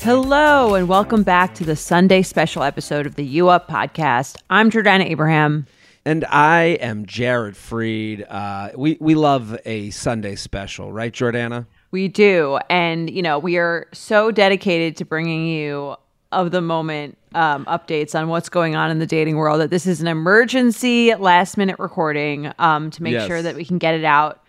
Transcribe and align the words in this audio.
Hello, 0.00 0.74
and 0.74 0.88
welcome 0.88 1.22
back 1.22 1.54
to 1.54 1.64
the 1.64 1.76
Sunday 1.76 2.22
special 2.22 2.62
episode 2.62 3.06
of 3.06 3.14
the 3.14 3.24
U 3.24 3.48
Up 3.48 3.68
podcast. 3.68 4.36
I'm 4.50 4.70
Jordana 4.70 5.04
Abraham. 5.04 5.66
And 6.04 6.24
I 6.26 6.78
am 6.80 7.06
Jared 7.06 7.54
Freid. 7.54 8.26
Uh, 8.28 8.70
we, 8.76 8.96
we 9.00 9.14
love 9.14 9.56
a 9.64 9.90
Sunday 9.90 10.34
special, 10.36 10.92
right, 10.92 11.12
Jordana? 11.12 11.66
We 11.90 12.08
do. 12.08 12.58
And, 12.68 13.08
you 13.10 13.22
know, 13.22 13.38
we 13.38 13.58
are 13.58 13.86
so 13.92 14.30
dedicated 14.30 14.96
to 14.96 15.04
bringing 15.04 15.46
you 15.46 15.96
of 16.32 16.50
the 16.50 16.60
moment 16.62 17.18
um, 17.34 17.64
updates 17.66 18.18
on 18.18 18.28
what's 18.28 18.48
going 18.48 18.74
on 18.74 18.90
in 18.90 18.98
the 18.98 19.06
dating 19.06 19.36
world 19.36 19.60
that 19.60 19.70
this 19.70 19.86
is 19.86 20.00
an 20.00 20.06
emergency 20.08 21.14
last 21.14 21.56
minute 21.56 21.78
recording 21.78 22.52
um, 22.58 22.90
to 22.90 23.02
make 23.02 23.12
Yes. 23.12 23.26
sure 23.26 23.42
that 23.42 23.54
we 23.54 23.64
can 23.64 23.78
get 23.78 23.94
it 23.94 24.04
out 24.04 24.41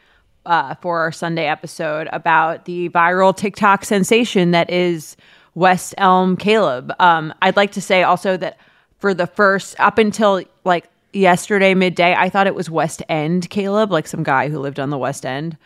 uh, 0.46 0.76
for 0.76 1.00
our 1.00 1.12
Sunday 1.12 1.48
episode 1.48 2.08
about 2.12 2.66
the 2.66 2.90
viral 2.90 3.36
TikTok 3.36 3.86
sensation 3.86 4.52
that 4.52 4.70
is 4.70 5.16
West 5.56 5.94
Elm 5.98 6.36
Caleb. 6.38 6.94
Um, 7.00 7.34
I'd 7.42 7.56
like 7.56 7.72
to 7.74 7.82
say 7.82 8.04
also 8.04 8.38
that 8.38 8.58
for 9.00 9.14
the 9.14 9.28
first 9.28 9.80
up 9.80 9.98
until 9.98 10.44
like 10.64 10.90
yesterday 11.14 11.74
midday, 11.74 12.16
I 12.18 12.30
thought 12.30 12.48
it 12.48 12.56
was 12.56 12.70
West 12.70 13.04
End 13.10 13.50
Caleb, 13.50 13.92
like 13.92 14.08
some 14.08 14.24
guy 14.24 14.50
who 14.50 14.60
lived 14.60 14.80
on 14.80 14.90
the 14.90 14.98
West 14.98 15.26
End. 15.26 15.58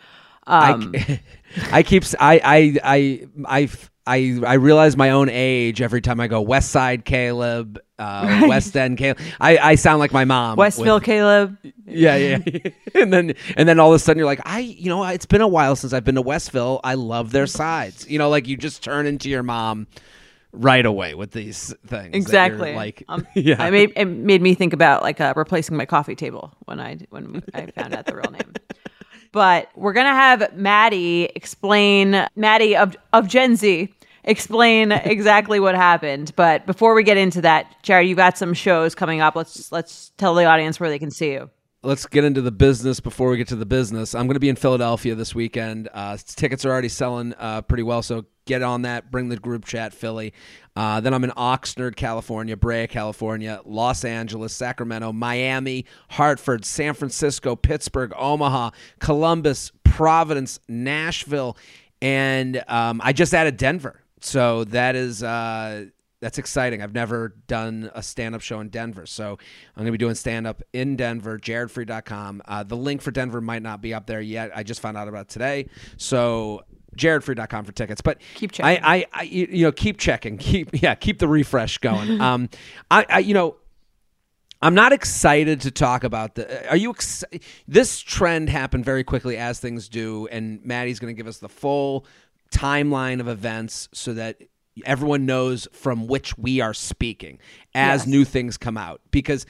Um, 0.46 0.94
I, 0.94 1.20
I 1.72 1.82
keep 1.82 2.04
I 2.20 2.40
I 2.44 2.78
I 2.84 3.28
I 3.46 3.68
I 4.06 4.40
I 4.46 4.54
realize 4.54 4.96
my 4.96 5.10
own 5.10 5.28
age 5.30 5.82
every 5.82 6.00
time 6.00 6.20
I 6.20 6.28
go 6.28 6.40
West 6.40 6.70
Side 6.70 7.04
Caleb, 7.04 7.78
uh, 7.98 8.44
West 8.48 8.76
End 8.76 8.96
Caleb. 8.98 9.18
I, 9.40 9.58
I 9.58 9.74
sound 9.74 9.98
like 9.98 10.12
my 10.12 10.24
mom. 10.24 10.56
with- 10.56 10.58
Westville 10.58 11.00
Caleb. 11.00 11.56
yeah, 11.86 12.16
yeah. 12.16 12.38
and 12.94 13.12
then 13.12 13.34
and 13.56 13.68
then 13.68 13.78
all 13.80 13.90
of 13.92 13.96
a 13.96 13.98
sudden 13.98 14.18
you're 14.18 14.26
like, 14.26 14.40
I 14.44 14.60
you 14.60 14.88
know 14.88 15.04
it's 15.04 15.26
been 15.26 15.40
a 15.40 15.48
while 15.48 15.76
since 15.76 15.92
I've 15.92 16.04
been 16.04 16.14
to 16.16 16.22
Westville. 16.22 16.80
I 16.84 16.94
love 16.94 17.32
their 17.32 17.46
sides. 17.46 18.08
You 18.08 18.18
know, 18.18 18.28
like 18.28 18.46
you 18.48 18.56
just 18.56 18.82
turn 18.82 19.06
into 19.06 19.28
your 19.28 19.42
mom 19.42 19.86
right 20.52 20.86
away 20.86 21.14
with 21.14 21.32
these 21.32 21.74
things. 21.86 22.14
Exactly. 22.14 22.74
Like 22.74 23.02
Um, 23.08 23.26
yeah. 23.34 23.62
I 23.62 23.70
made 23.70 23.92
it 23.96 24.04
made 24.06 24.40
me 24.42 24.54
think 24.54 24.72
about 24.72 25.02
like 25.02 25.20
uh, 25.20 25.34
replacing 25.36 25.76
my 25.76 25.84
coffee 25.86 26.14
table 26.14 26.52
when 26.64 26.80
I 26.80 26.98
when 27.10 27.42
I 27.54 27.66
found 27.66 27.94
out 27.94 28.06
the 28.06 28.16
real 28.16 28.30
name. 28.30 28.52
But 29.30 29.68
we're 29.76 29.92
gonna 29.92 30.14
have 30.14 30.54
Maddie 30.56 31.24
explain 31.34 32.26
Maddie 32.34 32.74
of 32.76 32.96
of 33.12 33.28
Gen 33.28 33.56
Z 33.56 33.92
explain 34.24 34.92
exactly 34.92 35.60
what 35.60 35.74
happened. 35.74 36.32
But 36.36 36.66
before 36.66 36.94
we 36.94 37.02
get 37.02 37.16
into 37.16 37.40
that, 37.42 37.82
Jared, 37.82 38.08
you 38.08 38.14
got 38.14 38.38
some 38.38 38.54
shows 38.54 38.94
coming 38.94 39.20
up. 39.20 39.36
Let's 39.36 39.70
let's 39.72 40.12
tell 40.16 40.34
the 40.34 40.44
audience 40.44 40.78
where 40.80 40.90
they 40.90 40.98
can 40.98 41.10
see 41.10 41.32
you. 41.32 41.50
let's 41.82 42.06
get 42.06 42.24
into 42.24 42.42
the 42.42 42.50
business 42.50 43.00
before 43.00 43.30
we 43.30 43.36
get 43.36 43.48
to 43.48 43.56
the 43.56 43.66
business. 43.66 44.14
I'm 44.14 44.26
going 44.26 44.34
to 44.34 44.40
be 44.40 44.48
in 44.48 44.56
Philadelphia 44.56 45.14
this 45.14 45.34
weekend. 45.34 45.88
Uh, 45.92 46.16
tickets 46.26 46.64
are 46.64 46.70
already 46.70 46.88
selling 46.88 47.34
uh, 47.38 47.62
pretty 47.62 47.84
well, 47.84 48.02
so 48.02 48.24
get 48.46 48.62
on 48.62 48.82
that. 48.82 49.10
Bring 49.10 49.28
the 49.28 49.36
group 49.36 49.64
chat, 49.64 49.92
Philly. 49.92 50.32
Uh, 50.74 51.00
then 51.00 51.14
I'm 51.14 51.24
in 51.24 51.30
Oxnard, 51.30 51.96
California, 51.96 52.56
Brea, 52.56 52.86
California, 52.86 53.60
Los 53.64 54.04
Angeles, 54.04 54.52
Sacramento, 54.52 55.12
Miami, 55.12 55.84
Hartford, 56.10 56.64
San 56.64 56.94
Francisco, 56.94 57.56
Pittsburgh, 57.56 58.12
Omaha, 58.16 58.70
Columbus, 58.98 59.72
Providence, 59.84 60.60
Nashville, 60.68 61.56
and 62.00 62.62
um, 62.68 63.00
I 63.02 63.12
just 63.12 63.34
added 63.34 63.56
Denver. 63.56 64.02
So 64.20 64.64
that 64.64 64.96
is 64.96 65.22
uh, 65.22 65.86
that's 66.20 66.38
exciting. 66.38 66.82
I've 66.82 66.94
never 66.94 67.34
done 67.46 67.90
a 67.94 68.02
stand 68.02 68.34
up 68.34 68.40
show 68.40 68.60
in 68.60 68.68
Denver. 68.68 69.06
So 69.06 69.32
I'm 69.32 69.74
going 69.76 69.86
to 69.86 69.92
be 69.92 69.98
doing 69.98 70.14
stand 70.14 70.46
up 70.46 70.62
in 70.72 70.96
Denver, 70.96 71.38
jaredfreid.com. 71.38 72.42
Uh, 72.44 72.62
the 72.64 72.76
link 72.76 73.02
for 73.02 73.10
Denver 73.10 73.40
might 73.40 73.62
not 73.62 73.80
be 73.80 73.94
up 73.94 74.06
there 74.06 74.20
yet. 74.20 74.50
I 74.54 74.62
just 74.62 74.80
found 74.80 74.96
out 74.96 75.08
about 75.08 75.22
it 75.22 75.28
today. 75.28 75.68
So 75.96 76.64
jaredfreid.com 76.96 77.64
for 77.64 77.72
tickets. 77.72 78.00
But 78.00 78.20
Keep 78.34 78.52
checking. 78.52 78.84
I, 78.84 78.96
I, 78.96 79.06
I 79.12 79.22
you 79.22 79.48
you 79.50 79.64
know, 79.64 79.72
keep 79.72 79.98
checking. 79.98 80.38
Keep, 80.48 80.82
yeah, 80.82 80.94
keep 80.94 81.18
the 81.18 81.28
refresh 81.28 81.78
going. 81.78 82.20
um, 82.20 82.48
I, 82.90 83.06
I, 83.08 83.18
you 83.20 83.34
know, 83.34 83.56
I'm 84.60 84.74
not 84.74 84.92
excited 84.92 85.60
to 85.62 85.70
talk 85.70 86.02
about 86.02 86.34
the. 86.34 86.68
Are 86.68 86.76
you? 86.76 86.90
Ex- 86.90 87.24
this 87.68 88.00
trend 88.00 88.48
happened 88.48 88.84
very 88.84 89.04
quickly, 89.04 89.36
as 89.36 89.60
things 89.60 89.88
do, 89.88 90.26
and 90.32 90.64
Maddie's 90.64 90.98
going 90.98 91.14
to 91.14 91.16
give 91.16 91.28
us 91.28 91.38
the 91.38 91.48
full 91.48 92.06
timeline 92.50 93.20
of 93.20 93.28
events 93.28 93.88
so 93.92 94.14
that 94.14 94.38
everyone 94.84 95.26
knows 95.26 95.66
from 95.72 96.06
which 96.06 96.36
we 96.38 96.60
are 96.60 96.74
speaking 96.74 97.38
as 97.74 98.02
Yes. 98.02 98.06
new 98.06 98.24
things 98.24 98.56
come 98.56 98.76
out. 98.76 99.00
Because 99.10 99.44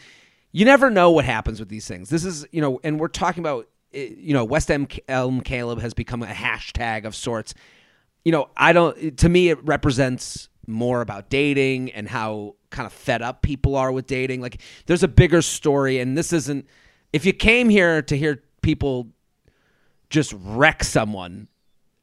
you 0.52 0.64
never 0.64 0.90
know 0.90 1.10
what 1.10 1.24
happens 1.24 1.60
with 1.60 1.68
these 1.68 1.86
things. 1.86 2.08
This 2.08 2.24
is, 2.24 2.46
you 2.50 2.60
know, 2.60 2.80
and 2.82 2.98
we're 2.98 3.08
talking 3.08 3.42
about, 3.42 3.68
eh, 3.92 4.08
you 4.16 4.32
know, 4.32 4.44
West 4.44 4.70
Elm 4.70 4.88
Elm 5.06 5.40
Caleb 5.42 5.80
has 5.80 5.92
become 5.94 6.22
a 6.22 6.26
hashtag 6.26 7.04
of 7.04 7.14
sorts 7.14 7.54
you 8.24 8.32
know, 8.32 8.50
I 8.56 8.74
don't. 8.74 9.16
To 9.18 9.28
me, 9.28 9.48
it 9.48 9.64
represents 9.64 10.50
more 10.66 11.00
about 11.00 11.30
dating 11.30 11.92
and 11.92 12.06
how 12.06 12.56
kind 12.68 12.84
of 12.84 12.92
fed 12.92 13.22
up 13.22 13.40
people 13.40 13.74
are 13.74 13.90
with 13.90 14.06
dating. 14.06 14.42
Like, 14.42 14.60
there's 14.84 15.02
a 15.02 15.08
bigger 15.08 15.40
story, 15.40 15.98
and 15.98 16.18
this 16.18 16.32
isn't. 16.34 16.66
If 17.12 17.24
you 17.24 17.32
came 17.32 17.70
here 17.70 18.02
to 18.02 18.16
hear 18.18 18.42
people 18.60 19.08
just 20.10 20.34
wreck 20.36 20.84
someone, 20.84 21.48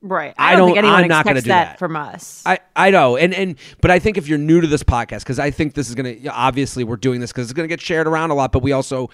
Right. 0.08 0.34
I 0.38 0.54
I 0.54 0.56
don't, 0.56 0.68
think 0.68 0.76
don't- 0.76 0.86
anyone 0.86 1.04
I'm 1.04 1.08
not 1.10 1.26
gonna 1.26 1.42
do 1.42 1.48
that, 1.50 1.66
that. 1.72 1.80
from 1.80 1.96
us. 1.96 2.44
I 2.46 2.60
I 2.76 2.92
know, 2.92 3.18
and 3.18 3.34
and 3.34 3.56
but 3.82 3.92
I 3.92 4.00
think 4.00 4.18
if 4.18 4.28
you're 4.28 4.38
new 4.38 4.62
to 4.62 4.68
this 4.68 4.84
podcast, 4.84 5.20
because 5.20 5.40
I 5.40 5.52
think 5.52 5.74
this 5.74 5.90
is 5.90 5.96
gonna 5.96 6.16
obviously 6.32 6.84
we're 6.84 6.96
doing 6.98 7.20
this 7.22 7.32
because 7.32 7.46
it's 7.46 7.54
gonna 7.54 7.68
get 7.68 7.82
shared 7.82 8.08
around 8.08 8.32
a 8.32 8.36
lot, 8.36 8.52
but 8.52 8.62
we 8.62 8.72
also, 8.72 9.10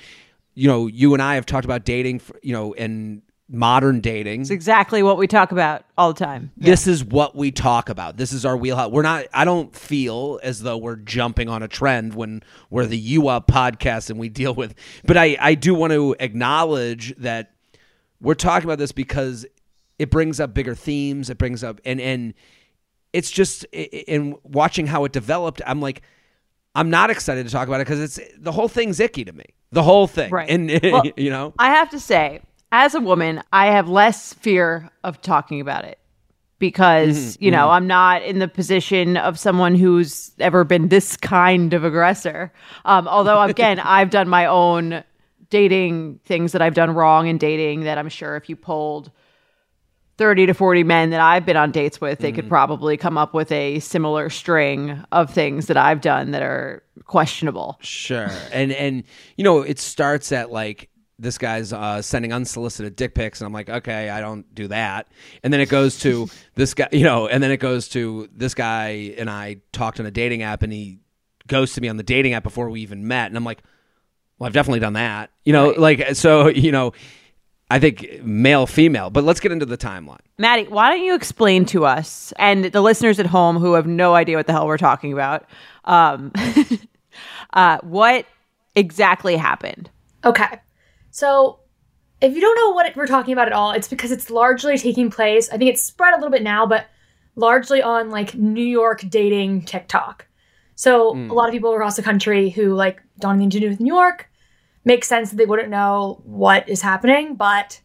you 0.54 0.68
know, 0.68 0.88
you 0.88 1.14
and 1.14 1.22
I 1.22 1.36
have 1.36 1.46
talked 1.46 1.66
about 1.66 1.86
dating, 1.86 2.20
for, 2.20 2.38
you 2.44 2.54
know, 2.54 2.74
and 2.74 3.22
modern 3.54 4.00
dating. 4.00 4.40
it's 4.40 4.50
exactly 4.50 5.04
what 5.04 5.18
we 5.18 5.28
talk 5.28 5.52
about 5.52 5.84
all 5.98 6.14
the 6.14 6.26
time. 6.26 6.52
This 6.56 6.88
is 6.88 7.04
what 7.04 7.36
we 7.36 7.52
talk 7.52 7.90
about. 7.90 8.16
This 8.16 8.32
is 8.32 8.46
our 8.46 8.56
wheelhouse. 8.56 8.92
We're 8.92 9.02
not. 9.02 9.26
I 9.34 9.44
don't 9.44 9.76
feel 9.76 10.40
as 10.42 10.62
though 10.62 10.78
we're 10.78 10.96
jumping 10.96 11.50
on 11.50 11.62
a 11.62 11.68
trend 11.68 12.14
when 12.16 12.44
we're 12.70 12.86
the 12.86 12.98
U 12.98 13.28
Up 13.28 13.48
podcast 13.48 14.10
and 14.10 14.18
we 14.18 14.30
deal 14.30 14.54
with. 14.54 14.74
But 15.06 15.18
I, 15.18 15.36
I 15.40 15.56
do 15.56 15.74
want 15.74 15.92
to 15.92 16.16
acknowledge 16.20 17.14
that 17.18 17.52
we're 18.22 18.36
talking 18.36 18.66
about 18.70 18.78
this 18.78 18.92
because 18.94 19.46
it 20.02 20.10
brings 20.10 20.40
up 20.40 20.52
bigger 20.56 20.74
themes. 20.74 21.30
It 21.30 21.38
brings 21.38 21.64
up 21.64 21.80
and 21.86 22.02
and 22.02 22.34
it's 23.14 23.30
just 23.30 23.66
in 23.66 24.36
watching 24.42 24.88
how 24.88 25.06
it 25.06 25.12
developed. 25.12 25.62
I'm 25.68 25.80
like, 25.80 26.02
I'm 26.74 26.90
not 26.90 27.12
excited 27.12 27.46
to 27.46 27.52
talk 27.52 27.68
about 27.68 27.82
it 27.82 27.86
because 27.86 28.00
it's 28.00 28.20
the 28.40 28.52
whole 28.52 28.68
thing's 28.68 29.00
icky 29.00 29.24
to 29.26 29.32
me. 29.32 29.46
The 29.72 29.84
whole 29.84 30.08
thing, 30.08 30.32
Right. 30.32 30.50
And 30.50 30.72
Well, 30.84 31.04
you 31.16 31.30
know, 31.30 31.54
I 31.60 31.68
have 31.68 31.92
to 31.92 32.00
say, 32.00 32.42
as 32.72 32.96
a 32.96 33.00
woman, 33.00 33.44
I 33.54 33.68
have 33.68 33.88
less 33.90 34.34
fear 34.34 34.90
of 35.04 35.22
talking 35.22 35.62
about 35.62 35.86
it 35.86 36.00
because, 36.58 37.36
Mm-hmm, 37.36 37.44
you 37.44 37.52
know, 37.52 37.70
I'm 37.70 37.86
not 37.86 38.24
in 38.24 38.40
the 38.40 38.48
position 38.48 39.18
of 39.18 39.38
someone 39.38 39.76
who's 39.76 40.32
ever 40.40 40.64
been 40.64 40.88
this 40.88 41.16
kind 41.36 41.74
of 41.74 41.84
aggressor. 41.84 42.52
Um, 42.86 43.08
although, 43.08 43.40
again, 43.44 43.80
I've 43.98 44.10
done 44.10 44.28
my 44.28 44.48
own 44.48 45.04
dating 45.52 46.20
things 46.26 46.54
that 46.54 46.62
I've 46.64 46.74
done 46.74 46.92
wrong 46.92 47.28
in 47.28 47.38
dating 47.38 47.82
that 47.82 48.00
I'm 48.00 48.10
sure 48.10 48.36
if 48.36 48.50
you 48.50 48.56
polled 48.56 49.12
30 50.22 50.46
to 50.46 50.54
40 50.54 50.84
men 50.84 51.10
that 51.10 51.20
I've 51.20 51.48
been 51.48 51.58
on 51.58 51.72
dates 51.72 52.00
with, 52.00 52.20
Mm-hmm. 52.20 52.22
they 52.22 52.32
could 52.32 52.48
probably 52.48 52.96
come 52.96 53.18
up 53.18 53.34
with 53.34 53.52
a 53.52 53.80
similar 53.80 54.30
string 54.30 55.04
of 55.12 55.34
things 55.34 55.66
that 55.66 55.78
I've 55.78 56.00
done 56.00 56.30
that 56.30 56.44
are 56.44 56.84
questionable. 57.06 57.80
Sure. 57.82 58.30
And 58.54 58.72
and 58.72 59.04
you 59.36 59.44
know, 59.44 59.62
it 59.62 59.80
starts 59.80 60.32
at 60.32 60.52
like 60.52 60.90
this 61.18 61.40
guy's 61.40 61.74
uh, 61.74 62.04
sending 62.04 62.34
unsolicited 62.34 62.96
dick 62.96 63.16
pics, 63.16 63.42
and 63.42 63.48
I'm 63.48 63.54
like, 63.54 63.68
okay, 63.68 64.10
I 64.12 64.22
don't 64.22 64.46
do 64.54 64.68
that. 64.68 65.08
And 65.44 65.52
then 65.52 65.60
it 65.60 65.70
goes 65.70 65.98
to 66.02 66.28
this 66.56 66.76
guy, 66.76 66.90
you 66.92 67.04
know, 67.04 67.28
and 67.28 67.42
then 67.42 67.50
it 67.50 67.58
goes 67.58 67.90
to 67.90 68.30
this 68.32 68.54
guy 68.54 69.16
and 69.18 69.28
I 69.28 69.58
talked 69.72 70.00
on 70.00 70.06
a 70.06 70.12
dating 70.12 70.44
app, 70.44 70.62
and 70.62 70.72
he 70.72 71.00
goes 71.48 71.74
to 71.74 71.82
me 71.82 71.88
on 71.90 71.98
the 71.98 72.04
dating 72.04 72.34
app 72.34 72.44
before 72.44 72.70
we 72.70 72.82
even 72.82 73.08
met, 73.08 73.26
and 73.26 73.36
I'm 73.38 73.44
like, 73.44 73.64
well, 74.38 74.46
I've 74.48 74.54
definitely 74.54 74.82
done 74.82 74.94
that, 74.94 75.32
you 75.46 75.54
know, 75.54 75.70
like 75.78 76.16
so, 76.16 76.48
you 76.48 76.72
know, 76.72 76.94
I 77.72 77.80
think 77.80 78.22
male, 78.22 78.68
female, 78.68 79.10
but 79.10 79.24
let's 79.24 79.40
get 79.40 79.54
into 79.54 79.66
the 79.66 79.78
timeline. 79.78 80.20
Maddie, 80.38 80.68
why 80.68 80.90
don't 80.90 81.06
you 81.06 81.16
explain 81.16 81.64
to 81.68 81.86
us 81.86 82.34
and 82.38 82.66
the 82.66 82.82
listeners 82.82 83.18
at 83.18 83.28
home 83.28 83.56
who 83.56 83.74
have 83.74 83.88
no 83.88 84.14
idea 84.14 84.36
what 84.36 84.46
the 84.46 84.52
hell 84.52 84.68
we're 84.68 84.78
talking 84.78 85.14
about, 85.14 85.46
um, 85.86 86.34
uh, 87.54 87.78
what 87.82 88.26
exactly 88.76 89.38
happened? 89.38 89.90
Okay. 90.26 90.60
So 91.12 91.60
if 92.20 92.36
you 92.36 92.42
don't 92.42 92.56
know 92.56 92.72
what 92.72 92.94
we're 92.98 93.08
talking 93.08 93.32
about 93.32 93.48
at 93.48 93.54
all, 93.54 93.72
it's 93.72 93.88
because 93.88 94.12
it's 94.12 94.30
largely 94.30 94.78
taking 94.78 95.10
place. 95.10 95.50
I 95.50 95.58
think 95.58 95.72
it's 95.72 95.82
spread 95.82 96.14
a 96.14 96.18
little 96.18 96.30
bit 96.30 96.44
now, 96.44 96.66
but 96.66 96.88
largely 97.38 97.82
on 97.82 98.10
like 98.10 98.36
New 98.36 98.66
York 98.66 99.06
dating 99.08 99.62
TikTok. 99.62 100.28
So 100.76 101.16
a 101.16 101.34
lot 101.34 101.48
of 101.48 101.54
people 101.54 101.74
across 101.74 101.96
the 101.96 102.04
country 102.04 102.50
who 102.50 102.74
like 102.74 103.02
don't 103.20 103.32
have 103.32 103.38
anything 103.38 103.52
to 103.52 103.60
do 103.62 103.70
with 103.70 103.80
New 103.80 103.94
York 103.94 104.30
makes 104.84 105.08
sense 105.08 105.30
that 105.30 105.38
they 105.38 105.46
wouldn't 105.46 105.70
know 105.70 106.22
what 106.26 106.68
is 106.68 106.82
happening. 106.82 107.36
But 107.36 107.82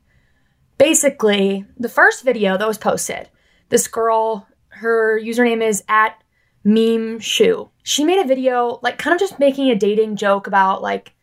basically, 0.79 1.67
the 1.79 1.89
first 1.89 2.25
video 2.25 2.57
that 2.57 2.69
was 2.69 2.79
posted, 2.79 3.29
this 3.69 3.89
girl, 3.89 4.47
her 4.69 5.21
username 5.21 5.63
is 5.63 5.83
at 5.89 6.23
meme 6.65 7.21
shoe. 7.21 7.71
She 7.83 8.05
made 8.05 8.19
a 8.19 8.29
video 8.29 8.81
like 8.83 8.99
kind 8.99 9.15
of 9.15 9.21
just 9.21 9.39
making 9.39 9.71
a 9.71 9.77
dating 9.77 10.17
joke 10.17 10.47
about 10.47 10.83
like, 10.83 11.15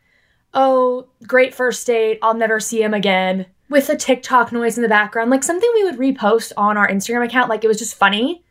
oh, 0.54 1.08
great 1.28 1.54
first 1.54 1.86
date, 1.86 2.20
I'll 2.22 2.34
never 2.34 2.60
see 2.60 2.82
him 2.82 2.94
again. 2.94 3.48
With 3.70 3.90
a 3.90 3.96
TikTok 3.96 4.52
noise 4.52 4.78
in 4.78 4.84
the 4.84 4.90
background, 4.90 5.32
like 5.32 5.44
something 5.44 5.70
we 5.74 5.84
would 5.84 5.98
repost 5.98 6.52
on 6.56 6.78
our 6.78 6.88
Instagram 6.88 7.26
account. 7.26 7.50
Like 7.50 7.64
it 7.64 7.68
was 7.68 7.80
just 7.80 7.96
funny 7.96 8.43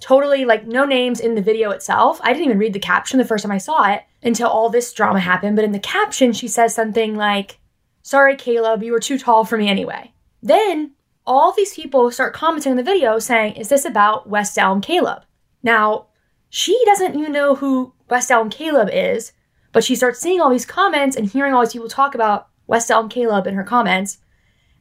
totally 0.00 0.44
like 0.44 0.66
no 0.66 0.84
names 0.84 1.20
in 1.20 1.34
the 1.34 1.42
video 1.42 1.70
itself. 1.70 2.20
I 2.22 2.32
didn't 2.32 2.46
even 2.46 2.58
read 2.58 2.72
the 2.72 2.78
caption 2.78 3.18
the 3.18 3.24
first 3.24 3.42
time 3.42 3.52
I 3.52 3.58
saw 3.58 3.90
it 3.90 4.02
until 4.22 4.48
all 4.48 4.68
this 4.68 4.92
drama 4.92 5.20
happened. 5.20 5.56
But 5.56 5.64
in 5.64 5.72
the 5.72 5.78
caption, 5.78 6.32
she 6.32 6.48
says 6.48 6.74
something 6.74 7.16
like, 7.16 7.58
Sorry, 8.02 8.36
Caleb, 8.36 8.82
you 8.82 8.92
were 8.92 9.00
too 9.00 9.18
tall 9.18 9.44
for 9.44 9.58
me 9.58 9.68
anyway. 9.68 10.12
Then 10.42 10.92
all 11.26 11.52
these 11.52 11.74
people 11.74 12.10
start 12.10 12.34
commenting 12.34 12.70
on 12.70 12.76
the 12.76 12.82
video 12.82 13.18
saying, 13.18 13.54
Is 13.54 13.68
this 13.68 13.84
about 13.84 14.28
West 14.28 14.56
Elm 14.58 14.80
Caleb? 14.80 15.24
Now, 15.62 16.06
she 16.48 16.80
doesn't 16.84 17.18
even 17.18 17.32
know 17.32 17.56
who 17.56 17.94
West 18.08 18.30
Elm 18.30 18.50
Caleb 18.50 18.88
is, 18.92 19.32
but 19.72 19.82
she 19.82 19.96
starts 19.96 20.20
seeing 20.20 20.40
all 20.40 20.50
these 20.50 20.66
comments 20.66 21.16
and 21.16 21.26
hearing 21.26 21.52
all 21.52 21.62
these 21.62 21.72
people 21.72 21.88
talk 21.88 22.14
about 22.14 22.48
West 22.66 22.90
Elm 22.90 23.08
Caleb 23.08 23.46
in 23.46 23.54
her 23.54 23.64
comments. 23.64 24.18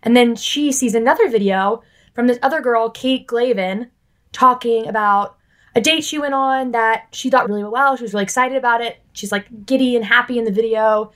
And 0.04 0.16
then 0.16 0.36
she 0.36 0.72
sees 0.72 0.94
another 0.94 1.28
video 1.28 1.82
from 2.14 2.28
this 2.28 2.40
other 2.44 2.62
girl, 2.62 2.90
Kate 2.90 3.28
Glavin, 3.28 3.90
talking 4.36 4.88
about 4.88 5.38
a 5.76 5.82
date 5.82 6.04
she 6.04 6.20
went 6.20 6.34
on 6.34 6.72
that 6.72 7.08
she 7.12 7.30
thought 7.30 7.50
really 7.50 7.64
well. 7.64 7.96
She 7.96 8.04
was 8.04 8.14
really 8.14 8.24
excited 8.24 8.58
about 8.58 8.82
it. 8.82 8.98
She's 9.14 9.32
like 9.32 9.66
giddy 9.66 9.96
and 9.96 10.06
happy 10.06 10.38
in 10.38 10.46
the 10.46 10.52
video. 10.52 11.12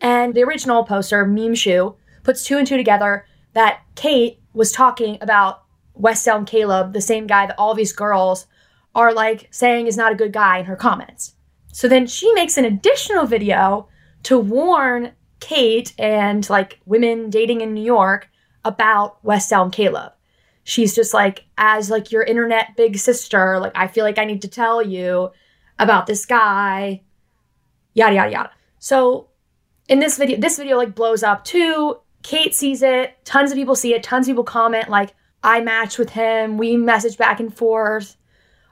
And 0.00 0.34
the 0.34 0.42
original 0.42 0.84
poster, 0.84 1.24
Meme 1.24 1.54
Shoe, 1.54 1.96
puts 2.22 2.44
two 2.44 2.58
and 2.58 2.66
two 2.66 2.76
together 2.76 3.26
that 3.54 3.80
Kate 3.94 4.40
was 4.52 4.72
talking 4.72 5.18
about 5.20 5.62
West 5.94 6.28
Elm 6.28 6.44
Caleb, 6.44 6.92
the 6.92 7.00
same 7.00 7.26
guy 7.26 7.46
that 7.46 7.58
all 7.58 7.74
these 7.74 7.92
girls 7.92 8.46
are 8.94 9.12
like 9.12 9.48
saying 9.50 9.86
is 9.86 9.96
not 9.96 10.12
a 10.12 10.16
good 10.16 10.32
guy 10.32 10.58
in 10.58 10.66
her 10.66 10.76
comments. 10.76 11.34
So 11.72 11.88
then 11.88 12.06
she 12.06 12.32
makes 12.34 12.56
an 12.56 12.64
additional 12.64 13.26
video 13.26 13.88
to 14.24 14.38
warn 14.38 15.12
Kate 15.40 15.92
and 15.98 16.48
like 16.50 16.80
women 16.86 17.30
dating 17.30 17.60
in 17.60 17.74
New 17.74 17.84
York 17.84 18.28
about 18.64 19.24
West 19.24 19.52
Elm 19.52 19.70
Caleb 19.70 20.12
she's 20.68 20.94
just 20.94 21.14
like 21.14 21.44
as 21.56 21.90
like 21.90 22.12
your 22.12 22.22
internet 22.22 22.76
big 22.76 22.96
sister 22.98 23.58
like 23.58 23.72
i 23.74 23.86
feel 23.86 24.04
like 24.04 24.18
i 24.18 24.24
need 24.24 24.42
to 24.42 24.48
tell 24.48 24.82
you 24.82 25.30
about 25.78 26.06
this 26.06 26.26
guy 26.26 27.00
yada 27.94 28.14
yada 28.14 28.30
yada. 28.30 28.50
So 28.78 29.28
in 29.88 29.98
this 29.98 30.16
video 30.16 30.38
this 30.38 30.56
video 30.56 30.76
like 30.76 30.94
blows 30.94 31.22
up 31.22 31.44
too. 31.44 31.98
Kate 32.22 32.54
sees 32.54 32.82
it. 32.82 33.16
Tons 33.24 33.50
of 33.50 33.56
people 33.56 33.74
see 33.74 33.94
it. 33.94 34.02
Tons 34.02 34.26
of 34.26 34.32
people 34.32 34.44
comment 34.44 34.88
like 34.88 35.14
i 35.42 35.60
matched 35.60 35.98
with 35.98 36.10
him. 36.10 36.56
We 36.58 36.76
message 36.76 37.16
back 37.16 37.40
and 37.40 37.54
forth 37.54 38.16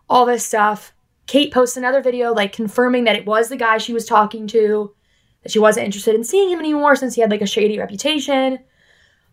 all 0.08 0.26
this 0.26 0.46
stuff. 0.46 0.92
Kate 1.26 1.52
posts 1.52 1.76
another 1.76 2.00
video 2.00 2.32
like 2.32 2.52
confirming 2.52 3.04
that 3.04 3.16
it 3.16 3.26
was 3.26 3.48
the 3.48 3.56
guy 3.56 3.78
she 3.78 3.92
was 3.92 4.06
talking 4.06 4.46
to 4.48 4.94
that 5.42 5.52
she 5.52 5.58
wasn't 5.58 5.86
interested 5.86 6.14
in 6.14 6.24
seeing 6.24 6.50
him 6.50 6.60
anymore 6.60 6.96
since 6.96 7.14
he 7.14 7.20
had 7.20 7.30
like 7.30 7.42
a 7.42 7.46
shady 7.46 7.78
reputation 7.78 8.58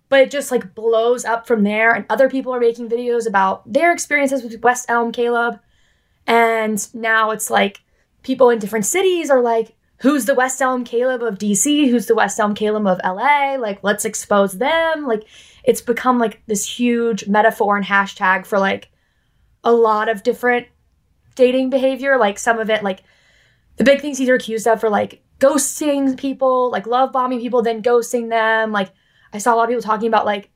but 0.09 0.19
it 0.21 0.31
just 0.31 0.51
like 0.51 0.75
blows 0.75 1.25
up 1.25 1.47
from 1.47 1.63
there. 1.63 1.93
And 1.93 2.05
other 2.09 2.29
people 2.29 2.53
are 2.53 2.59
making 2.59 2.89
videos 2.89 3.27
about 3.27 3.71
their 3.71 3.91
experiences 3.91 4.43
with 4.43 4.61
west 4.61 4.85
elm 4.89 5.11
caleb. 5.11 5.59
And 6.27 6.87
now 6.93 7.31
it's 7.31 7.49
like 7.49 7.81
people 8.21 8.49
in 8.49 8.59
different 8.59 8.85
cities 8.85 9.29
are 9.29 9.41
like 9.41 9.75
who's 9.97 10.25
the 10.25 10.35
west 10.35 10.61
elm 10.61 10.83
caleb 10.83 11.21
of 11.21 11.37
dc 11.37 11.89
who's 11.89 12.07
the 12.07 12.15
west 12.15 12.39
elm 12.39 12.53
caleb 12.55 12.85
of 12.87 12.99
la 13.03 13.55
like 13.55 13.79
let's 13.83 14.05
expose 14.05 14.53
them. 14.53 15.05
Like 15.07 15.25
it's 15.63 15.81
become 15.81 16.19
like 16.19 16.41
this 16.45 16.77
huge 16.77 17.27
metaphor 17.27 17.77
and 17.77 17.85
hashtag 17.85 18.45
for 18.45 18.59
like 18.59 18.89
a 19.63 19.71
lot 19.71 20.09
of 20.09 20.23
different 20.23 20.67
dating 21.35 21.69
behavior. 21.69 22.17
Like 22.17 22.37
some 22.37 22.59
of 22.59 22.69
it 22.69 22.83
like 22.83 23.03
the 23.77 23.83
big 23.83 24.01
things 24.01 24.17
he's 24.17 24.29
accused 24.29 24.67
of 24.67 24.79
for 24.79 24.89
like 24.89 25.23
ghosting 25.39 26.17
people 26.17 26.69
like 26.71 26.85
love 26.85 27.11
bombing 27.11 27.39
people 27.39 27.61
then 27.61 27.81
ghosting 27.81 28.29
them. 28.29 28.71
Like 28.71 28.91
I 29.33 29.39
saw 29.39 29.53
a 29.53 29.55
lot 29.55 29.63
of 29.63 29.69
people 29.69 29.81
talking 29.81 30.07
about 30.07 30.25
like 30.25 30.51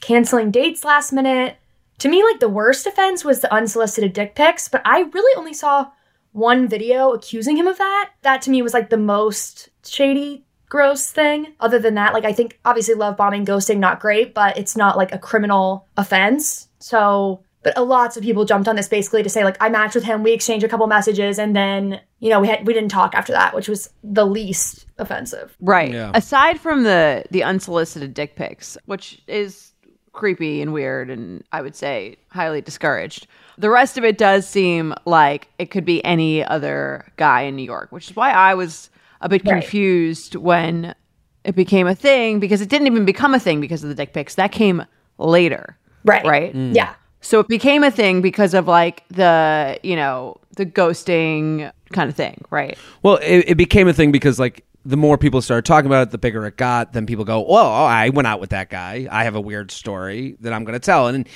canceling 0.00 0.50
dates 0.50 0.84
last 0.84 1.12
minute. 1.12 1.56
To 1.98 2.08
me, 2.08 2.22
like 2.22 2.40
the 2.40 2.48
worst 2.48 2.86
offense 2.86 3.24
was 3.24 3.40
the 3.40 3.52
unsolicited 3.52 4.12
dick 4.12 4.34
pics, 4.34 4.68
but 4.68 4.82
I 4.84 5.00
really 5.00 5.38
only 5.38 5.54
saw 5.54 5.90
one 6.32 6.68
video 6.68 7.12
accusing 7.12 7.56
him 7.56 7.66
of 7.66 7.78
that. 7.78 8.10
That 8.22 8.42
to 8.42 8.50
me 8.50 8.62
was 8.62 8.74
like 8.74 8.90
the 8.90 8.96
most 8.96 9.68
shady, 9.84 10.44
gross 10.68 11.10
thing. 11.10 11.54
Other 11.60 11.78
than 11.78 11.94
that, 11.94 12.14
like 12.14 12.24
I 12.24 12.32
think 12.32 12.58
obviously 12.64 12.94
love 12.94 13.16
bombing, 13.16 13.46
ghosting, 13.46 13.78
not 13.78 14.00
great, 14.00 14.34
but 14.34 14.58
it's 14.58 14.76
not 14.76 14.96
like 14.96 15.12
a 15.12 15.18
criminal 15.18 15.86
offense. 15.96 16.68
So 16.78 17.42
but 17.64 17.76
a 17.76 17.82
lots 17.82 18.16
of 18.16 18.22
people 18.22 18.44
jumped 18.44 18.68
on 18.68 18.76
this 18.76 18.86
basically 18.88 19.22
to 19.22 19.28
say 19.28 19.42
like 19.42 19.56
I 19.60 19.68
matched 19.68 19.94
with 19.94 20.04
him, 20.04 20.22
we 20.22 20.32
exchanged 20.32 20.64
a 20.64 20.68
couple 20.68 20.86
messages, 20.86 21.38
and 21.38 21.56
then 21.56 22.00
you 22.20 22.30
know 22.30 22.40
we 22.40 22.46
had 22.48 22.66
we 22.66 22.72
didn't 22.72 22.90
talk 22.90 23.14
after 23.14 23.32
that, 23.32 23.54
which 23.54 23.68
was 23.68 23.90
the 24.04 24.24
least 24.26 24.86
offensive. 24.98 25.56
Right. 25.60 25.90
Yeah. 25.92 26.12
Aside 26.14 26.60
from 26.60 26.84
the 26.84 27.24
the 27.30 27.42
unsolicited 27.42 28.14
dick 28.14 28.36
pics, 28.36 28.78
which 28.86 29.20
is 29.26 29.72
creepy 30.12 30.62
and 30.62 30.72
weird 30.72 31.10
and 31.10 31.42
I 31.50 31.60
would 31.60 31.74
say 31.74 32.16
highly 32.28 32.60
discouraged. 32.60 33.26
The 33.58 33.68
rest 33.70 33.98
of 33.98 34.04
it 34.04 34.16
does 34.16 34.46
seem 34.48 34.94
like 35.06 35.48
it 35.58 35.72
could 35.72 35.84
be 35.84 36.04
any 36.04 36.44
other 36.44 37.04
guy 37.16 37.42
in 37.42 37.56
New 37.56 37.64
York, 37.64 37.90
which 37.90 38.10
is 38.10 38.16
why 38.16 38.30
I 38.30 38.54
was 38.54 38.90
a 39.20 39.28
bit 39.28 39.42
Right. 39.44 39.60
confused 39.60 40.36
when 40.36 40.94
it 41.44 41.56
became 41.56 41.86
a 41.88 41.94
thing 41.96 42.38
because 42.38 42.60
it 42.60 42.68
didn't 42.68 42.86
even 42.86 43.04
become 43.04 43.34
a 43.34 43.40
thing 43.40 43.60
because 43.60 43.82
of 43.82 43.88
the 43.88 43.94
dick 43.96 44.12
pics. 44.12 44.36
That 44.36 44.52
came 44.52 44.84
later. 45.18 45.76
Right. 46.04 46.24
Right? 46.24 46.54
Mm. 46.54 46.74
Yeah. 46.76 46.94
So 47.24 47.40
it 47.40 47.48
became 47.48 47.82
a 47.82 47.90
thing 47.90 48.20
because 48.20 48.52
of 48.52 48.68
like 48.68 49.02
the, 49.08 49.78
you 49.82 49.96
know, 49.96 50.36
the 50.56 50.66
ghosting 50.66 51.72
kind 51.92 52.10
of 52.10 52.14
thing, 52.14 52.44
right? 52.50 52.76
Well, 53.02 53.16
it, 53.16 53.44
it 53.48 53.54
became 53.56 53.88
a 53.88 53.94
thing 53.94 54.12
because 54.12 54.38
like 54.38 54.64
the 54.84 54.98
more 54.98 55.16
people 55.16 55.40
started 55.40 55.64
talking 55.64 55.86
about 55.86 56.08
it, 56.08 56.10
the 56.10 56.18
bigger 56.18 56.44
it 56.46 56.58
got. 56.58 56.92
Then 56.92 57.06
people 57.06 57.24
go, 57.24 57.40
"Well, 57.40 57.64
oh, 57.66 57.84
I 57.86 58.10
went 58.10 58.28
out 58.28 58.40
with 58.40 58.50
that 58.50 58.68
guy. 58.68 59.08
I 59.10 59.24
have 59.24 59.34
a 59.34 59.40
weird 59.40 59.70
story 59.70 60.36
that 60.40 60.52
I'm 60.52 60.64
going 60.64 60.74
to 60.74 60.84
tell." 60.84 61.08
And 61.08 61.26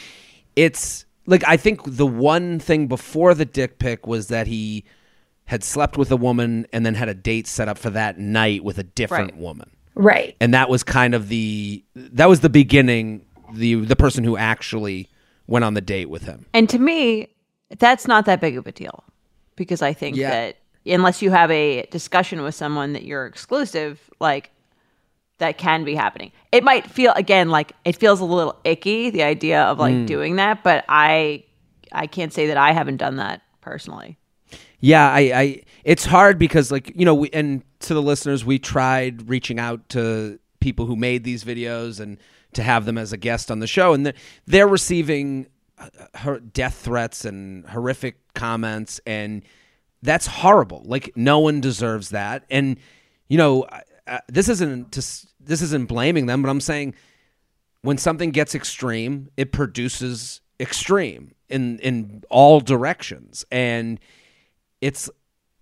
it's 0.57 1.07
like 1.27 1.43
I 1.49 1.57
think 1.57 1.81
the 1.85 2.07
one 2.07 2.59
thing 2.59 2.87
before 2.87 3.33
the 3.33 3.47
dick 3.47 3.79
pic 3.79 4.07
was 4.07 4.29
that 4.29 4.47
he 4.47 4.85
had 5.47 5.65
slept 5.65 5.97
with 5.97 6.11
a 6.11 6.17
woman 6.17 6.67
and 6.71 6.85
then 6.85 6.95
had 6.95 7.09
a 7.09 7.15
date 7.15 7.47
set 7.47 7.67
up 7.69 7.79
for 7.79 7.89
that 7.89 8.19
night 8.19 8.63
with 8.63 8.77
a 8.77 8.83
different 8.83 9.33
Right. 9.33 9.41
woman. 9.41 9.71
Right. 9.95 10.37
And 10.39 10.53
that 10.53 10.69
was 10.69 10.83
kind 10.83 11.15
of 11.15 11.29
the 11.29 11.83
that 11.97 12.29
was 12.29 12.41
the 12.41 12.51
beginning 12.51 13.25
the 13.55 13.77
the 13.77 13.97
person 13.97 14.23
who 14.25 14.37
actually 14.37 15.09
went 15.49 15.65
on 15.65 15.75
the 15.75 15.81
date 15.81 16.09
with 16.09 16.23
him. 16.23 16.47
And 16.55 16.69
to 16.69 16.79
me, 16.79 17.29
that's 17.79 18.07
not 18.07 18.27
that 18.27 18.41
big 18.41 18.57
of 18.57 18.67
a 18.67 18.73
deal 18.73 19.03
because 19.57 19.83
I 19.83 19.93
think 19.93 20.17
Yeah. 20.17 20.31
that 20.31 20.57
unless 20.87 21.21
you 21.21 21.31
have 21.31 21.51
a 21.51 21.87
discussion 21.91 22.43
with 22.43 22.55
someone 22.55 22.93
that 22.93 23.05
you're 23.05 23.27
exclusive, 23.27 24.01
like 24.21 24.51
that 25.39 25.59
can 25.59 25.85
be 25.85 25.95
happening. 25.95 26.33
It 26.53 26.65
might 26.65 26.87
feel 26.87 27.13
again 27.13 27.49
like 27.49 27.73
it 27.85 27.97
feels 27.97 28.21
a 28.21 28.25
little 28.25 28.57
icky 28.65 29.11
the 29.11 29.23
idea 29.23 29.63
of 29.63 29.79
like 29.79 29.95
hmm. 29.95 30.07
doing 30.07 30.37
that, 30.37 30.63
but 30.63 30.85
I 30.89 31.45
I 31.91 32.07
can't 32.07 32.33
say 32.33 32.47
that 32.49 32.57
I 32.57 32.73
haven't 32.73 32.99
done 32.99 33.17
that 33.17 33.43
personally. 33.61 34.19
Yeah, 34.81 35.11
I, 35.11 35.21
I 35.35 35.63
it's 35.85 36.05
hard 36.05 36.39
because 36.39 36.71
like 36.71 36.93
you 36.95 37.05
know, 37.05 37.15
we, 37.15 37.31
and 37.33 37.63
to 37.81 37.95
the 37.95 38.03
listeners, 38.03 38.45
we 38.45 38.59
tried 38.59 39.29
reaching 39.29 39.59
out 39.59 39.89
to 39.91 40.39
people 40.61 40.87
who 40.87 40.97
made 40.97 41.25
these 41.25 41.45
videos 41.45 42.01
and 42.01 42.19
to 42.55 42.63
have 42.63 42.85
them 42.85 42.99
as 42.99 43.13
a 43.13 43.17
guest 43.17 43.51
on 43.51 43.59
the 43.59 43.67
show, 43.67 43.93
and 43.93 44.13
they're, 44.47 44.69
receiving 44.69 45.47
uh, 45.79 46.39
death 46.53 46.81
threats 46.83 47.25
and 47.25 47.67
horrific 47.67 48.17
comments, 48.35 49.01
and 49.07 49.43
that's 50.03 50.27
horrible. 50.27 50.83
Like 50.85 51.13
no 51.17 51.39
one 51.39 51.61
deserves 51.61 52.11
that, 52.11 52.45
and 52.51 52.79
you 53.29 53.39
know, 53.39 53.67
this 54.29 54.49
isn't 54.49 54.93
to, 54.93 55.01
this 55.41 55.63
isn't 55.63 55.89
blaming 55.89 56.27
them, 56.27 56.43
but 56.43 56.49
I'm 56.49 56.61
saying 56.61 56.95
when 57.83 57.99
something 57.99 58.31
gets 58.31 58.55
extreme, 58.55 59.31
it 59.37 59.53
produces 59.53 60.41
extreme 60.61 61.35
in 61.49 61.79
in 61.81 62.23
all 62.31 62.61
directions, 62.61 63.45
and 63.51 64.01
it's 64.81 65.11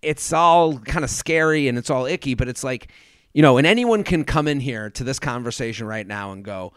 it's 0.02 0.32
all 0.32 0.78
kind 0.78 1.04
of 1.04 1.10
scary 1.10 1.68
and 1.68 1.76
it's 1.76 1.90
all 1.90 2.06
icky, 2.06 2.34
but 2.34 2.48
it's 2.48 2.62
like, 2.62 2.92
you 3.36 3.42
know, 3.42 3.58
and 3.58 3.66
anyone 3.66 4.02
can 4.02 4.24
come 4.24 4.48
in 4.48 4.60
here 4.60 4.88
to 4.88 5.04
this 5.04 5.18
conversation 5.18 5.86
right 5.86 6.06
now 6.06 6.32
and 6.32 6.42
go, 6.42 6.72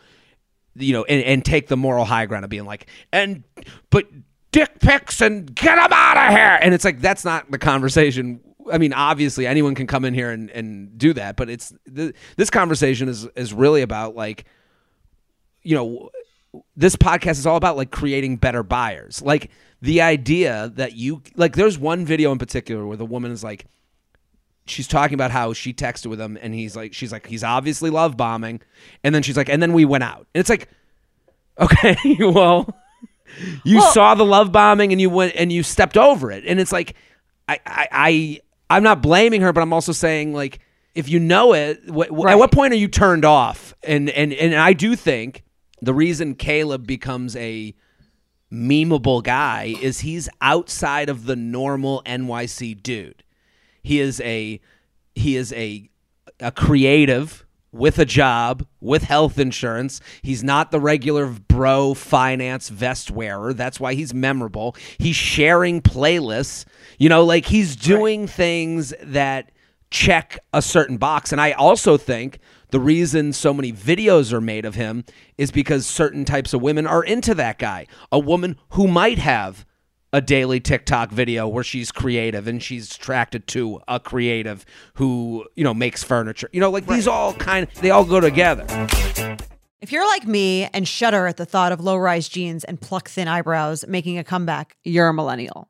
you 0.76 0.92
know, 0.92 1.06
and, 1.06 1.24
and 1.24 1.46
take 1.46 1.70
the 1.70 1.78
moral 1.78 2.04
high 2.04 2.26
ground 2.26 2.44
of 2.44 2.50
being 2.50 2.66
like, 2.66 2.88
and 3.14 3.46
but 3.90 4.08
dick 4.52 4.78
pics 4.82 5.22
and 5.22 5.56
get 5.56 5.78
them 5.78 5.94
out 5.94 6.18
of 6.18 6.36
here, 6.36 6.60
and 6.62 6.74
it's 6.74 6.84
like 6.84 7.00
that's 7.00 7.24
not 7.24 7.50
the 7.50 7.58
conversation 7.58 8.42
I 8.70 8.78
mean, 8.78 8.92
obviously 8.92 9.48
anyone 9.48 9.74
can 9.74 9.88
come 9.88 10.04
in 10.04 10.14
here 10.14 10.32
and, 10.32 10.50
and 10.52 10.98
do 10.98 11.14
that, 11.14 11.38
but 11.38 11.50
it's 11.50 11.74
th- 11.96 12.14
this 12.36 12.50
conversation 12.50 13.08
is 13.08 13.26
is 13.38 13.54
really 13.54 13.82
about 13.82 14.18
like, 14.18 14.44
you 15.64 15.78
know, 15.78 16.10
this 16.76 16.98
podcast 16.98 17.40
is 17.40 17.46
all 17.46 17.56
about 17.56 17.78
like 17.78 17.90
creating 17.90 18.36
better 18.36 18.64
buyers. 18.64 19.22
Like 19.22 19.50
the 19.82 20.02
idea 20.02 20.74
that 20.76 20.92
you 20.92 21.22
like, 21.38 21.56
there's 21.56 21.80
one 21.80 22.06
video 22.06 22.34
in 22.34 22.38
particular 22.38 22.86
where 22.86 22.98
the 22.98 23.06
woman 23.06 23.32
is 23.32 23.46
like, 23.46 23.66
she's 24.70 24.88
talking 24.88 25.14
about 25.16 25.32
how 25.32 25.54
she 25.54 25.74
texted 25.74 26.08
with 26.08 26.20
him, 26.22 26.38
and 26.42 26.54
he's 26.54 26.76
like, 26.76 26.94
she's 26.94 27.12
like, 27.12 27.28
he's 27.28 27.44
obviously 27.44 27.90
love 27.90 28.16
bombing, 28.18 28.62
and 29.04 29.14
then 29.16 29.24
she's 29.24 29.36
like, 29.38 29.50
and 29.50 29.62
then 29.62 29.74
we 29.74 29.86
went 29.86 30.04
out, 30.04 30.28
and 30.34 30.40
it's 30.40 30.50
like, 30.50 30.70
okay, 31.60 31.96
well. 32.20 32.74
You 33.64 33.78
Well- 33.78 33.92
saw 33.94 34.16
the 34.16 34.26
love 34.26 34.52
bombing 34.52 34.92
and 34.92 35.00
you 35.00 35.08
went 35.10 35.34
and 35.36 35.52
you 35.52 35.62
stepped 35.62 35.98
over 35.98 36.32
it. 36.32 36.44
And 36.48 36.60
it's 36.60 36.72
like 36.72 36.96
I, 37.48 37.60
I, 37.64 37.88
I 37.92 38.40
I'm 38.72 38.82
not 38.82 39.04
blaming 39.04 39.42
her, 39.42 39.54
but 39.54 39.62
I'm 39.62 39.72
also 39.72 39.92
saying 39.92 40.34
like 40.34 40.60
if 40.96 41.08
you 41.08 41.20
know 41.20 41.54
it, 41.54 41.80
wh- 41.88 42.10
Right. 42.12 42.32
at 42.34 42.40
what 42.40 42.52
point 42.52 42.74
are 42.74 42.78
you 42.78 42.88
turned 42.88 43.26
off? 43.26 43.76
And 43.84 44.10
and 44.10 44.34
and 44.34 44.56
I 44.56 44.74
do 44.74 44.96
think 44.96 45.44
the 45.80 45.94
reason 45.94 46.34
Caleb 46.34 46.88
becomes 46.88 47.36
a 47.36 47.76
memeable 48.52 49.22
guy 49.24 49.76
is 49.80 50.00
he's 50.00 50.28
outside 50.42 51.08
of 51.08 51.26
the 51.26 51.36
normal 51.36 52.02
NYC 52.06 52.82
dude. 52.82 53.24
He 53.84 54.00
is 54.00 54.22
a 54.22 54.60
he 55.16 55.36
is 55.36 55.54
a 55.54 55.90
a 56.40 56.52
creative 56.52 57.46
with 57.72 58.00
a 58.00 58.06
job 58.06 58.66
with 58.82 59.04
health 59.04 59.38
insurance. 59.38 60.02
He's 60.22 60.44
not 60.44 60.72
the 60.72 60.80
regular 60.80 61.28
bro 61.28 61.94
finance 61.94 62.70
vest 62.70 63.12
wearer. 63.12 63.54
That's 63.54 63.80
why 63.80 63.94
he's 63.94 64.14
memorable. 64.14 64.76
He's 64.98 65.16
sharing 65.16 65.82
playlists. 65.82 66.66
You 66.98 67.10
know, 67.10 67.24
like 67.24 67.46
he's 67.46 67.76
doing 67.76 68.28
things 68.28 68.94
that 69.04 69.52
check 69.92 70.40
a 70.54 70.62
certain 70.62 70.98
box. 70.98 71.32
And 71.32 71.42
I 71.42 71.52
also 71.52 71.98
think 71.98 72.40
the 72.72 72.80
reason 72.80 73.34
so 73.34 73.54
many 73.54 73.74
videos 73.74 74.32
are 74.32 74.42
made 74.42 74.66
of 74.66 74.76
him 74.76 75.04
is 75.38 75.52
because 75.52 75.86
certain 75.88 76.26
types 76.26 76.54
of 76.54 76.62
women 76.62 76.86
are 76.86 77.04
into 77.04 77.34
that 77.36 77.58
guy. 77.58 77.88
A 78.12 78.20
woman 78.20 78.58
who 78.70 78.88
might 78.88 79.18
have 79.18 79.66
a 80.12 80.22
daily 80.22 80.60
TikTok 80.60 81.12
video 81.12 81.48
where 81.48 81.64
she's 81.64 81.92
creative 81.92 82.48
and 82.48 82.62
she's 82.62 82.96
attracted 82.96 83.48
to 83.48 83.82
a 83.88 84.00
creative 84.00 84.66
who, 84.96 85.46
you 85.56 85.64
know, 85.64 85.74
makes 85.74 86.04
furniture. 86.04 86.50
You 86.52 86.60
know, 86.60 86.72
like 86.72 86.88
these 86.88 87.08
all 87.08 87.34
kind 87.34 87.68
they 87.82 87.92
all 87.92 88.06
go 88.06 88.20
together. 88.20 88.66
If 89.82 89.94
you're 89.94 90.06
like 90.06 90.28
me 90.28 90.66
and 90.74 90.86
shudder 90.86 91.26
at 91.28 91.38
the 91.38 91.46
thought 91.46 91.72
of 91.72 91.80
low 91.80 91.96
rise 91.96 92.28
jeans 92.28 92.66
and 92.66 92.82
pluck 92.82 93.08
thin 93.08 93.30
eyebrows 93.30 93.86
making 93.88 94.18
a 94.18 94.26
comeback, 94.26 94.76
you're 94.84 95.08
a 95.08 95.14
millennial. 95.14 95.70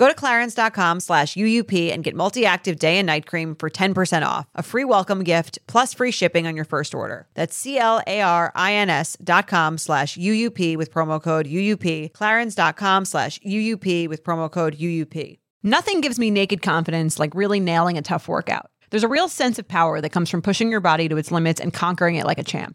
Go 0.00 0.08
to 0.08 0.14
clarins.com 0.14 1.00
slash 1.00 1.34
UUP 1.34 1.92
and 1.92 2.02
get 2.02 2.16
multi 2.16 2.46
active 2.46 2.78
day 2.78 2.96
and 2.98 3.06
night 3.06 3.26
cream 3.26 3.54
for 3.54 3.68
10% 3.68 4.24
off, 4.24 4.46
a 4.54 4.62
free 4.62 4.86
welcome 4.86 5.22
gift, 5.22 5.58
plus 5.66 5.92
free 5.92 6.10
shipping 6.10 6.46
on 6.46 6.56
your 6.56 6.64
first 6.64 6.94
order. 6.94 7.28
That's 7.34 7.54
C 7.54 7.76
L 7.76 8.00
A 8.06 8.22
R 8.22 8.50
I 8.54 8.72
N 8.72 8.88
S 8.88 9.18
dot 9.22 9.46
com 9.46 9.76
slash 9.76 10.16
UUP 10.16 10.78
with 10.78 10.90
promo 10.90 11.22
code 11.22 11.46
UUP, 11.46 12.12
clarins.com 12.12 13.04
slash 13.04 13.38
UUP 13.40 14.08
with 14.08 14.24
promo 14.24 14.50
code 14.50 14.78
UUP. 14.78 15.38
Nothing 15.62 16.00
gives 16.00 16.18
me 16.18 16.30
naked 16.30 16.62
confidence 16.62 17.18
like 17.18 17.34
really 17.34 17.60
nailing 17.60 17.98
a 17.98 18.02
tough 18.02 18.26
workout. 18.26 18.70
There's 18.88 19.04
a 19.04 19.08
real 19.08 19.28
sense 19.28 19.58
of 19.58 19.68
power 19.68 20.00
that 20.00 20.12
comes 20.12 20.30
from 20.30 20.40
pushing 20.40 20.70
your 20.70 20.80
body 20.80 21.10
to 21.10 21.18
its 21.18 21.30
limits 21.30 21.60
and 21.60 21.74
conquering 21.74 22.14
it 22.14 22.24
like 22.24 22.38
a 22.38 22.42
champ. 22.42 22.74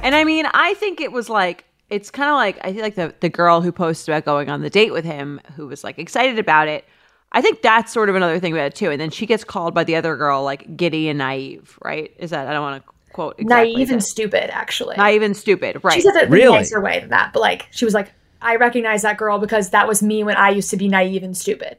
And 0.00 0.14
I 0.14 0.24
mean, 0.24 0.46
I 0.52 0.74
think 0.74 1.00
it 1.00 1.12
was 1.12 1.28
like 1.28 1.64
it's 1.90 2.10
kind 2.10 2.28
of 2.30 2.34
like 2.36 2.58
I 2.64 2.72
feel 2.72 2.82
like 2.82 2.94
the 2.94 3.14
the 3.20 3.28
girl 3.28 3.60
who 3.60 3.72
posted 3.72 4.12
about 4.12 4.24
going 4.24 4.48
on 4.50 4.62
the 4.62 4.70
date 4.70 4.92
with 4.92 5.04
him, 5.04 5.40
who 5.56 5.66
was 5.66 5.82
like 5.84 5.98
excited 5.98 6.38
about 6.38 6.68
it. 6.68 6.84
I 7.32 7.42
think 7.42 7.60
that's 7.62 7.92
sort 7.92 8.08
of 8.08 8.14
another 8.14 8.38
thing 8.40 8.52
about 8.52 8.66
it 8.66 8.74
too. 8.74 8.90
And 8.90 9.00
then 9.00 9.10
she 9.10 9.26
gets 9.26 9.44
called 9.44 9.74
by 9.74 9.84
the 9.84 9.96
other 9.96 10.16
girl 10.16 10.42
like 10.44 10.76
giddy 10.76 11.08
and 11.08 11.18
naive, 11.18 11.78
right? 11.82 12.12
Is 12.18 12.30
that 12.30 12.46
I 12.48 12.52
don't 12.52 12.62
want 12.62 12.82
to 12.84 12.92
quote 13.12 13.34
exactly 13.38 13.74
Naive 13.74 13.90
and 13.90 14.02
stupid, 14.04 14.50
actually. 14.50 14.96
naive 14.96 15.22
and 15.22 15.36
stupid, 15.36 15.82
right? 15.82 15.94
She 15.94 16.00
said 16.02 16.14
it 16.16 16.24
in 16.24 16.30
Really? 16.30 16.56
a 16.56 16.60
nicer 16.60 16.80
way 16.80 17.00
than 17.00 17.10
that, 17.10 17.32
but 17.34 17.40
like 17.40 17.66
she 17.70 17.84
was 17.84 17.92
like, 17.94 18.12
I 18.40 18.56
recognize 18.56 19.02
that 19.02 19.18
girl 19.18 19.38
because 19.38 19.70
that 19.70 19.88
was 19.88 20.02
me 20.02 20.22
when 20.24 20.36
I 20.36 20.50
used 20.50 20.70
to 20.70 20.76
be 20.76 20.88
naive 20.88 21.22
and 21.22 21.36
stupid. 21.36 21.76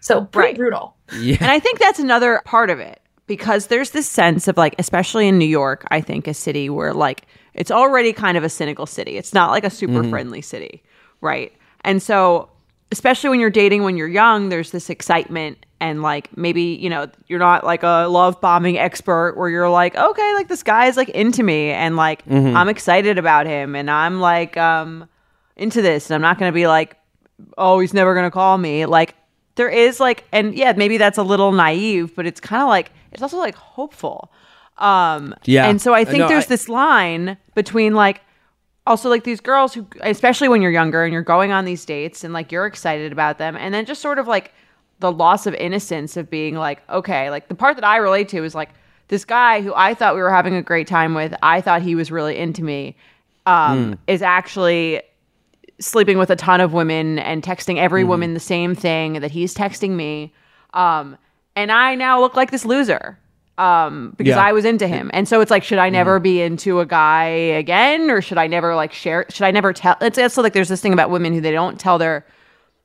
So 0.00 0.24
pretty 0.24 0.48
Right. 0.48 0.56
brutal. 0.56 0.96
Yeah. 1.18 1.36
And 1.40 1.50
I 1.50 1.60
think 1.60 1.78
that's 1.78 1.98
another 1.98 2.42
part 2.44 2.68
of 2.70 2.78
it 2.80 3.00
because 3.26 3.68
there's 3.68 3.90
this 3.90 4.08
sense 4.08 4.48
of 4.48 4.56
like, 4.56 4.74
especially 4.78 5.28
in 5.28 5.38
New 5.38 5.44
York, 5.48 5.86
I 5.90 6.00
think 6.00 6.26
a 6.26 6.34
city 6.34 6.68
where 6.68 6.92
like 6.92 7.26
it's 7.54 7.70
already 7.70 8.12
kind 8.12 8.36
of 8.36 8.44
a 8.44 8.48
cynical 8.48 8.86
city. 8.86 9.16
It's 9.16 9.34
not 9.34 9.50
like 9.50 9.64
a 9.64 9.70
super 9.70 10.02
friendly 10.10 10.42
city, 10.42 10.82
right? 11.20 11.52
And 11.82 12.02
so, 12.02 12.48
especially 12.92 13.30
when 13.30 13.40
you're 13.40 13.50
dating 13.50 13.82
when 13.82 13.96
you're 13.96 14.08
young, 14.08 14.48
there's 14.48 14.70
this 14.70 14.90
excitement 14.90 15.64
and 15.80 16.02
like 16.02 16.36
maybe, 16.36 16.62
you 16.62 16.90
know, 16.90 17.08
you're 17.28 17.38
not 17.38 17.64
like 17.64 17.82
a 17.82 18.06
love 18.08 18.40
bombing 18.40 18.78
expert 18.78 19.36
where 19.36 19.48
you're 19.48 19.70
like, 19.70 19.96
okay, 19.96 20.34
like 20.34 20.48
this 20.48 20.62
guy 20.62 20.86
is 20.86 20.96
like 20.96 21.08
into 21.10 21.42
me 21.42 21.70
and 21.70 21.96
like 21.96 22.26
I'm 22.26 22.68
excited 22.68 23.18
about 23.18 23.46
him 23.46 23.74
and 23.74 23.90
I'm 23.90 24.20
like 24.20 24.56
um 24.56 25.08
into 25.56 25.82
this 25.82 26.10
and 26.10 26.14
I'm 26.14 26.20
not 26.20 26.38
going 26.38 26.50
to 26.50 26.54
be 26.54 26.66
like 26.66 26.96
oh, 27.56 27.78
he's 27.80 27.94
never 27.94 28.12
going 28.14 28.26
to 28.26 28.30
call 28.30 28.58
me. 28.58 28.84
Like, 28.84 29.14
there 29.56 29.68
is 29.68 30.00
like 30.00 30.24
and 30.32 30.54
yeah 30.54 30.72
maybe 30.74 30.96
that's 30.96 31.18
a 31.18 31.22
little 31.22 31.52
naive 31.52 32.14
but 32.16 32.24
it's 32.24 32.40
kind 32.40 32.62
of 32.62 32.68
like 32.68 32.90
it's 33.12 33.20
also 33.20 33.36
like 33.36 33.54
hopeful 33.54 34.32
um 34.80 35.34
Yeah. 35.44 35.68
and 35.68 35.80
so 35.80 35.94
i 35.94 36.04
think 36.04 36.20
No, 36.20 36.28
there's 36.28 36.44
I- 36.44 36.48
this 36.48 36.68
line 36.68 37.36
between 37.54 37.94
like 37.94 38.22
also 38.86 39.08
like 39.08 39.24
these 39.24 39.40
girls 39.40 39.74
who 39.74 39.86
especially 40.00 40.48
when 40.48 40.62
you're 40.62 40.70
younger 40.70 41.04
and 41.04 41.12
you're 41.12 41.22
going 41.22 41.52
on 41.52 41.64
these 41.64 41.84
dates 41.84 42.24
and 42.24 42.32
like 42.32 42.50
you're 42.50 42.66
excited 42.66 43.12
about 43.12 43.38
them 43.38 43.56
and 43.56 43.72
then 43.74 43.84
just 43.84 44.00
sort 44.00 44.18
of 44.18 44.26
like 44.26 44.52
the 45.00 45.12
loss 45.12 45.46
of 45.46 45.54
innocence 45.54 46.16
of 46.16 46.28
being 46.30 46.54
like 46.56 46.82
okay 46.90 47.30
like 47.30 47.48
the 47.48 47.54
part 47.54 47.76
that 47.76 47.84
i 47.84 47.96
relate 47.96 48.28
to 48.28 48.42
is 48.44 48.54
like 48.54 48.70
this 49.08 49.24
guy 49.24 49.60
who 49.60 49.72
i 49.76 49.92
thought 49.94 50.14
we 50.14 50.20
were 50.20 50.30
having 50.32 50.54
a 50.54 50.62
great 50.62 50.86
time 50.86 51.14
with 51.14 51.34
i 51.42 51.60
thought 51.60 51.82
he 51.82 51.94
was 51.94 52.10
really 52.10 52.36
into 52.36 52.62
me 52.64 52.96
um 53.46 53.98
is 54.06 54.22
actually 54.22 55.02
sleeping 55.78 56.18
with 56.18 56.28
a 56.30 56.36
ton 56.36 56.60
of 56.60 56.72
women 56.74 57.18
and 57.18 57.42
texting 57.42 57.78
every 57.78 58.04
woman 58.04 58.34
the 58.34 58.40
same 58.40 58.74
thing 58.74 59.14
that 59.14 59.30
he's 59.30 59.54
texting 59.54 59.92
me. 59.92 60.30
Um, 60.74 61.16
and 61.56 61.72
I 61.72 61.94
now 61.94 62.20
look 62.20 62.36
like 62.36 62.50
this 62.50 62.66
loser 62.66 63.18
um, 63.60 64.14
because 64.16 64.30
Yeah. 64.36 64.42
I 64.44 64.52
was 64.52 64.64
into 64.64 64.88
him. 64.88 65.10
And 65.12 65.28
so 65.28 65.40
it's 65.40 65.50
like, 65.50 65.62
should 65.62 65.78
I 65.78 65.90
never 65.90 66.18
be 66.18 66.40
into 66.40 66.80
a 66.80 66.86
guy 66.86 67.24
again, 67.26 68.10
or 68.10 68.22
should 68.22 68.38
I 68.38 68.46
never 68.46 68.74
like 68.74 68.92
share? 68.92 69.26
Should 69.28 69.44
I 69.44 69.50
never 69.50 69.72
tell? 69.72 69.96
It's 70.00 70.18
also 70.18 70.42
like 70.42 70.54
there's 70.54 70.68
this 70.68 70.80
thing 70.80 70.92
about 70.92 71.10
women 71.10 71.32
who 71.34 71.40
they 71.40 71.52
don't 71.52 71.78
tell 71.78 71.98
their. 71.98 72.24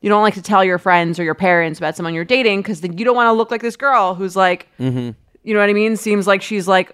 You 0.01 0.10
don't 0.10 0.22
like 0.22 0.34
to 0.36 0.41
tell 0.41 0.63
your 0.63 0.77
friends 0.77 1.17
or 1.20 1.24
your 1.24 1.34
parents 1.34 1.79
about 1.79 1.96
someone 1.96 2.13
you're 2.13 2.25
dating 2.25 2.62
because 2.62 2.82
then 2.82 2.98
you 2.98 3.05
don't 3.05 3.15
want 3.15 3.27
to 3.27 3.32
look 3.34 3.50
like 3.50 3.62
this 3.62 3.75
girl 3.77 4.13
who's 4.13 4.36
like, 4.36 4.67
you 4.77 5.53
know 5.53 5.60
what 5.60 5.70
I 5.70 5.74
mean? 5.74 5.96
Seems 5.98 6.27
like 6.27 6.41
she's 6.44 6.67
like 6.67 6.91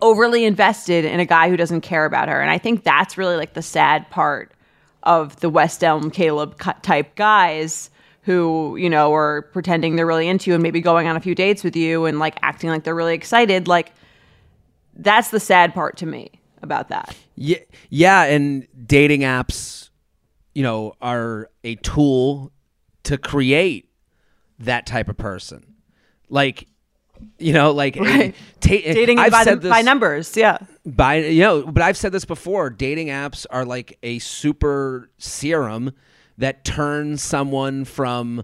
overly 0.00 0.44
invested 0.44 1.04
in 1.04 1.20
a 1.20 1.24
guy 1.26 1.48
who 1.48 1.56
doesn't 1.56 1.82
care 1.82 2.04
about 2.04 2.28
her. 2.28 2.40
And 2.40 2.50
I 2.50 2.58
think 2.58 2.82
that's 2.82 3.16
really 3.16 3.36
like 3.36 3.54
the 3.54 3.62
sad 3.62 4.10
part 4.10 4.50
of 5.04 5.38
the 5.40 5.48
West 5.50 5.84
Elm 5.84 6.10
Caleb 6.10 6.58
type 6.82 7.14
guys 7.14 7.90
who, 8.22 8.76
you 8.76 8.88
know, 8.88 9.12
are 9.14 9.42
pretending 9.52 9.96
they're 9.96 10.06
really 10.06 10.28
into 10.28 10.50
you 10.50 10.54
and 10.54 10.62
maybe 10.62 10.80
going 10.80 11.06
on 11.08 11.16
a 11.16 11.20
few 11.20 11.34
dates 11.34 11.64
with 11.64 11.74
you 11.76 12.04
and 12.06 12.18
like 12.18 12.38
acting 12.42 12.70
like 12.70 12.84
they're 12.84 12.94
really 12.94 13.14
excited. 13.14 13.66
Like, 13.68 13.92
that's 14.94 15.30
the 15.30 15.40
sad 15.40 15.74
part 15.74 15.96
to 15.98 16.06
me 16.06 16.30
about 16.62 16.88
that. 16.90 17.16
Yeah, 17.34 17.58
yeah, 17.90 18.24
and 18.24 18.66
dating 18.86 19.22
apps, 19.22 19.90
you 20.54 20.62
know, 20.62 20.94
are 21.00 21.50
a 21.64 21.74
tool 21.76 22.52
to 23.04 23.18
create 23.18 23.88
that 24.60 24.86
type 24.86 25.08
of 25.08 25.16
person. 25.16 25.64
Like, 26.28 26.68
you 27.38 27.52
know, 27.52 27.72
like 27.72 27.96
Right. 27.96 28.34
ta- 28.60 28.68
Dating 28.68 29.18
I've 29.18 29.32
by, 29.32 29.44
the, 29.44 29.56
this, 29.56 29.70
by 29.70 29.82
numbers. 29.82 30.36
Yeah. 30.36 30.58
by 30.86 31.16
you 31.16 31.40
know, 31.42 31.62
but 31.62 31.82
I've 31.82 31.96
said 31.96 32.12
this 32.12 32.24
before. 32.24 32.70
Dating 32.70 33.08
apps 33.08 33.46
are 33.50 33.64
like 33.64 33.98
a 34.02 34.18
super 34.20 35.10
serum 35.18 35.92
that 36.42 36.64
turns 36.64 37.22
someone 37.22 37.84
from 37.84 38.42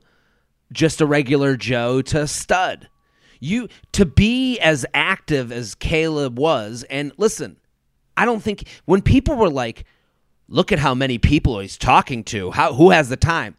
just 0.72 1.00
a 1.00 1.06
regular 1.06 1.56
Joe 1.56 2.00
to 2.02 2.22
a 2.22 2.26
stud. 2.26 2.88
You 3.40 3.68
to 3.92 4.04
be 4.04 4.58
as 4.60 4.86
active 4.94 5.52
as 5.52 5.74
Caleb 5.74 6.38
was, 6.38 6.84
and 6.90 7.12
listen, 7.16 7.58
I 8.16 8.24
don't 8.24 8.42
think 8.42 8.64
when 8.84 9.02
people 9.02 9.36
were 9.36 9.50
like, 9.50 9.84
"Look 10.48 10.72
at 10.72 10.78
how 10.78 10.94
many 10.94 11.18
people 11.18 11.58
he's 11.60 11.76
talking 11.78 12.24
to. 12.24 12.50
How 12.52 12.72
who 12.74 12.90
has 12.90 13.08
the 13.08 13.16
time?" 13.16 13.56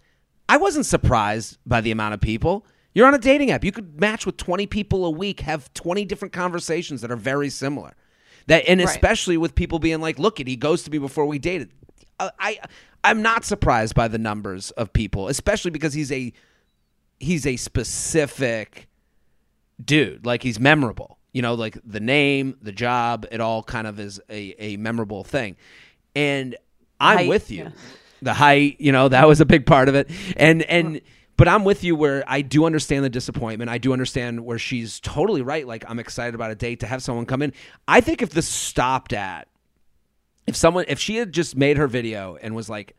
I 0.48 0.58
wasn't 0.58 0.86
surprised 0.86 1.58
by 1.66 1.82
the 1.82 1.92
amount 1.92 2.14
of 2.16 2.22
people. 2.22 2.66
You're 2.94 3.08
on 3.08 3.14
a 3.14 3.20
dating 3.20 3.52
app. 3.52 3.64
You 3.64 3.72
could 3.72 4.00
match 4.02 4.26
with 4.26 4.36
20 4.38 4.66
people 4.66 5.06
a 5.06 5.12
week, 5.12 5.42
have 5.42 5.72
20 5.76 6.06
different 6.06 6.34
conversations 6.34 7.02
that 7.02 7.12
are 7.12 7.16
very 7.16 7.50
similar. 7.50 7.94
That 8.48 8.68
and 8.68 8.80
Right. 8.80 8.90
especially 8.90 9.38
with 9.38 9.54
people 9.56 9.80
being 9.80 10.02
like, 10.02 10.18
"Look, 10.18 10.40
it 10.40 10.48
he 10.48 10.56
goes 10.56 10.84
to 10.84 10.92
me 10.92 10.98
before 10.98 11.26
we 11.26 11.40
dated." 11.40 11.72
Uh, 12.20 12.32
I 12.40 12.60
I'm 13.04 13.22
not 13.22 13.46
surprised 13.46 13.96
by 13.96 14.08
the 14.08 14.18
numbers 14.18 14.72
of 14.72 14.92
people, 14.94 15.28
especially 15.28 15.72
because 15.72 15.94
he's 15.94 16.12
a 16.12 16.34
he's 17.20 17.46
a 17.46 17.56
specific 17.58 18.88
dude. 19.84 20.26
Like 20.26 20.44
he's 20.44 20.60
memorable. 20.60 21.18
You 21.32 21.42
know, 21.42 21.54
like 21.54 21.78
the 21.86 22.00
name, 22.00 22.58
the 22.62 22.72
job, 22.72 23.26
it 23.32 23.40
all 23.40 23.62
kind 23.64 23.86
of 23.88 24.00
is 24.00 24.20
a, 24.30 24.56
a 24.58 24.78
memorable 24.78 25.24
thing. 25.24 25.56
And 26.16 26.56
I'm 27.00 27.18
Height, 27.20 27.30
with 27.30 27.52
you. 27.52 27.64
yeah. 27.66 27.70
The 28.22 28.34
height, 28.34 28.78
you 28.80 28.92
know, 28.92 29.08
that 29.08 29.28
was 29.28 29.40
a 29.40 29.46
big 29.46 29.66
part 29.66 29.88
of 29.88 29.96
it. 29.96 30.10
And 30.36 30.64
and 30.64 31.00
but 31.38 31.48
I'm 31.48 31.64
with 31.64 31.86
you 31.86 31.96
where 31.96 32.24
I 32.28 32.42
do 32.42 32.66
understand 32.66 33.06
the 33.06 33.10
disappointment. 33.10 33.70
I 33.70 33.78
do 33.78 33.94
understand 33.94 34.44
where 34.44 34.60
she's 34.60 35.00
totally 35.00 35.42
right. 35.42 35.66
Like 35.66 35.86
I'm 35.88 36.00
excited 36.00 36.36
about 36.36 36.52
a 36.52 36.56
date 36.56 36.82
to 36.82 36.88
have 36.88 37.02
someone 37.02 37.26
come 37.26 37.42
in. 37.42 37.54
I 37.88 38.02
think 38.02 38.22
if 38.22 38.32
this 38.32 38.48
stopped 38.48 39.14
at 39.14 39.48
if 40.48 40.56
someone 40.56 40.84
if 40.88 41.00
she 41.00 41.16
had 41.18 41.32
just 41.32 41.56
made 41.56 41.78
her 41.78 41.88
video 41.88 42.36
and 42.42 42.56
was 42.56 42.70
like 42.70 42.98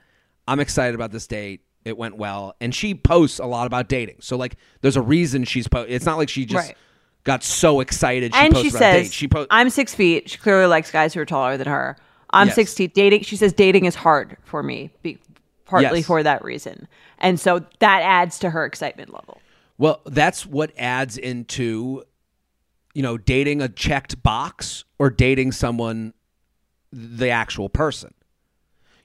i'm 0.51 0.61
excited 0.61 0.95
about 0.95 1.11
this 1.13 1.27
date 1.27 1.63
it 1.85 1.97
went 1.97 2.17
well 2.17 2.55
and 2.61 2.75
she 2.75 2.95
posts 2.95 3.39
a 3.39 3.47
lot 3.47 3.67
about 3.67 3.89
dating 3.89 4.17
so 4.21 4.37
like 4.37 4.57
there's 4.83 4.97
a 4.97 5.03
reason 5.03 5.45
she's 5.45 5.67
po- 5.69 5.87
it's 5.89 6.05
not 6.05 6.19
like 6.19 6.29
she 6.29 6.45
just 6.45 6.69
Right. 6.69 6.77
got 7.25 7.43
so 7.43 7.81
excited 7.81 8.35
she 8.35 8.41
and 8.41 8.53
posted 8.55 8.71
she 8.73 8.77
about 8.77 8.79
says, 8.93 9.03
dates. 9.07 9.15
she 9.15 9.29
po- 9.29 9.47
I'm 9.51 9.71
six 9.71 9.95
feet. 9.95 10.29
She 10.31 10.39
clearly 10.39 10.67
likes 10.67 10.91
guys 10.91 11.15
who 11.15 11.21
are 11.21 11.27
taller 11.27 11.57
than 11.57 11.67
her. 11.69 11.97
I'm 12.31 12.47
Yes. 12.49 12.55
six 12.55 12.75
feet. 12.75 12.95
Dating, 12.95 13.23
she 13.23 13.37
says, 13.37 13.53
dating 13.53 13.85
is 13.87 13.95
hard 13.95 14.37
for 14.45 14.63
me, 14.63 14.91
be, 15.03 15.19
partly 15.67 15.99
Yes. 15.99 16.07
for 16.07 16.23
that 16.23 16.43
reason. 16.45 16.87
And 17.19 17.39
so 17.41 17.59
that 17.81 18.03
adds 18.03 18.39
to 18.41 18.51
her 18.51 18.65
excitement 18.65 19.13
level. 19.13 19.39
Well, 19.79 20.01
that's 20.07 20.47
what 20.47 20.73
adds 20.79 21.19
into, 21.19 22.05
you 22.95 23.03
know, 23.03 23.17
dating 23.19 23.61
a 23.63 23.69
checked 23.69 24.23
box 24.23 24.85
or 24.99 25.11
dating 25.11 25.53
someone, 25.53 26.15
the 26.93 27.29
actual 27.31 27.69
person. 27.69 28.15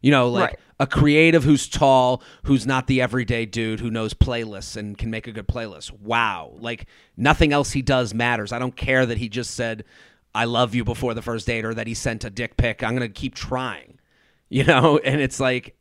You 0.01 0.12
know, 0.12 0.29
like 0.29 0.49
Right. 0.51 0.60
A 0.80 0.88
creative 0.88 1.44
who's 1.44 1.68
tall, 1.68 2.22
who's 2.44 2.66
not 2.68 2.88
the 2.88 3.02
everyday 3.02 3.46
dude 3.46 3.80
who 3.80 3.90
knows 3.90 4.14
playlists 4.14 4.76
and 4.76 4.98
can 4.98 5.10
make 5.10 5.28
a 5.28 5.32
good 5.32 5.48
playlist. 5.48 5.92
Wow. 5.92 6.54
Like 6.58 6.88
nothing 7.16 7.54
else 7.54 7.72
he 7.72 7.82
does 7.82 8.14
matters. 8.14 8.52
I 8.52 8.60
don't 8.60 8.76
care 8.76 9.06
that 9.06 9.18
he 9.18 9.30
just 9.30 9.52
said, 9.52 9.86
I 10.34 10.46
love 10.46 10.76
you 10.76 10.84
before 10.84 11.14
the 11.14 11.22
first 11.22 11.48
date 11.48 11.64
or 11.64 11.74
that 11.74 11.88
he 11.88 11.94
sent 11.94 12.26
a 12.26 12.30
dick 12.30 12.58
pic. 12.58 12.84
I'm 12.84 12.96
going 12.96 13.08
to 13.08 13.20
keep 13.20 13.36
trying, 13.36 14.00
you 14.50 14.66
know? 14.66 14.98
And 14.98 15.22
it's 15.22 15.40
like, 15.40 15.78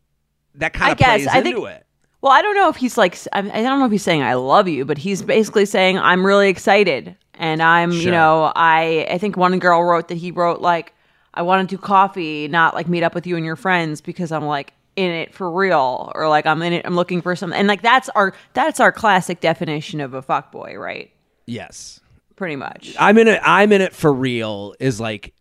that 0.57 0.73
kind 0.73 0.93
of 0.93 0.99
plays 0.99 1.27
I 1.27 1.39
into 1.39 1.51
think- 1.51 1.69
it. 1.69 1.87
Well, 2.21 2.33
I 2.33 2.41
don't 2.41 2.55
know 2.55 2.71
if 2.71 2.77
he's 2.77 2.97
like, 2.97 3.19
I 3.35 3.41
I 3.41 3.63
don't 3.63 3.81
know 3.81 3.85
if 3.85 3.93
he's 3.93 4.03
saying 4.03 4.23
I 4.23 4.33
love 4.33 4.67
you, 4.67 4.87
but 4.87 4.97
he's 4.97 5.21
basically 5.21 5.67
saying 5.67 5.99
I'm 5.99 6.25
really 6.25 6.49
excited. 6.49 7.17
And 7.35 7.63
I'm, 7.63 7.93
you 7.93 8.11
know, 8.11 8.51
I, 8.57 9.07
I 9.11 9.19
think 9.19 9.37
one 9.37 9.59
girl 9.59 9.85
wrote 9.85 10.09
that 10.09 10.17
he 10.17 10.31
wrote 10.31 10.63
like, 10.63 10.95
I 11.35 11.43
want 11.43 11.69
to 11.69 11.77
do 11.77 11.79
coffee, 11.79 12.49
not 12.49 12.73
like 12.75 12.89
meet 12.89 13.03
up 13.03 13.15
with 13.15 13.27
you 13.27 13.37
and 13.37 13.45
your 13.45 13.57
friends 13.57 14.01
because 14.01 14.33
I'm 14.33 14.47
like 14.47 14.73
in 14.97 15.11
it 15.11 15.35
for 15.35 15.51
real 15.51 16.13
or 16.15 16.29
like 16.29 16.47
I'm 16.47 16.63
in 16.63 16.73
it, 16.73 16.87
I'm 16.87 16.95
looking 16.97 17.23
for 17.23 17.35
something. 17.37 17.59
And 17.59 17.69
like 17.69 17.83
that's 17.83 18.09
our, 18.11 18.35
that's 18.53 18.81
our 18.81 18.93
classic 18.93 19.41
definition 19.41 20.01
of 20.01 20.15
a 20.15 20.23
fuckboy, 20.23 20.79
right? 20.79 21.11
Yes. 21.47 22.01
Pretty 22.37 22.57
much. 22.57 22.97
I'm 22.99 23.17
in 23.19 23.29
it. 23.29 23.41
I'm 23.45 23.71
in 23.73 23.81
it 23.81 23.95
for 23.95 24.13
real. 24.13 24.75
Is 24.81 25.01
like, 25.01 25.35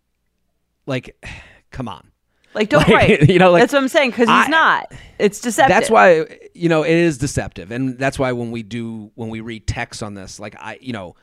like, 0.86 1.16
come 1.70 1.88
on. 1.88 2.08
Like, 2.54 2.68
don't 2.68 2.80
Like, 2.88 2.92
right. 2.92 3.28
you 3.28 3.38
know, 3.38 3.50
like, 3.50 3.62
that's 3.62 3.72
what 3.72 3.82
I'm 3.82 3.88
saying 3.88 4.10
because 4.10 4.28
he's 4.28 4.46
I- 4.46 4.48
not. 4.48 4.92
It's 5.18 5.40
deceptive. 5.40 5.74
That's 5.74 5.90
why 5.90 6.26
you 6.54 6.68
know 6.68 6.82
it 6.82 6.92
is 6.92 7.18
deceptive, 7.18 7.70
and 7.70 7.98
that's 7.98 8.18
why 8.18 8.32
when 8.32 8.50
we 8.50 8.62
do 8.62 9.10
when 9.14 9.28
we 9.28 9.40
read 9.40 9.66
text 9.66 10.02
on 10.02 10.14
this, 10.14 10.40
like 10.40 10.56
I, 10.58 10.78
you 10.80 10.92
know, 10.92 11.14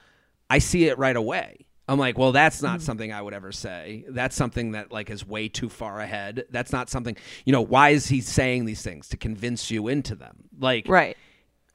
I 0.50 0.60
see 0.60 0.88
it 0.88 0.98
right 0.98 1.16
away. 1.16 1.66
I'm 1.92 2.00
like, 2.00 2.18
well, 2.18 2.32
that's 2.32 2.62
not 2.62 2.82
something 2.82 3.12
I 3.12 3.22
would 3.22 3.34
ever 3.34 3.52
say. 3.52 4.06
That's 4.08 4.34
something 4.34 4.72
that 4.72 4.94
like 4.94 5.10
is 5.10 5.28
way 5.28 5.50
too 5.50 5.68
far 5.68 6.00
ahead. 6.00 6.46
That's 6.50 6.72
not 6.72 6.90
something, 6.90 7.18
you 7.44 7.52
know. 7.52 7.62
Why 7.62 7.90
is 7.90 8.08
he 8.08 8.22
saying 8.22 8.64
these 8.64 8.82
things 8.82 9.10
to 9.10 9.18
convince 9.18 9.70
you 9.70 9.90
into 9.90 10.16
them? 10.16 10.46
Like, 10.58 10.88
right. 10.88 11.18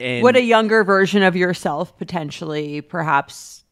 And 0.01 0.23
Would 0.23 0.37
a 0.37 0.43
younger 0.43 0.85
version 0.85 1.23
of 1.23 1.37
yourself 1.37 1.99
potentially 1.99 2.81
perhaps 2.81 3.65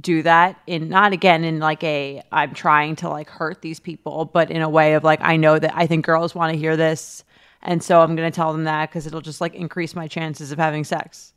do 0.00 0.22
that 0.22 0.58
in 0.66 0.88
not 0.88 1.12
again 1.12 1.44
in 1.44 1.58
like 1.58 1.84
a 1.84 2.22
I'm 2.32 2.54
trying 2.54 2.96
to 2.96 3.10
like 3.10 3.28
hurt 3.28 3.60
these 3.60 3.80
people, 3.80 4.24
but 4.24 4.50
in 4.50 4.62
a 4.62 4.68
way 4.68 4.94
of 4.94 5.04
like 5.04 5.20
I 5.20 5.36
know 5.36 5.58
that 5.58 5.76
I 5.76 5.86
think 5.86 6.06
girls 6.06 6.34
want 6.34 6.54
to 6.54 6.58
hear 6.58 6.74
this 6.74 7.22
and 7.60 7.82
so 7.82 8.00
I'm 8.00 8.16
going 8.16 8.30
to 8.30 8.34
tell 8.34 8.52
them 8.52 8.64
that 8.64 8.90
cuz 8.90 9.06
it'll 9.06 9.20
just 9.20 9.42
like 9.42 9.54
increase 9.54 9.94
my 9.94 10.08
chances 10.08 10.52
of 10.52 10.58
having 10.58 10.84
sex. 10.84 11.34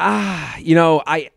ah, 0.00 0.56
you 0.58 0.74
know, 0.74 1.00
I 1.06 1.30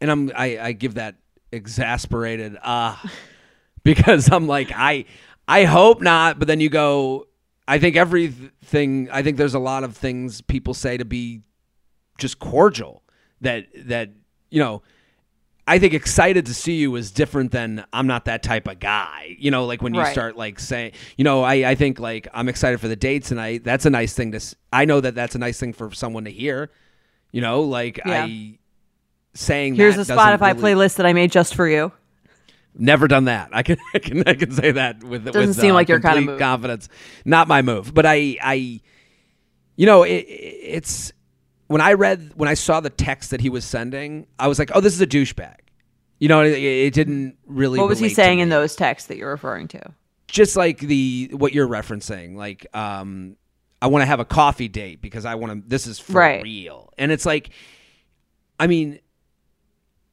and 0.00 0.10
I'm 0.10 0.30
I, 0.34 0.58
I 0.58 0.72
give 0.72 0.94
that 0.94 1.16
exasperated 1.52 2.56
ah 2.62 3.00
because 3.82 4.30
I'm 4.30 4.46
like 4.46 4.72
I 4.74 5.04
I 5.48 5.64
hope 5.64 6.00
not, 6.00 6.38
but 6.38 6.48
then 6.48 6.60
you 6.60 6.68
go 6.70 7.26
I 7.68 7.78
think 7.78 7.96
everything 7.96 9.08
I 9.12 9.22
think 9.22 9.36
there's 9.36 9.54
a 9.54 9.58
lot 9.60 9.84
of 9.84 9.96
things 9.96 10.40
people 10.40 10.74
say 10.74 10.96
to 10.96 11.04
be 11.04 11.42
just 12.18 12.38
cordial 12.38 13.02
that 13.40 13.66
that 13.86 14.10
you 14.50 14.60
know 14.60 14.82
I 15.66 15.78
think 15.78 15.94
excited 15.94 16.46
to 16.46 16.54
see 16.54 16.74
you 16.78 16.96
is 16.96 17.12
different 17.12 17.52
than 17.52 17.84
I'm 17.92 18.08
not 18.08 18.24
that 18.24 18.42
type 18.42 18.66
of 18.66 18.80
guy. 18.80 19.36
You 19.38 19.52
know, 19.52 19.66
like 19.66 19.82
when 19.82 19.94
you 19.94 20.00
Right. 20.00 20.10
start 20.10 20.36
like 20.36 20.58
saying, 20.58 20.92
you 21.16 21.22
know, 21.22 21.44
I, 21.44 21.70
I 21.70 21.74
think 21.76 22.00
like 22.00 22.26
I'm 22.34 22.48
excited 22.48 22.80
for 22.80 22.88
the 22.88 22.96
date 22.96 23.22
tonight. 23.24 23.62
That's 23.62 23.86
a 23.86 23.90
nice 23.90 24.12
thing 24.12 24.32
to. 24.32 24.36
s- 24.36 24.56
I 24.72 24.84
know 24.84 25.00
that 25.00 25.14
that's 25.14 25.36
a 25.36 25.38
nice 25.38 25.60
thing 25.60 25.72
for 25.72 25.92
someone 25.92 26.24
to 26.24 26.30
hear. 26.32 26.70
You 27.30 27.40
know, 27.40 27.60
like 27.62 27.98
Yeah. 28.04 28.24
I 28.24 28.58
saying 29.34 29.74
Here's 29.74 29.96
a 29.96 30.00
Spotify 30.12 30.54
really- 30.54 30.74
playlist 30.74 30.96
that 30.96 31.06
I 31.06 31.12
made 31.12 31.30
just 31.32 31.54
for 31.54 31.68
you. 31.68 31.92
Never 32.74 33.08
done 33.08 33.24
that. 33.24 33.50
I 33.52 33.62
can 33.62 33.78
I 33.94 33.98
can 33.98 34.22
I 34.26 34.34
can 34.34 34.50
say 34.52 34.70
that 34.72 35.02
with 35.02 35.24
Doesn't 35.24 35.48
with, 35.48 35.56
seem 35.60 35.72
uh, 35.72 35.74
like 35.74 35.88
your 35.88 36.00
kinda 36.00 36.20
move. 36.22 36.38
confidence. 36.38 36.88
Not 37.24 37.48
my 37.48 37.62
move, 37.62 37.92
but 37.92 38.06
I 38.06 38.36
I 38.42 38.80
you 39.76 39.86
know, 39.86 40.02
it, 40.02 40.10
it's 40.28 41.12
when 41.66 41.80
I 41.80 41.94
read 41.94 42.32
when 42.36 42.48
I 42.48 42.54
saw 42.54 42.80
the 42.80 42.90
text 42.90 43.30
that 43.30 43.40
he 43.40 43.48
was 43.48 43.64
sending, 43.64 44.26
I 44.38 44.46
was 44.48 44.58
like, 44.58 44.70
oh, 44.74 44.80
this 44.80 44.92
is 44.94 45.00
a 45.00 45.06
douchebag. 45.06 45.54
You 46.18 46.28
know, 46.28 46.42
it, 46.42 46.52
it 46.52 46.92
didn't 46.94 47.36
really. 47.46 47.78
What 47.78 47.88
was 47.88 47.98
he 47.98 48.08
saying 48.10 48.40
in 48.40 48.50
those 48.50 48.76
texts 48.76 49.08
that 49.08 49.16
you're 49.16 49.30
referring 49.30 49.68
to? 49.68 49.80
Just 50.28 50.54
like 50.54 50.78
the 50.78 51.30
what 51.32 51.52
you're 51.52 51.66
referencing, 51.68 52.36
like 52.36 52.66
um, 52.76 53.36
I 53.82 53.86
want 53.88 54.02
to 54.02 54.06
have 54.06 54.20
a 54.20 54.24
coffee 54.24 54.68
date 54.68 55.00
because 55.00 55.24
I 55.24 55.34
want 55.36 55.52
to. 55.64 55.68
This 55.68 55.86
is 55.86 55.98
for 55.98 56.12
Right. 56.12 56.42
real, 56.42 56.92
and 56.98 57.10
it's 57.10 57.24
like, 57.26 57.50
I 58.60 58.66
mean, 58.66 59.00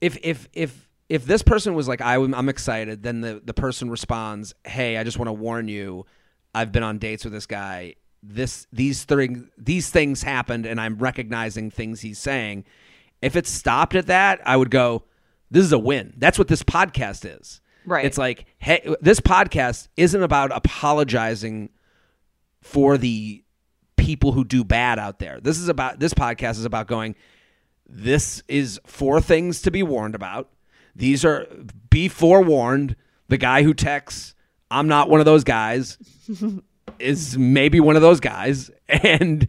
if 0.01 0.17
if 0.23 0.47
if 0.53 0.87
if 1.09 1.25
this 1.25 1.41
person 1.41 1.73
was 1.73 1.87
like, 1.87 2.01
I, 2.01 2.15
I'm 2.15 2.49
excited, 2.49 3.03
then 3.03 3.21
the 3.21 3.41
the 3.43 3.53
person 3.53 3.89
responds, 3.89 4.53
Hey, 4.65 4.97
I 4.97 5.03
just 5.03 5.17
want 5.17 5.27
to 5.27 5.33
warn 5.33 5.67
you, 5.67 6.05
I've 6.53 6.71
been 6.71 6.83
on 6.83 6.97
dates 6.97 7.23
with 7.23 7.33
this 7.33 7.45
guy. 7.45 7.95
This 8.23 8.67
these 8.73 9.03
things 9.05 9.47
these 9.57 9.89
things 9.89 10.23
happened, 10.23 10.65
and 10.65 10.81
I'm 10.81 10.97
recognizing 10.97 11.71
things 11.71 12.01
he's 12.01 12.19
saying. 12.19 12.65
If 13.21 13.35
it 13.35 13.47
stopped 13.47 13.95
at 13.95 14.07
that, 14.07 14.41
I 14.45 14.57
would 14.57 14.69
go, 14.69 15.03
This 15.49 15.63
is 15.63 15.71
a 15.71 15.79
win. 15.79 16.13
That's 16.17 16.37
what 16.37 16.47
this 16.47 16.63
podcast 16.63 17.39
is. 17.39 17.61
Right. 17.85 18.03
It's 18.03 18.17
like, 18.17 18.45
hey, 18.59 18.95
this 18.99 19.21
podcast 19.21 19.87
isn't 19.95 20.21
about 20.21 20.51
apologizing 20.51 21.69
for 22.61 22.97
the 22.97 23.43
people 23.95 24.33
who 24.33 24.43
do 24.43 24.63
bad 24.65 24.99
out 24.99 25.19
there. 25.19 25.39
This 25.39 25.57
is 25.57 25.69
about 25.69 25.99
this 25.99 26.13
podcast 26.13 26.51
is 26.51 26.65
about 26.65 26.87
going 26.87 27.15
this 27.87 28.43
is 28.47 28.79
four 28.85 29.21
things 29.21 29.61
to 29.61 29.71
be 29.71 29.81
warned 29.81 30.15
about. 30.15 30.49
These 30.95 31.23
are 31.23 31.47
be 31.89 32.07
forewarned. 32.07 32.95
The 33.29 33.37
guy 33.37 33.63
who 33.63 33.73
texts, 33.73 34.35
I'm 34.69 34.87
not 34.87 35.09
one 35.09 35.19
of 35.19 35.25
those 35.25 35.43
guys, 35.43 35.97
is 36.99 37.37
maybe 37.37 37.79
one 37.79 37.95
of 37.95 38.01
those 38.01 38.19
guys. 38.19 38.71
And, 38.89 39.47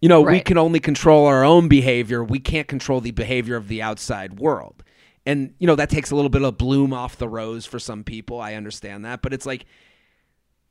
you 0.00 0.08
know, 0.08 0.20
we 0.20 0.40
can 0.40 0.58
only 0.58 0.78
control 0.78 1.26
our 1.26 1.44
own 1.44 1.68
behavior. 1.68 2.22
We 2.22 2.38
can't 2.38 2.68
control 2.68 3.00
the 3.00 3.10
behavior 3.10 3.56
of 3.56 3.66
the 3.68 3.82
outside 3.82 4.38
world. 4.38 4.84
And, 5.24 5.54
you 5.58 5.66
know, 5.66 5.74
that 5.74 5.90
takes 5.90 6.12
a 6.12 6.14
little 6.14 6.28
bit 6.28 6.42
of 6.42 6.56
bloom 6.56 6.92
off 6.92 7.16
the 7.16 7.28
rose 7.28 7.66
for 7.66 7.80
some 7.80 8.04
people. 8.04 8.40
I 8.40 8.54
understand 8.54 9.04
that. 9.04 9.22
But 9.22 9.32
it's 9.32 9.44
like, 9.44 9.66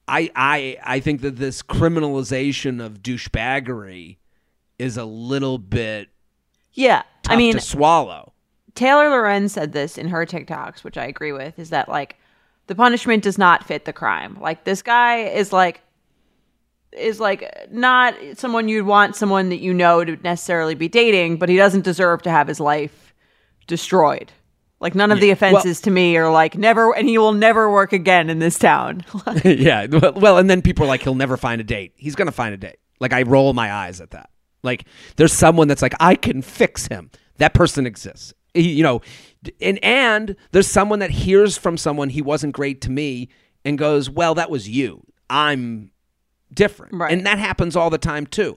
I, 0.08 0.32
I, 0.34 0.78
I 0.82 1.00
think 1.02 1.22
that 1.22 1.36
this 1.36 1.62
criminalization 1.62 2.84
of 2.84 3.02
douchebaggery 3.02 4.18
is 4.80 4.96
a 4.96 5.06
little 5.06 5.58
bit 5.58 6.10
Yeah. 6.76 7.02
I 7.28 7.36
mean, 7.36 7.54
to 7.54 7.60
swallow. 7.60 8.34
Taylor 8.76 9.10
Lorenz 9.10 9.54
said 9.54 9.72
this 9.74 9.98
in 9.98 10.08
her 10.10 10.26
TikToks, 10.26 10.84
which 10.84 10.98
I 10.98 11.06
agree 11.06 11.32
with, 11.32 11.58
is 11.58 11.72
that 11.72 11.90
like 11.90 12.18
the 12.68 12.76
punishment 12.76 13.24
does 13.24 13.38
not 13.38 13.66
fit 13.66 13.86
the 13.86 13.94
crime. 13.94 14.38
Like 14.40 14.64
this 14.66 14.82
guy 14.82 15.22
is 15.24 15.52
like 15.52 15.82
is 16.92 17.20
like 17.20 17.44
not 17.72 18.14
someone 18.36 18.68
you'd 18.70 18.86
want 18.86 19.16
someone 19.16 19.50
that 19.50 19.58
you 19.60 19.74
know 19.74 20.04
to 20.06 20.16
necessarily 20.18 20.76
be 20.76 20.88
dating, 20.88 21.38
but 21.38 21.50
he 21.50 21.58
doesn't 21.58 21.84
deserve 21.84 22.22
to 22.24 22.30
have 22.30 22.48
his 22.48 22.60
life 22.60 23.14
destroyed. 23.68 24.32
Like 24.82 24.94
none 24.94 25.12
of 25.12 25.20
the 25.22 25.32
offenses 25.32 25.82
to 25.82 25.92
me 25.92 26.16
are 26.18 26.30
like 26.32 26.58
never 26.58 26.94
and 26.96 27.08
he 27.08 27.18
will 27.18 27.32
never 27.32 27.72
work 27.72 27.94
again 27.94 28.30
in 28.30 28.40
this 28.40 28.60
town. 28.60 29.04
yeah. 29.44 29.88
Well- 29.88 30.14
Well, 30.14 30.38
and 30.38 30.50
then 30.50 30.62
people 30.62 30.86
are 30.86 30.90
like, 30.90 31.02
he'll 31.02 31.16
never 31.16 31.38
find 31.38 31.60
a 31.62 31.64
date. 31.64 31.94
He's 31.96 32.16
going 32.16 32.28
to 32.28 32.32
find 32.34 32.54
a 32.54 32.58
date. 32.58 32.78
Like, 33.00 33.12
I 33.14 33.24
roll 33.24 33.54
my 33.54 33.74
eyes 33.74 34.00
at 34.02 34.12
that. 34.12 34.30
Like, 34.66 34.86
there's 35.16 35.32
someone 35.34 35.68
that's 35.70 35.82
like, 35.82 35.94
I 36.00 36.16
can 36.16 36.42
fix 36.42 36.88
him. 36.88 37.10
That 37.38 37.54
person 37.54 37.86
exists. 37.86 38.34
You 38.54 38.84
know, 38.84 39.02
and 39.62 39.84
and 39.84 40.36
there's 40.52 40.68
someone 40.68 41.00
that 41.00 41.12
hears 41.12 41.58
from 41.58 41.78
someone 41.78 42.10
he 42.10 42.22
wasn't 42.22 42.54
great 42.54 42.80
to 42.82 42.90
me 42.92 43.28
and 43.66 43.78
goes, 43.78 44.10
well, 44.10 44.34
that 44.36 44.50
was 44.50 44.70
you. 44.70 45.06
I'm 45.30 45.92
different. 46.54 46.94
Right. 46.94 47.12
And 47.12 47.26
that 47.26 47.38
happens 47.38 47.76
all 47.76 47.90
the 47.90 47.98
time 47.98 48.26
too. 48.26 48.56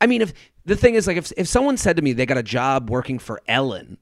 I 0.00 0.06
mean, 0.06 0.22
if 0.22 0.32
the 0.64 0.76
thing 0.76 0.94
is 0.94 1.06
like 1.06 1.18
if 1.18 1.30
if 1.36 1.46
someone 1.46 1.76
said 1.76 1.96
to 1.96 2.02
me 2.02 2.14
they 2.14 2.24
got 2.24 2.38
a 2.38 2.42
job 2.42 2.88
working 2.88 3.18
for 3.18 3.42
Ellen, 3.46 3.98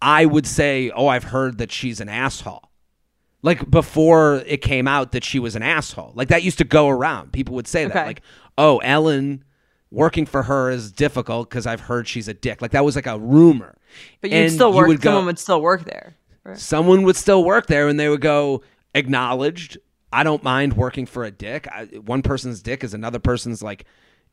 I 0.00 0.26
would 0.26 0.46
say, 0.46 0.90
"Oh, 0.94 1.08
I've 1.08 1.24
heard 1.24 1.58
that 1.58 1.72
she's 1.72 2.00
an 2.00 2.08
asshole." 2.08 2.70
Like 3.42 3.68
before 3.70 4.42
it 4.46 4.58
came 4.62 4.86
out 4.86 5.10
that 5.12 5.24
she 5.24 5.38
was 5.40 5.56
an 5.56 5.62
asshole. 5.62 6.12
Like 6.14 6.28
that 6.28 6.42
used 6.44 6.58
to 6.58 6.64
go 6.64 6.88
around. 6.88 7.32
People 7.32 7.54
would 7.56 7.66
say 7.66 7.84
that 7.84 7.96
Okay. 7.96 8.06
like, 8.06 8.22
"Oh, 8.56 8.78
Ellen 8.78 9.42
working 9.90 10.26
for 10.26 10.42
her 10.44 10.70
is 10.70 10.90
difficult 10.92 11.48
because 11.50 11.66
I've 11.66 11.80
heard 11.80 12.06
she's 12.08 12.28
a 12.28 12.34
dick." 12.34 12.60
Like 12.62 12.72
that 12.72 12.84
was 12.84 12.96
like 12.96 13.06
a 13.06 13.18
rumor. 13.18 13.76
But 14.20 14.30
you'd 14.30 14.36
And 14.44 14.52
still 14.52 14.70
you 14.70 14.76
work 14.76 14.88
would 14.88 15.00
go- 15.00 15.10
someone 15.10 15.26
would 15.26 15.38
still 15.38 15.60
work 15.62 15.84
there. 15.84 16.16
Right. 16.44 16.56
someone 16.58 17.02
would 17.02 17.16
still 17.16 17.42
work 17.44 17.66
there 17.66 17.88
and 17.88 17.98
they 17.98 18.08
would 18.08 18.20
go 18.20 18.62
acknowledged 18.94 19.78
i 20.12 20.22
don't 20.22 20.42
mind 20.42 20.74
working 20.74 21.04
for 21.06 21.24
a 21.24 21.30
dick 21.30 21.66
I, 21.70 21.84
one 21.86 22.22
person's 22.22 22.62
dick 22.62 22.82
is 22.84 22.94
another 22.94 23.18
person's 23.18 23.62
like 23.62 23.84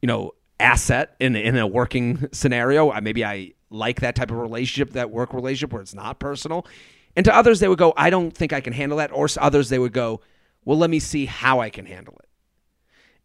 you 0.01 0.07
know 0.07 0.31
asset 0.59 1.15
in, 1.19 1.35
in 1.35 1.57
a 1.57 1.65
working 1.67 2.27
scenario 2.31 2.91
I, 2.91 2.99
maybe 2.99 3.25
i 3.25 3.53
like 3.71 4.01
that 4.01 4.15
type 4.15 4.29
of 4.31 4.37
relationship 4.37 4.93
that 4.93 5.09
work 5.09 5.33
relationship 5.33 5.73
where 5.73 5.81
it's 5.81 5.95
not 5.95 6.19
personal 6.19 6.67
and 7.15 7.25
to 7.25 7.35
others 7.35 7.59
they 7.59 7.67
would 7.67 7.79
go 7.79 7.93
i 7.97 8.09
don't 8.09 8.29
think 8.31 8.53
i 8.53 8.61
can 8.61 8.73
handle 8.73 8.99
that 8.99 9.11
or 9.11 9.27
others 9.39 9.69
they 9.69 9.79
would 9.79 9.93
go 9.93 10.21
well 10.65 10.77
let 10.77 10.89
me 10.91 10.99
see 10.99 11.25
how 11.25 11.59
i 11.61 11.69
can 11.69 11.85
handle 11.87 12.15
it 12.23 12.29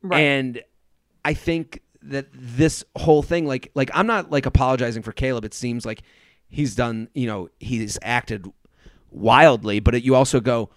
Right. 0.02 0.20
and 0.20 0.62
I 1.24 1.34
think 1.34 1.82
that 2.10 2.28
this 2.32 2.84
whole 2.96 3.22
thing, 3.22 3.46
like, 3.46 3.70
like 3.74 3.90
I'm 3.94 4.06
not 4.06 4.30
like 4.30 4.46
apologizing 4.46 5.02
for 5.02 5.12
Caleb. 5.12 5.44
It 5.44 5.54
seems 5.54 5.84
like 5.86 6.02
he's 6.48 6.74
done, 6.74 7.08
you 7.14 7.26
know, 7.26 7.48
he's 7.60 7.98
acted 8.02 8.46
wildly, 9.10 9.80
but 9.80 9.94
it, 9.94 10.02
you 10.04 10.14
also 10.14 10.40
go, 10.40 10.70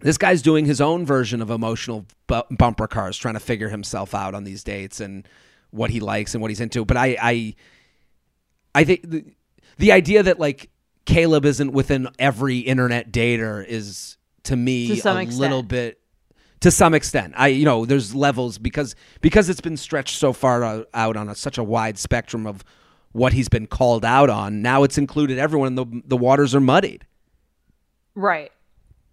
this 0.00 0.18
guy's 0.18 0.42
doing 0.42 0.64
his 0.64 0.80
own 0.80 1.06
version 1.06 1.40
of 1.40 1.50
emotional 1.50 2.06
bu- 2.26 2.42
bumper 2.50 2.86
cars, 2.86 3.16
trying 3.16 3.34
to 3.34 3.40
figure 3.40 3.68
himself 3.68 4.14
out 4.14 4.34
on 4.34 4.44
these 4.44 4.64
dates 4.64 5.00
and 5.00 5.26
what 5.70 5.90
he 5.90 6.00
likes 6.00 6.34
and 6.34 6.42
what 6.42 6.50
he's 6.50 6.60
into. 6.60 6.84
But 6.84 6.96
I, 6.96 7.16
I, 7.22 7.54
I 8.74 8.84
think 8.84 9.08
the, 9.08 9.24
the 9.78 9.92
idea 9.92 10.22
that 10.24 10.38
like 10.40 10.70
Caleb 11.04 11.44
isn't 11.44 11.72
within 11.72 12.08
every 12.18 12.58
internet 12.58 13.12
dater 13.12 13.64
is 13.64 14.16
to 14.44 14.56
me 14.56 14.88
To 14.88 14.92
a 14.92 14.96
extent. 15.22 15.40
little 15.40 15.62
bit 15.62 16.00
to 16.62 16.70
some 16.70 16.94
extent 16.94 17.34
i 17.36 17.48
you 17.48 17.64
know 17.64 17.84
there's 17.84 18.14
levels 18.14 18.58
because 18.58 18.94
because 19.20 19.48
it's 19.48 19.60
been 19.60 19.76
stretched 19.76 20.18
so 20.18 20.32
far 20.32 20.64
out, 20.94 21.16
on 21.16 21.28
a, 21.28 21.34
such 21.34 21.58
a 21.58 21.62
wide 21.62 21.98
spectrum 21.98 22.46
of 22.46 22.64
what 23.12 23.32
he's 23.34 23.48
been 23.48 23.66
called 23.66 24.04
out 24.04 24.30
on 24.30 24.62
now 24.62 24.82
it's 24.82 24.96
included 24.96 25.38
everyone 25.38 25.68
and 25.68 25.78
the 25.78 26.02
the 26.06 26.16
waters 26.16 26.54
are 26.54 26.60
muddied 26.60 27.06
Right. 28.14 28.52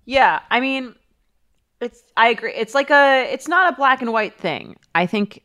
Yeah, 0.06 0.40
I 0.50 0.60
mean 0.60 0.96
it's 1.82 2.04
I 2.18 2.30
agree. 2.30 2.54
It's 2.54 2.76
like 2.76 2.90
a 2.90 3.32
it's 3.32 3.48
not 3.48 3.74
a 3.74 3.76
black 3.76 4.02
and 4.02 4.12
white 4.12 4.38
thing. 4.38 4.76
I 4.94 5.06
think 5.06 5.44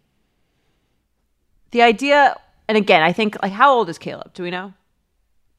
the 1.70 1.82
idea 1.82 2.36
and 2.68 2.78
again, 2.78 3.02
I 3.02 3.12
think 3.12 3.36
like 3.42 3.52
how 3.52 3.72
old 3.72 3.88
is 3.88 3.98
Caleb? 3.98 4.32
Do 4.34 4.42
we 4.42 4.50
know? 4.50 4.72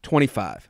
25 0.04 0.70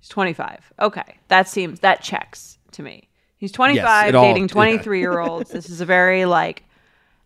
He's 0.00 0.08
25. 0.08 0.72
Okay. 0.80 1.18
That 1.28 1.48
seems 1.48 1.80
that 1.80 2.02
checks 2.02 2.58
to 2.72 2.82
me. 2.82 3.08
He's 3.38 3.52
25 3.52 4.08
it 4.08 4.14
all- 4.14 4.24
dating 4.24 4.48
23 4.48 4.98
year 4.98 5.18
olds. 5.18 5.50
This 5.50 5.68
is 5.68 5.80
a 5.80 5.86
very 5.86 6.24
like 6.24 6.64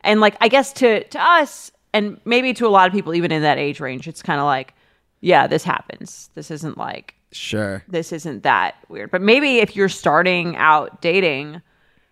and 0.02 0.20
like 0.20 0.36
I 0.40 0.48
guess 0.48 0.72
to 0.74 1.04
to 1.04 1.20
us 1.20 1.70
and 1.92 2.20
maybe 2.24 2.52
to 2.54 2.66
a 2.66 2.68
lot 2.68 2.86
of 2.86 2.92
people 2.92 3.14
even 3.14 3.32
in 3.32 3.42
that 3.42 3.58
age 3.58 3.80
range 3.80 4.06
it's 4.08 4.22
kind 4.22 4.40
of 4.40 4.46
like 4.46 4.74
yeah, 5.20 5.46
this 5.46 5.64
happens. 5.64 6.30
This 6.34 6.50
isn't 6.50 6.78
like 6.78 7.14
sure 7.32 7.84
this 7.86 8.12
isn't 8.12 8.42
that 8.42 8.74
weird. 8.88 9.10
But 9.10 9.22
maybe 9.22 9.58
if 9.58 9.76
you're 9.76 9.88
starting 9.88 10.56
out 10.56 11.00
dating 11.00 11.62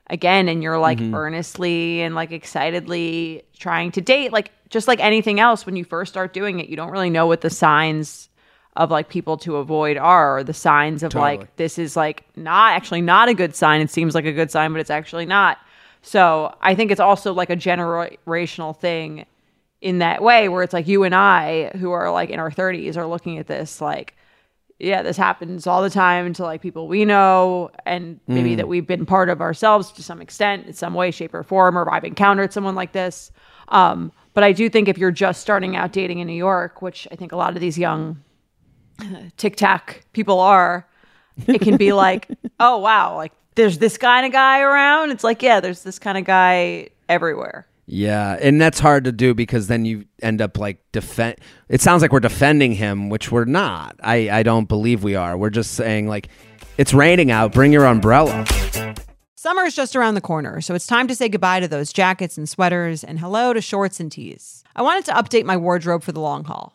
again 0.09 0.49
and 0.49 0.63
you're 0.63 0.79
like 0.79 0.99
mm-hmm. 0.99 1.15
earnestly 1.15 2.03
and 2.03 2.15
like 2.15 2.33
excitedly 2.33 3.43
trying 3.59 3.93
to 3.93 4.01
date, 4.01 4.33
like 4.33 4.53
just 4.69 4.89
like 4.89 5.01
anything 5.01 5.41
else, 5.41 5.67
when 5.67 5.77
you 5.77 5.85
first 5.85 6.13
start 6.13 6.33
doing 6.33 6.61
it, 6.61 6.69
you 6.69 6.77
don't 6.77 6.91
really 6.91 7.11
know 7.11 7.27
what 7.27 7.41
the 7.41 7.51
signs 7.51 8.28
of 8.79 8.93
like 8.93 9.09
people 9.09 9.37
to 9.37 9.57
avoid 9.57 9.97
are 9.97 10.39
or 10.39 10.45
the 10.45 10.55
signs 10.55 11.03
of 11.03 11.11
Totally. 11.11 11.39
like 11.39 11.57
this 11.57 11.79
is 11.79 11.97
like 11.97 12.25
not 12.37 12.73
actually 12.73 13.03
not 13.03 13.29
a 13.29 13.35
good 13.35 13.55
sign. 13.55 13.81
It 13.81 13.91
seems 13.91 14.15
like 14.15 14.25
a 14.25 14.33
good 14.33 14.51
sign, 14.51 14.73
but 14.73 14.81
it's 14.81 14.89
actually 14.89 15.27
not. 15.27 15.59
So 16.01 16.55
I 16.63 16.77
think 16.77 16.93
it's 16.93 17.01
also 17.01 17.35
like 17.35 17.51
a 17.51 17.57
generational 17.57 18.75
thing 18.75 19.27
in 19.81 19.99
that 19.99 20.23
way 20.23 20.49
where 20.49 20.63
it's 20.63 20.73
like 20.73 20.87
you 20.87 21.03
and 21.03 21.15
I 21.15 21.71
who 21.77 21.91
are 21.91 22.11
like 22.11 22.31
in 22.31 22.39
our 22.39 22.53
30s 22.53 22.97
are 22.97 23.07
looking 23.07 23.39
at 23.39 23.49
this 23.49 23.81
like 23.81 24.15
yeah, 24.81 25.03
this 25.03 25.17
happens 25.17 25.67
all 25.67 25.83
the 25.83 25.91
time 25.91 26.33
to 26.35 26.45
like 26.45 26.63
people 26.63 26.87
we 26.87 27.05
know 27.05 27.73
and 27.85 28.21
maybe 28.29 28.55
that 28.55 28.69
we've 28.69 28.87
been 28.87 29.07
part 29.07 29.29
of 29.29 29.41
ourselves 29.41 29.91
to 29.91 30.05
some 30.05 30.23
extent 30.23 30.69
in 30.69 30.73
some 30.73 30.95
way, 30.95 31.11
shape, 31.11 31.35
or 31.35 31.43
form, 31.43 31.77
or 31.77 31.93
I've 31.93 32.05
encountered 32.05 32.53
someone 32.53 32.77
like 32.77 32.93
this. 32.93 33.33
Um, 33.69 34.13
but 34.35 34.45
I 34.45 34.53
do 34.53 34.71
think 34.71 34.87
if 34.87 34.97
you're 34.97 35.11
just 35.11 35.41
starting 35.41 35.75
out 35.75 35.91
dating 35.91 36.21
in 36.21 36.29
New 36.29 36.33
York, 36.33 36.81
which 36.81 37.09
I 37.11 37.17
think 37.17 37.33
a 37.33 37.37
lot 37.37 37.57
of 37.57 37.61
these 37.61 37.77
young 37.77 38.23
TikTok 39.37 40.01
people 40.13 40.41
are, 40.41 40.87
it 41.47 41.61
can 41.61 41.77
be 41.77 41.93
like, 42.05 42.29
oh 42.61 42.79
wow, 42.79 43.17
like 43.17 43.33
there's 43.55 43.79
this 43.79 43.99
kind 43.99 44.27
of 44.27 44.33
guy 44.33 44.61
around. 44.61 45.11
It's 45.11 45.25
like, 45.25 45.43
yeah, 45.43 45.61
there's 45.61 45.83
this 45.83 45.99
kind 45.99 46.19
of 46.19 46.25
guy 46.25 46.89
everywhere. 47.09 47.67
Yeah, 47.91 48.37
and 48.41 48.61
that's 48.61 48.79
hard 48.79 49.05
to 49.05 49.13
do 49.13 49.33
because 49.33 49.67
then 49.67 49.87
you 49.87 50.05
end 50.21 50.43
up 50.43 50.59
like 50.59 50.79
defend. 50.93 51.37
It 51.71 51.81
sounds 51.81 52.03
like 52.03 52.13
we're 52.13 52.21
defending 52.21 52.73
him, 52.73 53.09
which 53.09 53.33
we're 53.33 53.47
not. 53.47 53.97
I 54.03 54.29
I 54.31 54.43
don't 54.43 54.69
believe 54.69 55.03
we 55.03 55.15
are. 55.15 55.39
We're 55.39 55.51
just 55.51 55.73
saying 55.73 56.07
like, 56.07 56.29
it's 56.77 56.93
raining 56.93 57.31
out. 57.31 57.53
Bring 57.53 57.73
your 57.73 57.87
umbrella. 57.87 58.45
Summer 59.37 59.65
is 59.65 59.75
just 59.75 59.97
around 59.97 60.17
the 60.17 60.21
corner, 60.21 60.61
so 60.61 60.75
it's 60.75 60.87
time 60.87 61.09
to 61.09 61.15
say 61.15 61.29
goodbye 61.29 61.61
to 61.61 61.69
those 61.69 61.93
jackets 61.93 62.37
and 62.37 62.49
sweaters 62.49 63.05
and 63.05 63.21
hello 63.21 63.53
to 63.53 63.61
shorts 63.61 64.01
and 64.01 64.13
tees. 64.13 64.65
I 64.77 64.83
wanted 64.83 65.07
to 65.07 65.13
update 65.13 65.45
my 65.45 65.57
wardrobe 65.57 66.03
for 66.03 66.13
the 66.13 66.21
long 66.21 66.45
haul 66.45 66.75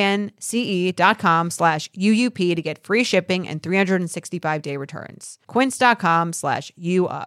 Q-U-I-N-C-E 0.00 0.92
dot 0.92 1.18
com 1.18 1.50
slash 1.50 1.90
UUP 1.96 2.54
to 2.54 2.62
get 2.62 2.78
free 2.78 3.04
shipping 3.04 3.48
and 3.48 3.62
365 3.62 4.62
day 4.62 4.76
returns. 4.76 5.38
Quince.com 5.46 6.32
slash 6.32 6.72
UUP. 6.78 7.26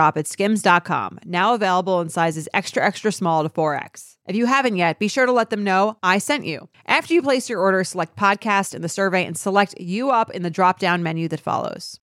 at 0.09 0.27
skims.com, 0.27 1.19
now 1.25 1.53
available 1.53 2.01
in 2.01 2.09
sizes 2.09 2.47
extra, 2.53 2.83
extra 2.83 3.11
small 3.11 3.43
to 3.43 3.49
4X. 3.49 4.17
If 4.27 4.35
you 4.35 4.45
haven't 4.45 4.75
yet, 4.75 4.99
be 4.99 5.07
sure 5.07 5.25
to 5.25 5.31
let 5.31 5.49
them 5.49 5.63
know 5.63 5.97
I 6.03 6.17
sent 6.17 6.45
you. 6.45 6.69
After 6.85 7.13
you 7.13 7.21
place 7.21 7.49
your 7.49 7.59
order, 7.59 7.83
select 7.83 8.15
podcast 8.15 8.73
in 8.73 8.81
the 8.81 8.89
survey 8.89 9.25
and 9.25 9.37
select 9.37 9.79
you 9.79 10.11
up 10.11 10.29
in 10.31 10.43
the 10.43 10.49
drop 10.49 10.79
down 10.79 11.03
menu 11.03 11.27
that 11.27 11.39
follows. 11.39 11.99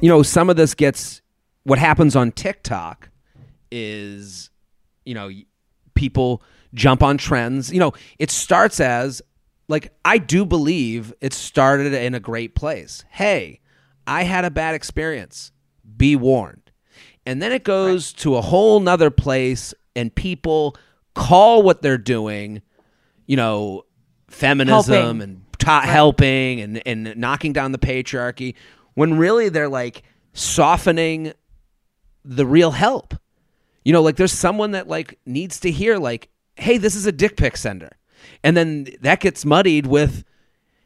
you 0.00 0.08
know, 0.08 0.22
some 0.22 0.50
of 0.50 0.56
this 0.56 0.74
gets 0.74 1.22
what 1.64 1.78
happens 1.78 2.16
on 2.16 2.32
TikTok 2.32 3.08
is, 3.70 4.50
you 5.04 5.14
know, 5.14 5.30
people 5.94 6.42
jump 6.74 7.02
on 7.02 7.18
trends. 7.18 7.72
You 7.72 7.80
know, 7.80 7.92
it 8.18 8.30
starts 8.30 8.80
as 8.80 9.22
like 9.68 9.92
I 10.04 10.18
do 10.18 10.44
believe 10.44 11.14
it 11.20 11.32
started 11.32 11.92
in 11.94 12.14
a 12.14 12.20
great 12.20 12.54
place. 12.54 13.04
Hey, 13.10 13.60
I 14.06 14.24
had 14.24 14.44
a 14.44 14.50
bad 14.50 14.74
experience. 14.74 15.52
Be 15.96 16.16
warned. 16.16 16.70
And 17.24 17.40
then 17.40 17.52
it 17.52 17.64
goes 17.64 18.12
to 18.14 18.36
a 18.36 18.40
whole 18.40 18.80
nother 18.80 19.10
place 19.10 19.74
and 19.94 20.14
people 20.14 20.76
call 21.14 21.62
what 21.62 21.82
they're 21.82 21.98
doing, 21.98 22.62
you 23.26 23.36
know, 23.36 23.84
feminism 24.28 24.94
Helping. 24.94 25.22
and 25.22 25.44
ta- 25.58 25.82
helping 25.82 26.60
and, 26.60 26.82
and 26.86 27.16
knocking 27.16 27.52
down 27.52 27.72
the 27.72 27.78
patriarchy 27.78 28.54
when 28.94 29.16
really 29.18 29.48
they're 29.48 29.68
like 29.68 30.02
softening 30.32 31.32
the 32.24 32.46
real 32.46 32.70
help. 32.70 33.14
You 33.84 33.92
know, 33.92 34.02
like 34.02 34.16
there's 34.16 34.32
someone 34.32 34.72
that 34.72 34.88
like 34.88 35.18
needs 35.26 35.60
to 35.60 35.70
hear 35.70 35.98
like, 35.98 36.28
hey, 36.56 36.78
this 36.78 36.94
is 36.94 37.06
a 37.06 37.12
dick 37.12 37.36
pic 37.36 37.56
sender. 37.56 37.90
And 38.44 38.56
then 38.56 38.88
that 39.00 39.20
gets 39.20 39.44
muddied 39.44 39.86
with, 39.86 40.24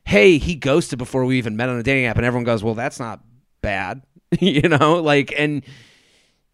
hey, 0.05 0.39
he 0.39 0.55
ghosted 0.55 0.99
before 0.99 1.25
we 1.25 1.39
even 1.39 1.57
met 1.57 1.69
on 1.69 1.79
a 1.79 1.83
dating 1.83 2.07
app. 2.07 2.17
And 2.17 2.25
everyone 2.25 2.45
goes, 2.45 2.63
well, 2.63 2.75
that's 2.75 2.99
not 2.99 3.21
bad. 3.61 4.03
you 4.41 4.63
know, 4.63 5.03
like, 5.03 5.33
and 5.37 5.63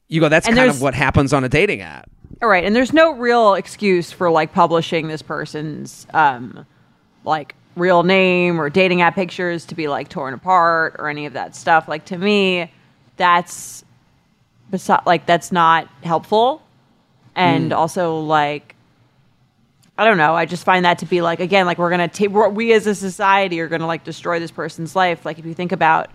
you 0.09 0.21
go, 0.21 0.29
that's 0.29 0.47
And 0.47 0.57
kind 0.57 0.71
of 0.71 0.83
what 0.83 0.95
happens 0.95 1.33
on 1.33 1.45
a 1.45 1.49
dating 1.49 1.81
app. 1.81 2.11
All 2.43 2.49
right, 2.49 2.65
and 2.65 2.75
there's 2.75 2.93
no 2.93 3.13
real 3.13 3.55
excuse 3.55 4.11
for 4.11 4.31
like 4.31 4.53
publishing 4.53 5.09
this 5.09 5.23
person's 5.23 6.07
um 6.13 6.67
like 7.25 7.55
real 7.77 8.03
name 8.03 8.61
or 8.61 8.69
dating 8.69 9.01
app 9.01 9.15
pictures 9.15 9.65
to 9.67 9.75
be 9.75 9.89
like 9.89 10.09
torn 10.09 10.35
apart 10.35 10.97
or 10.99 11.09
any 11.09 11.27
of 11.27 11.35
that 11.35 11.55
stuff. 11.57 11.89
Like 11.89 12.05
to 12.07 12.19
me, 12.19 12.71
that's 13.17 13.85
besi- 14.71 15.05
like 15.07 15.25
that's 15.27 15.53
not 15.53 15.89
helpful. 16.03 16.63
And 17.35 17.73
also 17.73 18.21
like 18.21 18.75
I 19.97 20.05
don't 20.05 20.17
know, 20.17 20.35
I 20.35 20.47
just 20.47 20.65
find 20.65 20.85
that 20.85 20.99
to 20.99 21.07
be 21.07 21.23
like 21.23 21.41
again 21.41 21.67
like 21.67 21.79
we're 21.79 21.91
going 21.91 22.09
to 22.09 22.29
ta- 22.29 22.49
we 22.49 22.73
as 22.73 22.87
a 22.87 22.95
society 22.95 23.61
are 23.61 23.69
going 23.69 23.81
to 23.81 23.87
like 23.87 24.05
destroy 24.05 24.39
this 24.39 24.51
person's 24.51 24.97
life. 24.97 25.25
Like 25.25 25.39
if 25.39 25.47
you 25.47 25.55
think 25.55 25.73
about 25.73 26.11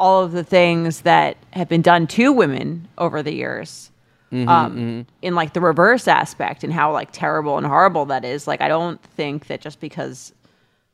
all 0.00 0.22
of 0.24 0.32
the 0.32 0.42
things 0.42 1.02
that 1.02 1.36
have 1.52 1.68
been 1.68 1.82
done 1.82 2.06
to 2.06 2.32
women 2.32 2.88
over 2.96 3.22
the 3.22 3.34
years 3.34 3.90
um, 4.32 5.06
in 5.22 5.34
like 5.34 5.52
the 5.52 5.60
reverse 5.60 6.08
aspect 6.08 6.64
and 6.64 6.72
how 6.72 6.92
like 6.92 7.10
terrible 7.12 7.58
and 7.58 7.66
horrible 7.66 8.06
that 8.06 8.24
is. 8.24 8.46
Like, 8.46 8.60
I 8.60 8.68
don't 8.68 9.02
think 9.02 9.48
that 9.48 9.60
just 9.60 9.78
because 9.78 10.32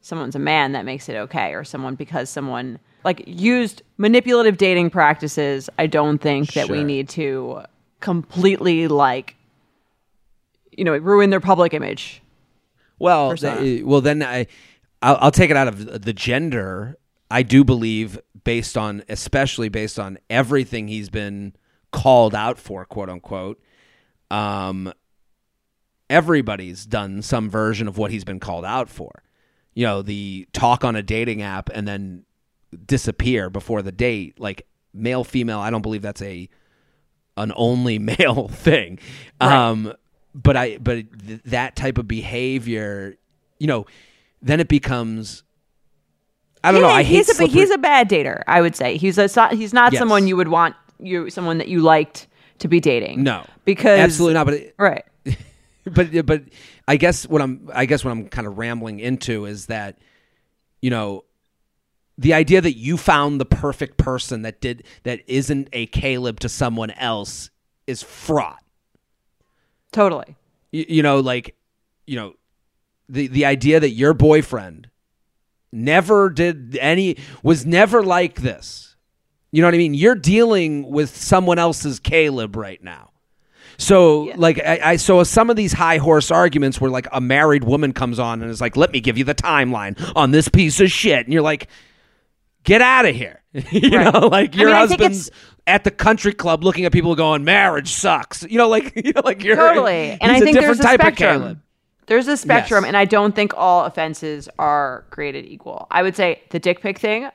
someone's 0.01 0.35
a 0.35 0.41
man 0.41 0.73
that 0.73 0.85
makes 0.85 1.09
it 1.09 1.17
okay, 1.17 1.55
or 1.55 1.63
someone 1.63 1.95
because 1.95 2.31
someone 2.31 2.79
like 3.05 3.23
used 3.27 3.83
manipulative 3.97 4.57
dating 4.57 4.91
practices. 4.91 5.71
I 5.79 5.87
don't 5.87 6.19
think 6.19 6.55
that 6.55 6.69
we 6.69 6.83
need 6.83 7.09
to 7.11 7.63
completely 8.01 8.89
like, 8.89 9.37
you 10.73 10.85
know, 10.85 10.97
ruin 10.97 11.31
their 11.31 11.41
public 11.41 11.75
image. 11.75 12.23
Well, 12.99 13.37
th- 13.37 13.85
well, 13.85 14.01
then 14.01 14.23
I, 14.23 14.47
I'll, 15.03 15.19
I'll 15.21 15.31
take 15.31 15.51
it 15.51 15.57
out 15.57 15.69
of 15.69 16.03
the 16.03 16.13
gender. 16.13 16.97
I 17.31 17.43
do 17.43 17.65
believe, 17.65 18.19
based 18.45 18.77
on, 18.77 19.03
especially 19.09 19.69
based 19.69 19.99
on 19.99 20.19
everything 20.31 20.89
he's 20.89 21.11
been 21.11 21.55
called 21.91 22.35
out 22.35 22.59
for, 22.59 22.85
quote 22.85 23.09
unquote. 23.09 23.61
Um, 24.31 24.93
everybody's 26.09 26.87
done 26.87 27.23
some 27.23 27.51
version 27.51 27.89
of 27.89 27.99
what 27.99 28.11
he's 28.11 28.25
been 28.25 28.41
called 28.41 28.65
out 28.65 28.89
for. 28.89 29.23
You 29.75 29.87
know, 29.87 30.03
the 30.03 30.49
talk 30.53 30.85
on 30.85 30.97
a 30.97 31.03
dating 31.03 31.43
app 31.43 31.69
and 31.73 31.87
then 31.87 32.25
disappear 32.87 33.51
before 33.51 33.83
the 33.83 33.93
date, 33.93 34.39
like 34.41 34.67
male, 34.95 35.25
female. 35.25 35.59
I 35.59 35.71
don't 35.71 35.83
believe 35.83 36.03
that's 36.03 36.23
a 36.23 36.49
an 37.37 37.53
only 37.57 37.99
male 38.19 38.49
thing. 38.49 38.99
Um, 39.41 39.93
but 40.35 40.57
I, 40.57 40.79
but 40.79 41.05
th- 41.27 41.41
that 41.47 41.77
type 41.77 41.99
of 41.99 42.07
behavior, 42.07 43.17
you 43.59 43.67
know, 43.67 43.87
then 44.43 44.61
it 44.61 44.69
becomes. 44.69 45.43
I 46.69 46.73
don't 46.73 46.83
know. 46.83 46.89
I 46.89 47.03
hate 47.03 47.17
he's 47.17 47.29
a 47.31 47.35
slippery- 47.35 47.61
he's 47.61 47.71
a 47.71 47.79
bad 47.79 48.09
dater. 48.09 48.43
I 48.47 48.61
would 48.61 48.75
say 48.77 48.97
he's 48.97 49.19
a 49.19 49.29
he's 49.55 49.73
not 49.73 49.93
Yes. 49.93 49.99
someone 50.01 50.27
you 50.27 50.37
would 50.37 50.49
want 50.49 50.75
you 50.99 51.31
someone 51.31 51.59
that 51.59 51.69
you 51.69 51.81
liked 51.81 52.27
to 52.59 52.69
be 52.69 52.81
dating. 52.81 53.23
no 53.23 53.45
because 53.65 53.99
absolutely 54.01 54.35
not. 54.35 54.45
But 54.47 54.55
it, 54.55 54.75
right. 54.79 55.05
but 55.85 56.27
but 56.27 56.43
I 56.89 56.97
guess 56.97 57.27
what 57.29 57.43
I'm 57.43 57.71
I 57.75 57.87
guess 57.87 58.05
what 58.05 58.11
I'm 58.11 58.29
kind 58.29 58.47
of 58.47 58.59
rambling 58.59 59.01
into 59.01 59.45
is 59.45 59.67
that 59.67 59.99
you 60.83 60.91
know 60.91 61.25
the 62.19 62.33
idea 62.33 62.61
that 62.63 62.77
you 62.77 62.97
found 62.97 63.39
the 63.41 63.45
perfect 63.45 63.99
person 63.99 64.43
that 64.43 64.61
did 64.63 64.85
that 65.03 65.21
isn't 65.27 65.69
a 65.75 65.85
Caleb 65.87 66.41
to 66.41 66.49
someone 66.49 66.91
else 66.93 67.51
is 67.87 68.03
fraught. 68.03 68.63
Totally. 69.93 70.37
you, 70.73 70.85
you 70.89 71.03
know 71.03 71.21
like 71.21 71.55
you 72.07 72.17
know 72.17 72.35
the 73.09 73.27
the 73.29 73.45
idea 73.45 73.79
that 73.81 73.91
your 73.91 74.15
boyfriend 74.15 74.89
never 75.73 76.31
did 76.31 76.77
any 76.81 77.17
was 77.43 77.67
never 77.67 78.03
like 78.03 78.41
this. 78.41 78.97
You 79.53 79.63
know 79.63 79.69
what 79.69 79.75
i 79.75 79.79
mean? 79.79 79.95
You're 79.95 80.15
dealing 80.15 80.91
with 80.91 81.17
someone 81.17 81.59
else's 81.59 81.99
caleb 82.01 82.57
right 82.57 82.83
now. 82.83 83.11
So 83.79 84.33
like 84.37 84.59
I, 84.59 84.81
I 84.83 84.97
so 84.97 85.23
some 85.25 85.51
of 85.51 85.57
these 85.57 85.73
high 85.73 85.99
horse 85.99 86.31
arguments 86.31 86.81
where 86.81 86.91
like 86.91 87.07
a 87.13 87.21
married 87.21 87.65
woman 87.65 87.93
comes 87.93 88.19
on 88.19 88.43
and 88.43 88.51
is 88.51 88.61
like 88.61 88.77
let 88.77 88.91
me 88.93 89.01
give 89.01 89.19
you 89.19 89.25
the 89.25 89.35
timeline 89.35 89.99
on 90.17 90.31
this 90.31 90.49
piece 90.49 90.81
of 90.81 90.91
shit. 90.91 91.25
And 91.27 91.33
you're 91.33 91.43
like 91.43 91.69
get 92.65 92.81
out 92.83 93.07
of 93.07 93.15
here. 93.15 93.43
You 93.71 93.97
Right. 93.99 94.13
know 94.13 94.27
like 94.29 94.55
your 94.55 94.71
I 94.75 94.87
think 94.87 95.01
husband's 95.01 95.31
at 95.67 95.85
the 95.85 95.91
country 95.91 96.33
club 96.33 96.63
looking 96.65 96.85
at 96.85 96.93
people 96.93 97.15
going 97.17 97.45
marriage 97.45 97.89
sucks. 97.93 98.43
You 98.49 98.59
know 98.59 98.69
like 98.69 98.93
you 98.97 99.13
know 99.13 99.23
like 99.25 99.43
you're 99.43 99.57
Totally. 99.57 100.11
And 100.21 100.33
I 100.33 100.41
think 100.41 100.57
a 100.57 100.61
there's 100.61 100.79
different 100.79 100.81
a 100.81 100.99
type 100.99 101.13
of 101.13 101.17
caleb 101.17 101.61
There's 102.07 102.29
a 102.29 102.37
spectrum, 102.37 102.85
Yes. 102.85 102.89
and 102.89 102.97
I 102.97 103.05
don't 103.05 103.35
think 103.35 103.53
all 103.57 103.85
offenses 103.85 104.49
are 104.59 105.05
created 105.11 105.45
equal. 105.47 105.87
I 105.91 106.03
would 106.03 106.15
say 106.17 106.41
the 106.51 106.59
dick 106.59 106.81
pic 106.81 106.99
thing, 106.99 107.29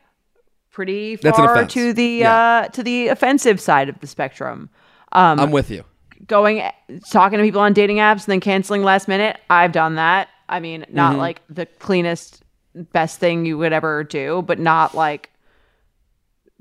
pretty 0.71 1.17
far 1.17 1.65
to 1.65 1.93
the 1.93 2.05
Yeah. 2.05 2.35
uh, 2.35 2.67
to 2.69 2.83
the 2.83 3.09
offensive 3.09 3.59
side 3.59 3.89
of 3.89 3.99
the 3.99 4.07
spectrum. 4.07 4.69
Um, 5.11 5.39
i'm 5.41 5.51
with 5.51 5.69
you 5.69 5.83
going 6.27 6.63
talking 7.09 7.37
to 7.39 7.43
people 7.43 7.59
on 7.61 7.73
dating 7.73 7.97
apps 7.97 8.19
and 8.25 8.27
then 8.33 8.39
canceling 8.39 8.83
last 8.83 9.07
minute. 9.07 9.37
I've 9.49 9.71
done 9.73 9.95
that. 9.95 10.29
I 10.47 10.59
mean, 10.59 10.85
not 10.89 11.11
Mm-hmm. 11.11 11.19
like 11.19 11.41
the 11.49 11.65
cleanest, 11.79 12.43
best 12.75 13.19
thing 13.19 13.45
you 13.45 13.57
would 13.57 13.73
ever 13.73 14.03
do, 14.05 14.41
but 14.43 14.59
not 14.59 14.93
like 14.95 15.29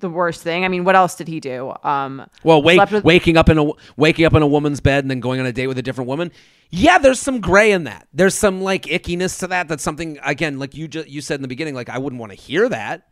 the 0.01 0.11
worst 0.11 0.43
thing. 0.43 0.65
I 0.65 0.69
mean, 0.69 0.85
what 0.85 0.97
else 0.97 1.15
did 1.15 1.29
he 1.29 1.41
do? 1.41 1.73
Um, 1.85 2.27
Well, 2.43 2.63
wake, 2.63 2.91
with- 2.91 3.05
waking 3.05 3.37
up 3.37 3.49
in 3.49 3.59
a 3.59 3.71
waking 3.97 4.25
up 4.25 4.35
in 4.35 4.43
a 4.43 4.47
woman's 4.47 4.81
bed 4.81 5.05
and 5.05 5.11
then 5.11 5.21
going 5.21 5.41
on 5.41 5.47
a 5.47 5.53
date 5.53 5.67
with 5.67 5.79
a 5.79 5.83
different 5.83 6.09
woman. 6.09 6.33
Yeah, 6.71 6.99
there's 6.99 7.19
some 7.19 7.41
gray 7.41 7.73
in 7.73 7.85
that. 7.85 8.07
There's 8.13 8.35
some 8.35 8.61
like 8.63 8.83
ickiness 8.85 9.39
to 9.41 9.49
that. 9.49 9.69
That's 9.69 9.83
something 9.83 10.19
again, 10.25 10.59
like 10.59 10.75
you 10.77 10.87
just 10.89 11.09
you 11.09 11.21
said 11.21 11.37
in 11.37 11.43
the 11.43 11.49
beginning. 11.49 11.75
Like 11.75 11.89
I 11.89 11.99
wouldn't 11.99 12.21
want 12.21 12.33
to 12.33 12.37
hear 12.39 12.69
that. 12.69 13.09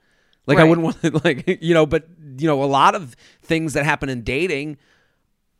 Like 0.47 0.59
I 0.59 0.65
wouldn't 0.65 0.85
want 0.85 1.03
to 1.03 1.21
like 1.25 1.59
you 1.63 1.75
know. 1.75 1.85
But 1.87 2.07
you 2.39 2.47
know, 2.47 2.63
a 2.63 2.67
lot 2.67 2.95
of 2.95 3.15
things 3.43 3.73
that 3.75 3.85
happen 3.85 4.09
in 4.09 4.23
dating 4.23 4.77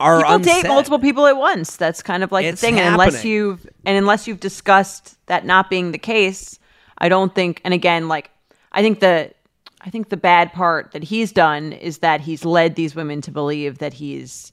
are 0.01 0.19
people 0.21 0.35
unsaid. 0.37 0.63
date 0.63 0.69
multiple 0.69 0.99
people 1.01 1.27
at 1.27 1.37
once. 1.37 1.77
That's 1.77 2.03
kind 2.03 2.23
of 2.23 2.31
like 2.31 2.47
It's 2.47 2.61
the 2.61 2.69
thing. 2.69 2.79
And 2.79 2.95
unless 2.95 3.25
you've 3.25 3.67
and 3.85 3.99
unless 3.99 4.29
you've 4.29 4.41
discussed 4.41 5.19
that 5.27 5.45
not 5.45 5.69
being 5.69 5.91
the 5.93 5.99
case, 5.99 6.59
I 6.99 7.09
don't 7.09 7.35
think. 7.35 7.61
And 7.65 7.75
again, 7.75 8.07
like 8.07 8.31
I 8.71 8.81
think 8.83 9.01
the 9.01 9.33
I 9.81 9.91
think 9.91 10.09
the 10.09 10.17
bad 10.17 10.53
part 10.53 10.93
that 10.93 11.05
he's 11.05 11.33
done 11.33 11.73
is 11.73 11.99
that 11.99 12.21
he's 12.21 12.45
led 12.45 12.75
these 12.75 12.95
women 12.95 13.21
to 13.23 13.31
believe 13.31 13.79
that 13.79 13.95
he's 13.95 14.53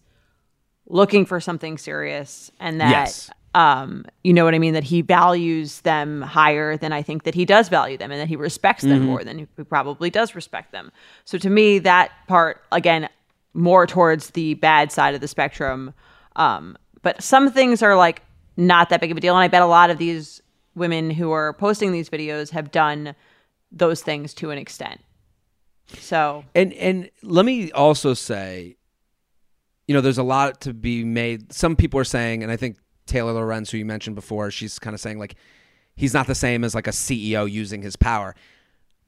looking 0.87 1.25
for 1.25 1.39
something 1.39 1.77
serious 1.77 2.51
and 2.59 2.79
that 2.79 2.91
Yes. 2.91 3.31
um 3.55 4.05
you 4.23 4.33
know 4.33 4.45
what 4.45 4.53
I 4.53 4.59
mean 4.59 4.73
that 4.75 4.83
he 4.83 5.01
values 5.01 5.81
them 5.81 6.21
higher 6.21 6.77
than 6.77 6.93
I 6.93 7.01
think 7.01 7.23
that 7.23 7.33
he 7.33 7.43
does 7.43 7.69
value 7.69 7.97
them 7.97 8.11
and 8.11 8.21
that 8.21 8.27
he 8.27 8.35
respects 8.35 8.83
them 8.83 8.99
Mm-hmm. 8.99 9.05
more 9.05 9.23
than 9.23 9.39
he 9.39 9.45
probably 9.63 10.09
does 10.11 10.35
respect 10.35 10.71
them. 10.71 10.91
So 11.23 11.37
to 11.39 11.49
me 11.49 11.79
that 11.79 12.11
part 12.27 12.61
again 12.71 13.09
more 13.55 13.87
towards 13.87 14.31
the 14.31 14.53
bad 14.55 14.91
side 14.91 15.15
of 15.15 15.21
the 15.21 15.27
spectrum. 15.27 15.93
Um 16.35 16.77
but 17.01 17.23
some 17.23 17.51
things 17.51 17.81
are 17.81 17.95
like 17.95 18.21
not 18.57 18.89
that 18.89 19.01
big 19.01 19.09
of 19.09 19.17
a 19.17 19.21
deal 19.21 19.33
and 19.35 19.43
I 19.43 19.47
bet 19.47 19.63
a 19.63 19.65
lot 19.65 19.89
of 19.89 19.97
these 19.97 20.41
women 20.75 21.09
who 21.09 21.31
are 21.31 21.53
posting 21.53 21.91
these 21.93 22.09
videos 22.11 22.51
have 22.51 22.69
done 22.71 23.15
those 23.71 24.03
things 24.03 24.33
to 24.35 24.51
an 24.51 24.57
extent. 24.59 25.01
So 25.99 26.45
And 26.53 26.73
and 26.73 27.09
let 27.23 27.45
me 27.45 27.71
also 27.71 28.13
say, 28.13 28.75
you 29.87 29.93
know, 29.93 30.01
there's 30.01 30.17
a 30.17 30.23
lot 30.23 30.61
to 30.61 30.73
be 30.73 31.03
made. 31.03 31.53
Some 31.53 31.75
people 31.75 31.99
are 31.99 32.03
saying, 32.05 32.43
and 32.43 32.51
I 32.51 32.57
think 32.57 32.77
Taylor 33.05 33.33
Lorenz, 33.33 33.69
who 33.69 33.77
you 33.77 33.85
mentioned 33.85 34.15
before, 34.15 34.49
she's 34.51 34.79
kind 34.79 34.93
of 34.93 34.99
saying 34.99 35.19
like 35.19 35.35
he's 35.95 36.13
not 36.13 36.27
the 36.27 36.35
same 36.35 36.63
as 36.63 36.73
like 36.75 36.87
a 36.87 36.91
CEO 36.91 37.49
using 37.49 37.81
his 37.81 37.95
power. 37.95 38.35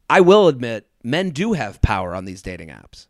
I 0.09 0.21
will 0.21 0.47
admit, 0.47 0.87
men 1.03 1.31
do 1.31 1.53
have 1.53 1.81
power 1.81 2.15
on 2.15 2.25
these 2.25 2.41
dating 2.41 2.69
apps. 2.69 3.07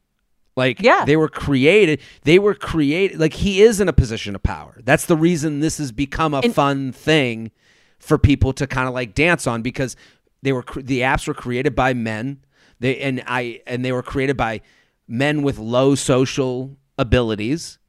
Like 0.56 0.82
Yeah. 0.82 1.06
they 1.06 1.16
were 1.18 1.30
created, 1.30 2.02
they 2.24 2.40
were 2.40 2.56
created 2.56 3.20
like 3.20 3.34
he 3.34 3.62
is 3.62 3.80
in 3.80 3.88
a 3.88 3.94
position 3.94 4.34
of 4.34 4.42
power. 4.42 4.80
That's 4.84 5.06
the 5.06 5.16
reason 5.16 5.60
this 5.60 5.78
has 5.78 5.92
become 5.92 6.34
a 6.34 6.42
fun 6.42 6.92
thing 6.92 7.52
for 8.00 8.18
people 8.18 8.54
to 8.54 8.66
kind 8.66 8.88
of 8.88 8.94
like 8.96 9.14
dance 9.14 9.46
on 9.46 9.62
because 9.62 9.96
they 10.42 10.52
were 10.54 10.64
the 10.76 11.02
apps 11.02 11.28
were 11.28 11.34
created 11.36 11.76
by 11.76 11.94
men. 11.94 12.40
They 12.80 12.98
and 13.00 13.24
I 13.26 13.62
and 13.66 13.84
they 13.84 13.92
were 13.92 14.04
created 14.04 14.38
by 14.38 14.62
men 15.08 15.42
with 15.42 15.58
low 15.58 15.96
social 15.96 16.78
abilities 16.98 17.80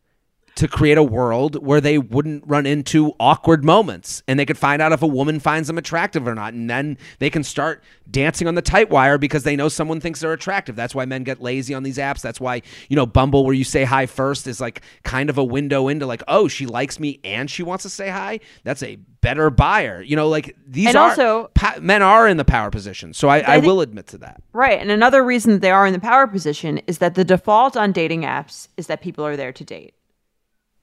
to 0.58 0.66
create 0.66 0.98
a 0.98 1.02
world 1.04 1.64
where 1.64 1.80
they 1.80 1.98
wouldn't 1.98 2.42
run 2.44 2.66
into 2.66 3.12
awkward 3.20 3.64
moments 3.64 4.24
and 4.26 4.40
they 4.40 4.44
could 4.44 4.58
find 4.58 4.82
out 4.82 4.90
if 4.90 5.02
a 5.02 5.06
woman 5.06 5.38
finds 5.38 5.68
them 5.68 5.78
attractive 5.78 6.26
or 6.26 6.34
not. 6.34 6.52
And 6.52 6.68
then 6.68 6.98
they 7.20 7.30
can 7.30 7.44
start 7.44 7.82
dancing 8.10 8.48
on 8.48 8.56
the 8.56 8.62
tight 8.62 8.90
wire 8.90 9.18
because 9.18 9.44
they 9.44 9.54
know 9.54 9.68
someone 9.68 10.00
thinks 10.00 10.18
they're 10.20 10.32
attractive. 10.32 10.74
That's 10.74 10.96
why 10.96 11.04
men 11.04 11.22
get 11.22 11.40
lazy 11.40 11.74
on 11.74 11.84
these 11.84 11.96
apps. 11.98 12.22
That's 12.22 12.40
why 12.40 12.62
you 12.88 12.96
know 12.96 13.06
bumble 13.06 13.44
where 13.44 13.54
you 13.54 13.62
say 13.62 13.84
hi 13.84 14.06
first 14.06 14.48
is 14.48 14.60
like 14.60 14.82
kind 15.04 15.30
of 15.30 15.38
a 15.38 15.44
window 15.44 15.86
into 15.86 16.06
like 16.06 16.24
oh 16.26 16.48
she 16.48 16.66
likes 16.66 16.98
me 16.98 17.20
and 17.22 17.48
she 17.48 17.62
wants 17.62 17.82
to 17.84 17.88
say 17.88 18.08
hi? 18.08 18.40
That's 18.64 18.82
a 18.82 18.96
better 19.20 19.50
buyer. 19.50 20.02
You 20.02 20.16
know 20.16 20.28
like 20.28 20.56
these 20.66 20.88
And 20.88 20.96
are 20.96 21.10
also- 21.10 21.50
pa- 21.54 21.76
men 21.80 22.02
are 22.02 22.26
in 22.26 22.36
the 22.36 22.44
power 22.44 22.70
position. 22.70 23.12
So 23.14 23.28
i, 23.28 23.36
I, 23.36 23.42
think- 23.60 23.66
will 23.66 23.80
admit 23.80 24.08
to 24.08 24.18
that. 24.18 24.42
Right. 24.52 24.80
And 24.80 24.90
another 24.90 25.22
reason 25.24 25.52
that 25.52 25.60
they 25.60 25.70
are 25.70 25.86
in 25.86 25.92
the 25.92 26.00
power 26.00 26.26
position 26.26 26.78
is 26.88 26.98
that 26.98 27.14
the 27.14 27.24
default 27.24 27.76
on 27.76 27.92
dating 27.92 28.22
apps 28.22 28.66
is 28.76 28.88
that 28.88 29.00
people 29.02 29.24
are 29.24 29.36
there 29.36 29.52
to 29.52 29.64
date. 29.64 29.94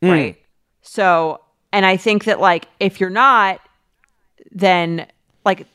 Mm. 0.05 0.11
Right. 0.11 0.37
So, 0.81 1.41
and 1.71 1.85
I 1.85 1.97
think 1.97 2.25
that 2.25 2.39
like 2.39 2.67
if 2.79 2.99
you're 2.99 3.09
not, 3.09 3.59
then 4.51 5.07
like 5.45 5.67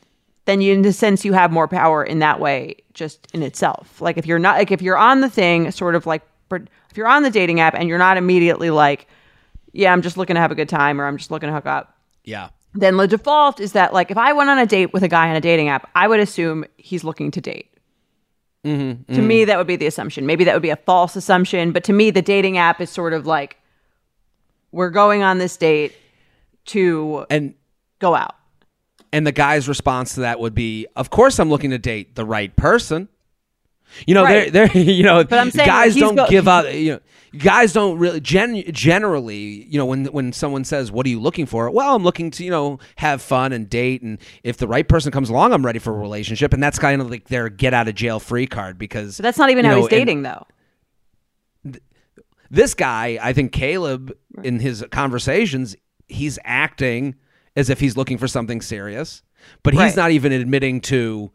then 0.45 0.61
you 0.61 0.73
in 0.73 0.81
the 0.81 0.93
sense 0.93 1.23
you 1.23 1.33
have 1.33 1.51
more 1.51 1.67
power 1.67 2.03
in 2.03 2.19
that 2.19 2.39
way 2.39 2.75
just 2.93 3.27
in 3.33 3.43
itself. 3.43 4.01
Like 4.01 4.17
if 4.17 4.25
you're 4.25 4.39
not 4.39 4.57
like 4.57 4.71
if 4.71 4.81
you're 4.81 4.97
on 4.97 5.21
the 5.21 5.29
thing 5.29 5.69
sort 5.71 5.95
of 5.95 6.05
like 6.05 6.23
if 6.51 6.97
you're 6.97 7.07
on 7.07 7.23
the 7.23 7.29
dating 7.29 7.59
app 7.59 7.75
and 7.75 7.87
you're 7.87 7.97
not 7.97 8.17
immediately 8.17 8.69
like 8.69 9.07
yeah, 9.73 9.93
I'm 9.93 10.01
just 10.01 10.17
looking 10.17 10.35
to 10.35 10.41
have 10.41 10.51
a 10.51 10.55
good 10.55 10.67
time 10.69 10.99
or 10.99 11.05
I'm 11.05 11.17
just 11.17 11.31
looking 11.31 11.47
to 11.47 11.53
hook 11.53 11.65
up 11.65 11.97
yeah 12.23 12.49
then 12.73 12.97
the 12.97 13.07
default 13.07 13.59
is 13.59 13.73
that 13.73 13.93
like 13.93 14.11
if 14.11 14.17
I 14.17 14.33
went 14.33 14.49
on 14.49 14.57
a 14.57 14.65
date 14.65 14.93
with 14.93 15.03
a 15.03 15.07
guy 15.07 15.29
on 15.29 15.35
a 15.35 15.41
dating 15.41 15.69
app, 15.69 15.89
I 15.95 16.07
would 16.07 16.19
assume 16.19 16.65
he's 16.77 17.03
looking 17.03 17.31
to 17.31 17.41
date. 17.41 17.67
Mm-hmm. 18.65 19.13
To 19.13 19.21
me, 19.21 19.39
mm-hmm. 19.39 19.47
that 19.47 19.57
would 19.57 19.67
be 19.67 19.75
the 19.75 19.87
assumption. 19.87 20.25
Maybe 20.25 20.43
that 20.43 20.53
would 20.53 20.61
be 20.61 20.69
a 20.69 20.75
false 20.75 21.15
assumption, 21.15 21.71
but 21.71 21.83
to 21.85 21.93
me, 21.93 22.11
the 22.11 22.21
dating 22.21 22.57
app 22.57 22.79
is 22.79 22.89
sort 22.89 23.13
of 23.13 23.25
like 23.25 23.57
we're 24.71 24.89
going 24.89 25.23
on 25.23 25.37
this 25.37 25.57
date 25.57 25.93
to 26.65 27.25
and 27.29 27.53
go 27.99 28.15
out. 28.15 28.35
And 29.13 29.27
the 29.27 29.31
guy's 29.31 29.67
response 29.67 30.13
to 30.15 30.21
that 30.21 30.39
would 30.39 30.55
be, 30.55 30.87
"Of 30.95 31.09
course, 31.09 31.39
I'm 31.39 31.49
looking 31.49 31.71
to 31.71 31.77
date 31.77 32.15
the 32.15 32.25
right 32.25 32.55
person." 32.55 33.09
You 34.07 34.13
know, 34.13 34.23
Right. 34.23 34.51
they're, 34.53 34.67
they're 34.69 34.77
you 34.83 35.03
know, 35.03 35.23
But 35.25 35.37
I'm 35.39 35.51
saying 35.51 35.67
guys 35.67 35.95
don't 35.97 36.15
go- 36.15 36.27
give 36.29 36.47
up. 36.47 36.73
You 36.73 36.93
know, 36.93 36.99
guys 37.37 37.73
don't 37.73 37.97
really 37.97 38.21
gen- 38.21 38.63
generally. 38.71 39.65
You 39.69 39.77
know, 39.77 39.85
when 39.85 40.05
when 40.05 40.31
someone 40.31 40.63
says, 40.63 40.93
"What 40.93 41.05
are 41.05 41.09
you 41.09 41.19
looking 41.19 41.45
for?" 41.45 41.69
Well, 41.69 41.93
I'm 41.93 42.03
looking 42.03 42.31
to 42.31 42.43
you 42.45 42.51
know 42.51 42.79
have 42.95 43.21
fun 43.21 43.51
and 43.51 43.69
date, 43.69 44.01
and 44.01 44.17
if 44.43 44.55
the 44.55 44.67
right 44.67 44.87
person 44.87 45.11
comes 45.11 45.29
along, 45.29 45.51
I'm 45.51 45.65
ready 45.65 45.79
for 45.79 45.93
a 45.93 45.97
relationship, 45.97 46.53
and 46.53 46.63
that's 46.63 46.79
kind 46.79 47.01
of 47.01 47.11
like 47.11 47.27
their 47.27 47.49
get 47.49 47.73
out 47.73 47.89
of 47.89 47.95
jail 47.95 48.21
free 48.21 48.47
card 48.47 48.77
because 48.77 49.17
But 49.17 49.23
that's 49.23 49.37
not 49.37 49.49
even 49.49 49.65
how 49.65 49.71
know, 49.71 49.77
he's 49.77 49.85
and- 49.87 49.89
dating, 49.91 50.21
though. 50.23 50.47
This 52.51 52.73
guy, 52.73 53.17
I 53.21 53.33
think 53.33 53.51
Caleb, 53.53 54.13
in 54.43 54.59
his 54.59 54.85
conversations, 54.91 55.75
he's 56.07 56.37
acting 56.43 57.15
as 57.55 57.69
if 57.69 57.79
he's 57.79 57.95
looking 57.97 58.17
for 58.17 58.27
something 58.27 58.61
serious, 58.61 59.23
but 59.63 59.73
he's 59.73 59.79
Right. 59.79 59.95
not 59.95 60.11
even 60.11 60.31
admitting 60.33 60.81
to, 60.81 61.31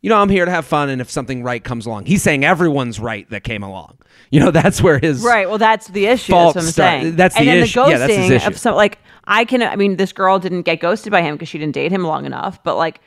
you 0.00 0.10
know, 0.10 0.16
I'm 0.16 0.28
here 0.28 0.44
to 0.44 0.50
have 0.50 0.64
fun, 0.64 0.88
and 0.88 1.00
if 1.00 1.10
something 1.10 1.42
right 1.42 1.62
comes 1.62 1.86
along, 1.86 2.06
he's 2.06 2.22
saying 2.22 2.44
everyone's 2.44 3.00
right 3.00 3.28
that 3.30 3.42
came 3.44 3.62
along. 3.62 3.98
You 4.30 4.40
know, 4.40 4.50
that's 4.62 4.80
where 4.80 4.98
his 4.98 5.22
Right. 5.22 5.48
Well, 5.48 5.58
that's 5.58 5.88
the 5.88 6.06
issue. 6.06 6.32
That's 6.32 6.54
what 6.54 6.62
I'm 6.64 6.70
start- 6.70 7.02
saying. 7.02 7.16
that's 7.16 7.34
the 7.34 7.40
and 7.40 7.48
then 7.48 7.58
issue. 7.58 7.82
The 7.84 7.90
Yeah, 7.90 7.98
that's 7.98 8.14
his 8.14 8.30
ghosting 8.30 8.36
issue. 8.36 8.46
Of 8.48 8.58
some, 8.58 8.74
like, 8.76 8.98
I 9.26 9.44
can. 9.44 9.62
I 9.62 9.74
mean, 9.76 9.96
this 9.96 10.12
girl 10.12 10.38
didn't 10.38 10.62
get 10.62 10.80
ghosted 10.80 11.10
by 11.10 11.22
him 11.22 11.34
because 11.34 11.48
she 11.48 11.58
didn't 11.58 11.74
date 11.74 11.90
him 11.90 12.04
long 12.04 12.26
enough. 12.26 12.62
But 12.62 12.76
like, 12.76 13.00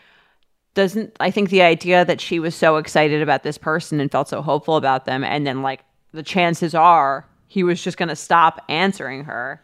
doesn't 0.73 1.15
I 1.19 1.31
think 1.31 1.49
the 1.49 1.61
idea 1.61 2.03
that 2.05 2.19
she 2.21 2.39
was 2.39 2.55
so 2.55 2.77
excited 2.77 3.21
about 3.21 3.43
this 3.43 3.57
person 3.57 3.99
and 3.99 4.11
felt 4.11 4.27
so 4.27 4.41
hopeful 4.41 4.75
about 4.77 5.05
them, 5.05 5.23
and 5.23 5.45
then 5.45 5.61
like 5.61 5.81
the 6.13 6.23
chances 6.23 6.73
are 6.75 7.25
he 7.57 7.63
was 7.63 7.81
just 7.83 7.97
going 7.97 8.09
to 8.09 8.15
stop 8.15 8.63
answering 8.69 9.23
her, 9.23 9.61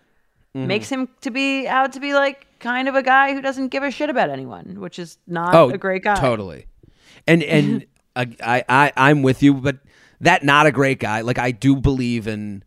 Mm-hmm. 0.56 0.68
makes 0.68 0.88
him 0.90 1.10
to 1.22 1.32
be 1.32 1.68
out 1.68 1.94
to 1.94 2.00
be 2.00 2.14
like 2.14 2.46
kind 2.60 2.88
of 2.88 2.94
a 2.94 3.02
guy 3.02 3.34
who 3.34 3.42
doesn't 3.42 3.70
give 3.70 3.82
a 3.82 3.90
shit 3.90 4.12
about 4.12 4.30
anyone, 4.30 4.80
which 4.80 5.00
is 5.00 5.18
not 5.26 5.56
oh, 5.56 5.70
a 5.72 5.80
great 5.80 6.04
guy. 6.04 6.14
Totally. 6.14 6.68
And 7.26 7.42
and 7.42 7.86
I, 8.16 8.64
I 8.70 8.92
I'm 8.96 9.24
with 9.24 9.42
you, 9.42 9.56
but 9.56 9.78
that 10.22 10.44
not 10.44 10.68
a 10.68 10.72
great 10.72 11.00
guy. 11.00 11.22
Like 11.22 11.40
I 11.40 11.50
do 11.50 11.76
believe 11.76 12.28
in 12.28 12.64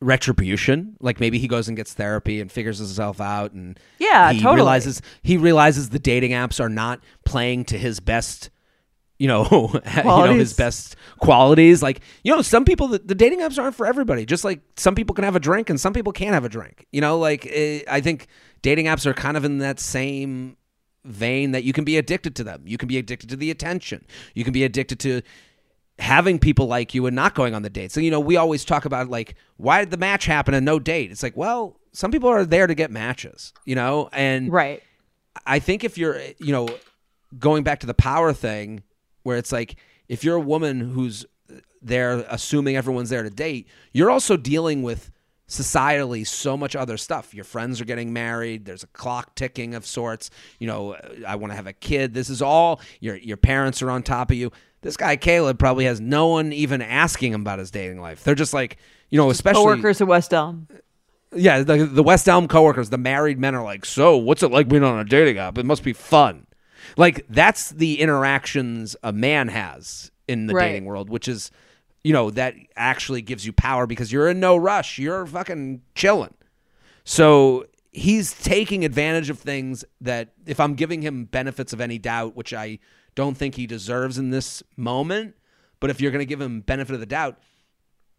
retribution. 0.00 0.96
Like 1.00 1.20
maybe 1.20 1.38
he 1.38 1.48
goes 1.48 1.68
and 1.68 1.76
gets 1.76 1.94
therapy 1.94 2.40
and 2.40 2.50
figures 2.50 2.78
himself 2.78 3.20
out, 3.20 3.52
and 3.52 3.78
Yeah, 3.98 4.32
he 4.32 4.38
totally. 4.40 4.56
realizes 4.56 5.02
he 5.22 5.36
realizes 5.36 5.90
the 5.90 5.98
dating 5.98 6.32
apps 6.32 6.60
are 6.60 6.68
not 6.68 7.00
playing 7.24 7.64
to 7.66 7.78
his 7.78 8.00
best 8.00 8.50
you 9.18 9.26
know, 9.28 9.70
you 9.96 10.02
know 10.04 10.34
his 10.34 10.54
best 10.54 10.96
qualities. 11.18 11.82
Like, 11.82 12.00
you 12.22 12.34
know, 12.34 12.42
some 12.42 12.64
people 12.64 12.88
the, 12.88 12.98
the 12.98 13.14
dating 13.14 13.40
apps 13.40 13.60
aren't 13.60 13.74
for 13.74 13.86
everybody. 13.86 14.24
Just 14.24 14.44
like 14.44 14.60
some 14.76 14.94
people 14.94 15.14
can 15.14 15.24
have 15.24 15.36
a 15.36 15.40
drink 15.40 15.70
and 15.70 15.80
some 15.80 15.92
people 15.92 16.12
can't 16.12 16.34
have 16.34 16.44
a 16.44 16.48
drink. 16.48 16.86
You 16.92 17.00
know, 17.00 17.18
like 17.18 17.46
eh, 17.50 17.82
I 17.88 18.00
think 18.00 18.28
dating 18.62 18.86
apps 18.86 19.06
are 19.06 19.14
kind 19.14 19.36
of 19.36 19.44
in 19.44 19.58
that 19.58 19.80
same 19.80 20.56
vein 21.04 21.52
that 21.52 21.64
you 21.64 21.72
can 21.72 21.84
be 21.84 21.96
addicted 21.96 22.36
to 22.36 22.44
them. 22.44 22.62
You 22.64 22.78
can 22.78 22.88
be 22.88 22.98
addicted 22.98 23.28
to 23.30 23.36
the 23.36 23.50
attention. 23.50 24.06
You 24.34 24.44
can 24.44 24.52
be 24.52 24.64
addicted 24.64 25.00
to 25.00 25.22
having 25.98 26.38
people 26.38 26.66
like 26.66 26.94
you 26.94 27.06
and 27.06 27.16
not 27.16 27.34
going 27.34 27.54
on 27.54 27.62
the 27.62 27.70
date. 27.70 27.90
So, 27.90 28.00
you 28.00 28.10
know, 28.10 28.20
we 28.20 28.36
always 28.36 28.64
talk 28.64 28.84
about 28.84 29.08
like, 29.08 29.34
why 29.56 29.80
did 29.80 29.90
the 29.90 29.96
match 29.96 30.26
happen 30.26 30.54
and 30.54 30.64
no 30.64 30.78
date? 30.78 31.10
It's 31.10 31.22
like, 31.22 31.36
well, 31.36 31.80
some 31.92 32.12
people 32.12 32.28
are 32.28 32.44
there 32.44 32.66
to 32.66 32.74
get 32.74 32.90
matches, 32.90 33.52
you 33.64 33.74
know? 33.74 34.08
And 34.12 34.52
Right. 34.52 34.82
I 35.46 35.58
think 35.58 35.82
if 35.82 35.98
you're, 35.98 36.20
you 36.38 36.52
know, 36.52 36.68
going 37.38 37.64
back 37.64 37.80
to 37.80 37.86
the 37.86 37.94
power 37.94 38.32
thing, 38.32 38.82
where 39.28 39.36
it's 39.36 39.52
like 39.52 39.76
if 40.08 40.24
you're 40.24 40.36
a 40.36 40.40
woman 40.40 40.80
who's 40.80 41.26
there 41.82 42.24
assuming 42.30 42.76
everyone's 42.76 43.10
there 43.10 43.22
to 43.22 43.30
date, 43.30 43.68
you're 43.92 44.10
also 44.10 44.38
dealing 44.38 44.82
with 44.82 45.10
societally 45.46 46.26
so 46.26 46.56
much 46.56 46.74
other 46.74 46.96
stuff. 46.96 47.34
Your 47.34 47.44
friends 47.44 47.78
are 47.78 47.84
getting 47.84 48.10
married. 48.10 48.64
There's 48.64 48.82
a 48.82 48.86
clock 48.88 49.34
ticking 49.34 49.74
of 49.74 49.84
sorts. 49.84 50.30
You 50.58 50.66
know, 50.66 50.96
I 51.26 51.36
want 51.36 51.52
to 51.52 51.56
have 51.56 51.66
a 51.66 51.74
kid. 51.74 52.14
This 52.14 52.30
is 52.30 52.40
all 52.40 52.80
your 53.00 53.16
your 53.16 53.36
parents 53.36 53.82
are 53.82 53.90
on 53.90 54.02
top 54.02 54.30
of 54.30 54.38
you. 54.38 54.50
This 54.80 54.96
guy 54.96 55.16
Caleb 55.16 55.58
probably 55.58 55.84
has 55.84 56.00
no 56.00 56.28
one 56.28 56.54
even 56.54 56.80
asking 56.80 57.34
him 57.34 57.42
about 57.42 57.58
his 57.58 57.70
dating 57.70 58.00
life. 58.00 58.24
They're 58.24 58.34
just 58.34 58.54
like, 58.54 58.78
you 59.10 59.18
know, 59.18 59.28
especially 59.28 59.62
Coworkers 59.62 60.00
at 60.00 60.06
West 60.06 60.32
Elm. 60.32 60.68
yeah, 61.34 61.62
the, 61.62 61.84
the 61.84 62.02
West 62.02 62.28
Elm 62.28 62.48
coworkers, 62.48 62.88
the 62.88 62.96
married 62.96 63.38
men 63.38 63.54
are 63.54 63.62
like, 63.62 63.84
so 63.84 64.16
what's 64.16 64.42
it 64.42 64.50
like 64.50 64.68
being 64.68 64.84
on 64.84 64.98
a 64.98 65.04
dating 65.04 65.36
app? 65.36 65.58
It 65.58 65.66
must 65.66 65.82
be 65.82 65.92
fun. 65.92 66.46
Like 66.96 67.26
that's 67.28 67.70
the 67.70 68.00
interactions 68.00 68.96
a 69.02 69.12
man 69.12 69.48
has 69.48 70.10
in 70.26 70.46
the 70.46 70.54
Right. 70.54 70.68
dating 70.68 70.84
world, 70.84 71.08
which 71.10 71.28
is, 71.28 71.50
you 72.04 72.12
know, 72.12 72.30
that 72.30 72.54
actually 72.76 73.22
gives 73.22 73.44
you 73.46 73.52
power 73.52 73.86
because 73.86 74.12
you're 74.12 74.28
in 74.28 74.40
no 74.40 74.56
rush. 74.56 74.98
You're 74.98 75.26
fucking 75.26 75.82
chilling. 75.94 76.34
So 77.04 77.66
he's 77.92 78.32
taking 78.32 78.84
advantage 78.84 79.30
of 79.30 79.38
things 79.38 79.84
that 80.00 80.32
if 80.46 80.60
I'm 80.60 80.74
giving 80.74 81.02
him 81.02 81.24
benefits 81.24 81.72
of 81.72 81.80
any 81.80 81.98
doubt, 81.98 82.36
which 82.36 82.52
I 82.52 82.78
don't 83.14 83.36
think 83.36 83.54
he 83.56 83.66
deserves 83.66 84.18
in 84.18 84.30
this 84.30 84.62
moment, 84.76 85.34
but 85.80 85.90
if 85.90 86.00
you're 86.00 86.10
going 86.12 86.20
to 86.20 86.26
give 86.26 86.40
him 86.40 86.60
benefit 86.60 86.94
of 86.94 87.00
the 87.00 87.06
doubt, 87.06 87.38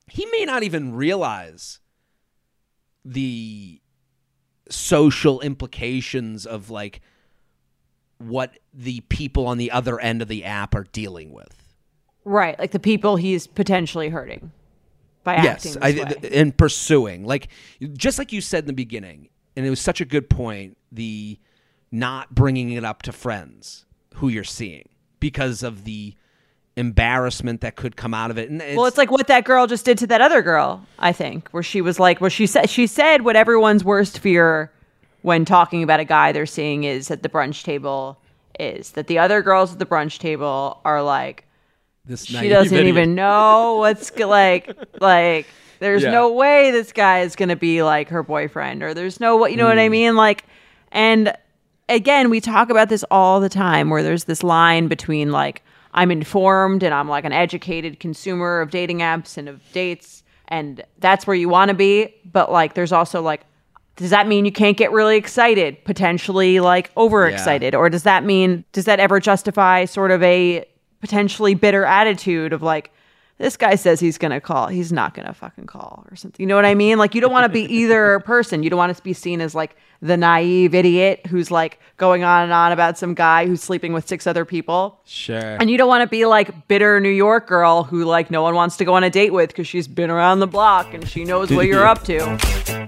he 0.07 0.25
may 0.25 0.43
not 0.43 0.63
even 0.63 0.93
realize 0.93 1.79
the 3.05 3.81
social 4.69 5.39
implications 5.41 6.45
of 6.45 6.69
like 6.69 7.01
what 8.19 8.57
the 8.73 9.01
people 9.01 9.47
on 9.47 9.57
the 9.57 9.71
other 9.71 9.99
end 9.99 10.21
of 10.21 10.27
the 10.27 10.45
app 10.45 10.75
are 10.75 10.85
dealing 10.91 11.31
with. 11.31 11.55
Right. 12.25 12.57
Like 12.59 12.71
the 12.71 12.79
people 12.79 13.15
he's 13.15 13.47
potentially 13.47 14.09
hurting 14.09 14.51
by 15.23 15.35
acting 15.35 15.51
yes, 15.51 15.63
this 15.63 15.77
I, 15.81 15.91
th- 15.93 16.33
and 16.33 16.55
pursuing 16.55 17.25
like 17.25 17.49
just 17.93 18.19
like 18.19 18.31
you 18.31 18.41
said 18.41 18.63
in 18.63 18.67
the 18.67 18.73
beginning, 18.73 19.29
and 19.55 19.65
it 19.65 19.69
was 19.69 19.79
such 19.81 19.99
a 20.01 20.05
good 20.05 20.29
point. 20.29 20.77
The 20.91 21.39
not 21.91 22.35
bringing 22.35 22.71
it 22.71 22.83
up 22.83 23.01
to 23.03 23.11
friends 23.11 23.85
who 24.15 24.27
you're 24.27 24.43
seeing 24.43 24.89
because 25.19 25.63
of 25.63 25.85
the 25.85 26.13
embarrassment 26.75 27.61
that 27.61 27.75
could 27.75 27.95
come 27.95 28.13
out 28.13 28.31
of 28.31 28.37
it. 28.37 28.49
And 28.49 28.59
well, 28.77 28.85
it's 28.85 28.97
like 28.97 29.11
what 29.11 29.27
that 29.27 29.43
girl 29.43 29.67
just 29.67 29.85
did 29.85 29.97
to 29.99 30.07
that 30.07 30.21
other 30.21 30.41
girl, 30.41 30.85
I 30.97 31.11
think, 31.11 31.49
where 31.49 31.63
she 31.63 31.81
was 31.81 31.99
like, 31.99 32.21
where 32.21 32.29
she 32.29 32.47
said, 32.47 32.69
she 32.69 32.87
said 32.87 33.23
what 33.23 33.35
everyone's 33.35 33.83
worst 33.83 34.19
fear 34.19 34.71
when 35.21 35.45
talking 35.45 35.83
about 35.83 35.99
a 35.99 36.05
guy 36.05 36.31
they're 36.31 36.45
seeing 36.45 36.83
is 36.83 37.11
at 37.11 37.23
the 37.23 37.29
brunch 37.29 37.63
table 37.63 38.19
is 38.59 38.91
that 38.91 39.07
the 39.07 39.17
other 39.19 39.41
girls 39.41 39.73
at 39.73 39.79
the 39.79 39.85
brunch 39.85 40.17
table 40.19 40.79
are 40.85 41.01
like, 41.01 41.45
this 42.05 42.25
she 42.25 42.49
doesn't 42.49 42.87
even 42.87 43.15
know 43.15 43.75
what's 43.79 44.11
like, 44.17 44.69
like, 44.99 45.45
there's 45.79 46.03
Yeah. 46.03 46.11
no 46.11 46.31
way 46.33 46.71
this 46.71 46.91
guy 46.91 47.19
is 47.21 47.35
going 47.35 47.49
to 47.49 47.55
be 47.55 47.83
like 47.83 48.09
her 48.09 48.23
boyfriend, 48.23 48.81
or 48.83 48.93
there's 48.93 49.19
no 49.19 49.35
what, 49.37 49.51
you 49.51 49.57
know 49.57 49.65
what 49.67 49.77
Mm. 49.77 49.85
I 49.85 49.89
mean? 49.89 50.15
Like, 50.15 50.45
and 50.91 51.33
again, 51.87 52.29
we 52.29 52.41
talk 52.41 52.69
about 52.69 52.89
this 52.89 53.03
all 53.11 53.39
the 53.39 53.49
time 53.49 53.89
where 53.89 54.03
there's 54.03 54.25
this 54.25 54.43
line 54.43 54.87
between 54.87 55.31
like, 55.31 55.61
I'm 55.93 56.11
informed 56.11 56.83
and 56.83 56.93
I'm 56.93 57.07
like 57.09 57.25
an 57.25 57.31
educated 57.33 57.99
consumer 57.99 58.61
of 58.61 58.71
dating 58.71 58.99
apps 58.99 59.37
and 59.37 59.47
of 59.49 59.61
dates, 59.71 60.23
and 60.47 60.83
that's 60.99 61.25
where 61.27 61.35
you 61.35 61.47
want 61.49 61.69
to 61.69 61.75
be. 61.75 62.13
But 62.31 62.51
like, 62.51 62.73
there's 62.73 62.91
also 62.91 63.21
like, 63.21 63.41
does 63.99 64.11
that 64.11 64.27
mean 64.27 64.45
you 64.45 64.51
can't 64.51 64.77
get 64.77 64.93
really 64.93 65.17
excited, 65.17 65.83
potentially 65.83 66.61
like 66.61 66.89
overexcited? 66.95 67.75
Or 67.75 67.89
does 67.89 68.03
that 68.03 68.23
mean, 68.23 68.63
does 68.71 68.85
that 68.85 69.01
ever 69.01 69.19
justify 69.19 69.83
sort 69.83 70.11
of 70.11 70.23
a 70.23 70.65
potentially 71.01 71.53
bitter 71.53 71.83
attitude 71.83 72.53
of 72.53 72.61
like, 72.61 72.91
this 73.39 73.57
guy 73.57 73.75
says 73.75 73.99
he's 73.99 74.17
going 74.17 74.31
to 74.31 74.39
call, 74.39 74.67
he's 74.67 74.93
not 74.93 75.13
going 75.13 75.25
to 75.25 75.33
fucking 75.33 75.65
call 75.65 76.05
or 76.09 76.15
something? 76.15 76.41
You 76.41 76.47
know 76.47 76.55
what 76.55 76.65
I 76.65 76.75
mean? 76.75 76.97
Like, 76.97 77.13
you 77.13 77.19
don't 77.19 77.31
want 77.33 77.43
to 77.43 77.49
be 77.49 77.63
either 77.75 78.21
person. 78.21 78.63
You 78.63 78.69
don't 78.69 78.77
want 78.77 78.95
to 78.95 79.03
be 79.03 79.11
seen 79.11 79.41
as 79.41 79.53
like 79.53 79.75
the 80.01 80.15
naive 80.15 80.73
idiot 80.73 81.25
who's 81.27 81.51
like 81.51 81.77
going 81.97 82.23
on 82.23 82.43
and 82.43 82.53
on 82.53 82.71
about 82.71 82.97
some 82.97 83.13
guy 83.13 83.47
who's 83.47 83.61
sleeping 83.61 83.91
with 83.91 84.07
six 84.07 84.25
other 84.25 84.45
people. 84.45 85.01
Sure. 85.03 85.57
And 85.59 85.69
you 85.69 85.77
don't 85.77 85.89
want 85.89 86.03
to 86.03 86.07
be 86.07 86.25
like 86.25 86.69
bitter 86.69 87.01
New 87.01 87.09
York 87.09 87.47
girl 87.47 87.83
who 87.83 88.05
like 88.05 88.31
no 88.31 88.43
one 88.43 88.55
wants 88.55 88.77
to 88.77 88.85
go 88.85 88.93
on 88.93 89.03
a 89.03 89.09
date 89.09 89.33
with 89.33 89.49
because 89.49 89.67
she's 89.67 89.89
been 89.89 90.09
around 90.09 90.39
the 90.39 90.47
block 90.47 90.93
and 90.93 91.05
she 91.05 91.25
knows 91.25 91.51
what 91.51 91.65
you're 91.65 91.85
up 91.85 92.05
to. 92.05 92.87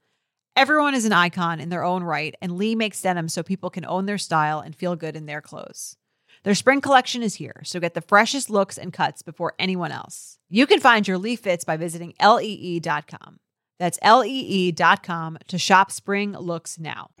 Everyone 0.55 0.93
is 0.93 1.05
an 1.05 1.13
icon 1.13 1.61
in 1.61 1.69
their 1.69 1.83
own 1.83 2.03
right, 2.03 2.35
and 2.41 2.57
Lee 2.57 2.75
makes 2.75 3.01
denim 3.01 3.29
so 3.29 3.41
people 3.41 3.69
can 3.69 3.85
own 3.85 4.05
their 4.05 4.17
style 4.17 4.59
and 4.59 4.75
feel 4.75 4.97
good 4.97 5.15
in 5.15 5.25
their 5.25 5.39
clothes. 5.39 5.95
Their 6.43 6.55
spring 6.55 6.81
collection 6.81 7.23
is 7.23 7.35
here, 7.35 7.61
so 7.63 7.79
get 7.79 7.93
the 7.93 8.01
freshest 8.01 8.49
looks 8.49 8.77
and 8.77 8.91
cuts 8.91 9.21
before 9.21 9.53
anyone 9.57 9.93
else. 9.93 10.39
You 10.49 10.67
can 10.67 10.81
find 10.81 11.07
your 11.07 11.17
Lee 11.17 11.37
fits 11.37 11.63
by 11.63 11.77
visiting 11.77 12.13
lee.com. 12.21 13.39
That's 13.79 13.97
lee.com 14.03 15.37
to 15.47 15.57
shop 15.57 15.89
spring 15.89 16.33
looks 16.33 16.77
now. 16.77 17.11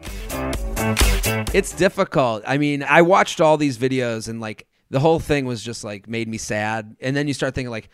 It's 1.53 1.73
difficult. 1.73 2.43
I 2.45 2.57
mean, 2.57 2.83
I 2.83 3.01
watched 3.01 3.39
all 3.39 3.55
these 3.55 3.77
videos 3.77 4.27
and 4.27 4.41
like 4.41 4.67
the 4.89 4.99
whole 4.99 5.19
thing 5.19 5.45
was 5.45 5.63
just 5.63 5.85
like 5.85 6.07
made 6.07 6.27
me 6.27 6.37
sad. 6.37 6.97
And 6.99 7.15
then 7.15 7.29
you 7.29 7.33
start 7.33 7.55
thinking 7.55 7.71
like, 7.71 7.89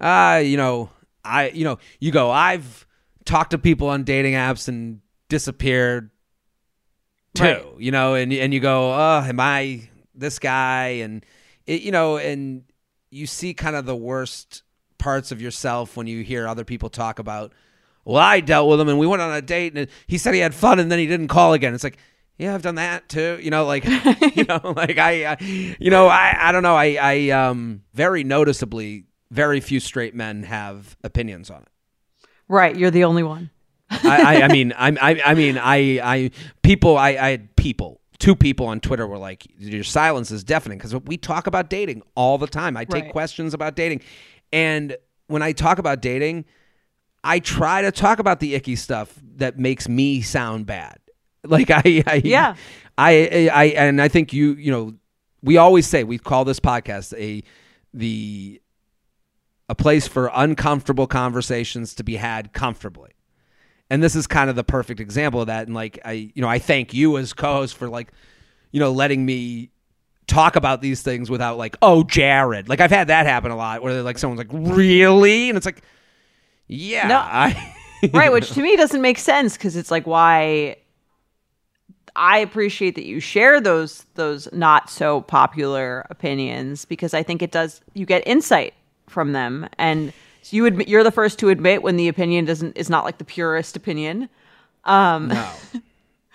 ah, 0.00 0.36
you 0.36 0.56
know, 0.56 0.90
I, 1.24 1.48
you 1.48 1.64
know, 1.64 1.78
you 1.98 2.12
go, 2.12 2.30
I've 2.30 2.85
talked 3.26 3.50
to 3.50 3.58
people 3.58 3.88
on 3.88 4.04
dating 4.04 4.32
apps 4.34 4.68
and 4.68 5.00
disappeared 5.28 6.10
too, 7.34 7.42
Right. 7.44 7.64
you 7.78 7.90
know, 7.90 8.14
and 8.14 8.32
and 8.32 8.54
you 8.54 8.60
go, 8.60 8.92
oh, 8.92 9.22
am 9.26 9.38
I 9.40 9.88
this 10.14 10.38
guy? 10.38 10.86
And 11.02 11.24
it, 11.66 11.82
you 11.82 11.92
know, 11.92 12.16
and 12.16 12.64
you 13.10 13.26
see 13.26 13.52
kind 13.52 13.76
of 13.76 13.84
the 13.84 13.96
worst 13.96 14.62
parts 14.98 15.30
of 15.32 15.42
yourself 15.42 15.96
when 15.96 16.06
you 16.06 16.22
hear 16.22 16.48
other 16.48 16.64
people 16.64 16.88
talk 16.88 17.18
about. 17.18 17.52
Well, 18.04 18.16
I 18.16 18.40
dealt 18.40 18.68
with 18.70 18.80
him 18.80 18.88
and 18.88 18.98
we 18.98 19.06
went 19.06 19.20
on 19.20 19.34
a 19.34 19.42
date 19.42 19.76
and 19.76 19.88
he 20.06 20.16
said 20.16 20.32
he 20.32 20.40
had 20.40 20.54
fun 20.54 20.78
and 20.78 20.90
then 20.90 20.98
he 20.98 21.06
didn't 21.06 21.28
call 21.28 21.52
again. 21.54 21.74
It's 21.74 21.82
like, 21.84 21.98
yeah, 22.38 22.54
I've 22.54 22.62
done 22.62 22.76
that 22.76 23.08
too. 23.08 23.38
You 23.42 23.50
know, 23.50 23.66
like, 23.66 23.84
you 24.36 24.44
know, 24.44 24.60
like 24.76 24.96
I, 24.96 25.32
I 25.32 25.36
you 25.40 25.90
know, 25.90 26.06
I, 26.06 26.36
I 26.38 26.52
don't 26.52 26.62
know. 26.62 26.76
I, 26.76 26.96
I, 27.00 27.30
um, 27.30 27.82
very 27.94 28.22
noticeably, 28.22 29.06
very 29.30 29.60
few 29.60 29.80
straight 29.80 30.14
men 30.14 30.44
have 30.44 30.96
opinions 31.02 31.50
on 31.50 31.62
it. 31.62 31.68
Right. 32.48 32.76
You're 32.76 32.90
the 32.90 33.04
only 33.04 33.22
one. 33.22 33.50
I, 33.90 34.36
I, 34.38 34.42
I 34.42 34.48
mean, 34.48 34.72
I, 34.76 34.88
I, 35.00 35.22
I 35.26 35.34
mean, 35.34 35.58
I, 35.58 35.76
I, 36.02 36.30
people, 36.62 36.96
I, 36.98 37.10
I 37.10 37.30
had 37.30 37.54
people, 37.56 38.00
two 38.18 38.34
people 38.34 38.66
on 38.66 38.80
Twitter 38.80 39.06
were 39.06 39.18
like, 39.18 39.46
your 39.58 39.84
silence 39.84 40.30
is 40.30 40.42
deafening 40.42 40.78
because 40.78 40.94
we 41.04 41.16
talk 41.16 41.46
about 41.46 41.70
dating 41.70 42.02
all 42.14 42.36
the 42.38 42.46
time. 42.48 42.76
I 42.76 42.84
take 42.84 43.04
Right. 43.04 43.12
questions 43.12 43.54
about 43.54 43.76
dating, 43.76 44.02
and 44.52 44.96
when 45.28 45.42
I 45.42 45.52
talk 45.52 45.78
about 45.78 46.00
dating, 46.02 46.44
I 47.22 47.38
try 47.40 47.82
to 47.82 47.90
talk 47.92 48.18
about 48.20 48.40
the 48.40 48.54
icky 48.54 48.76
stuff 48.76 49.12
that 49.36 49.58
makes 49.58 49.88
me 49.88 50.20
sound 50.22 50.66
bad. 50.66 50.98
Like 51.46 51.70
I, 51.70 52.02
I 52.08 52.22
Yeah. 52.24 52.56
I, 52.98 53.48
I, 53.52 53.64
and 53.76 54.02
I 54.02 54.08
think 54.08 54.32
you, 54.32 54.54
you 54.54 54.72
know, 54.72 54.94
we 55.42 55.58
always 55.58 55.86
say 55.86 56.02
we 56.02 56.18
call 56.18 56.44
this 56.44 56.58
podcast 56.58 57.16
a 57.16 57.44
the 57.94 58.60
a 59.68 59.74
place 59.74 60.06
for 60.06 60.30
uncomfortable 60.34 61.06
conversations 61.06 61.94
to 61.94 62.04
be 62.04 62.16
had 62.16 62.52
comfortably. 62.52 63.10
And 63.90 64.02
this 64.02 64.16
is 64.16 64.26
kind 64.26 64.50
of 64.50 64.56
the 64.56 64.64
perfect 64.64 65.00
example 65.00 65.40
of 65.40 65.46
that. 65.46 65.66
And 65.66 65.74
like 65.74 65.98
I, 66.04 66.12
you 66.34 66.42
know, 66.42 66.48
I 66.48 66.58
thank 66.58 66.94
you 66.94 67.18
as 67.18 67.32
co-host 67.32 67.76
for 67.76 67.88
like, 67.88 68.12
you 68.72 68.80
know, 68.80 68.92
letting 68.92 69.24
me 69.24 69.70
talk 70.26 70.56
about 70.56 70.82
these 70.82 71.02
things 71.02 71.30
without 71.30 71.56
like, 71.56 71.76
oh, 71.82 72.02
Jared. 72.02 72.68
Like 72.68 72.80
I've 72.80 72.90
had 72.90 73.08
that 73.08 73.26
happen 73.26 73.50
a 73.50 73.56
lot 73.56 73.82
where 73.82 74.02
like 74.02 74.18
someone's 74.18 74.38
like, 74.38 74.48
really, 74.52 75.48
and 75.48 75.56
it's 75.56 75.66
like, 75.66 75.82
yeah, 76.66 77.06
No. 77.06 77.18
I, 77.18 77.74
right 78.12 78.32
which 78.32 78.50
to 78.50 78.60
me 78.60 78.76
doesn't 78.76 79.00
make 79.00 79.18
sense 79.18 79.56
because 79.56 79.76
it's 79.76 79.90
like 79.90 80.06
why 80.06 80.76
i 82.14 82.38
appreciate 82.38 82.94
that 82.94 83.04
you 83.06 83.20
share 83.20 83.60
those 83.60 84.04
those 84.14 84.48
not 84.52 84.90
so 84.90 85.22
popular 85.22 86.06
opinions 86.10 86.84
because 86.84 87.14
i 87.14 87.22
think 87.22 87.42
it 87.42 87.50
does 87.50 87.80
you 87.94 88.06
get 88.06 88.22
insight 88.26 88.74
from 89.08 89.32
them. 89.32 89.68
And 89.78 90.12
so 90.42 90.56
you 90.56 90.66
admit 90.66 90.88
you're 90.88 91.04
the 91.04 91.10
first 91.10 91.38
to 91.40 91.48
admit 91.48 91.82
when 91.82 91.96
the 91.96 92.08
opinion 92.08 92.44
doesn't 92.44 92.76
is 92.76 92.90
not 92.90 93.04
like 93.04 93.18
the 93.18 93.24
purest 93.24 93.76
opinion. 93.76 94.28
Um 94.84 95.28
no. 95.28 95.52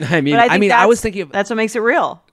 I 0.09 0.22
mean, 0.22 0.36
I, 0.36 0.47
I, 0.47 0.57
mean, 0.57 0.72
I 0.72 0.86
was 0.86 1.01
thinking 1.01 1.22
of, 1.22 1.32
that's 1.32 1.49
what 1.49 1.57
makes 1.57 1.76
it 1.76 1.80
real. 1.80 2.24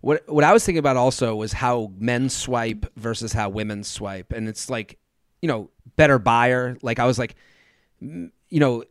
What 0.00 0.28
what 0.28 0.44
I 0.44 0.52
was 0.52 0.64
thinking 0.64 0.80
about 0.80 0.96
also 0.96 1.36
was 1.36 1.52
how 1.52 1.92
men 1.96 2.28
swipe 2.28 2.86
versus 2.96 3.32
how 3.32 3.48
women 3.48 3.84
swipe, 3.84 4.32
and 4.32 4.48
it's 4.48 4.68
like, 4.68 4.98
you 5.40 5.48
know, 5.48 5.70
better 5.96 6.18
buyer. 6.18 6.76
Like 6.82 6.98
I 6.98 7.06
was 7.06 7.18
like, 7.18 7.36
you 8.00 8.30
know, 8.50 8.84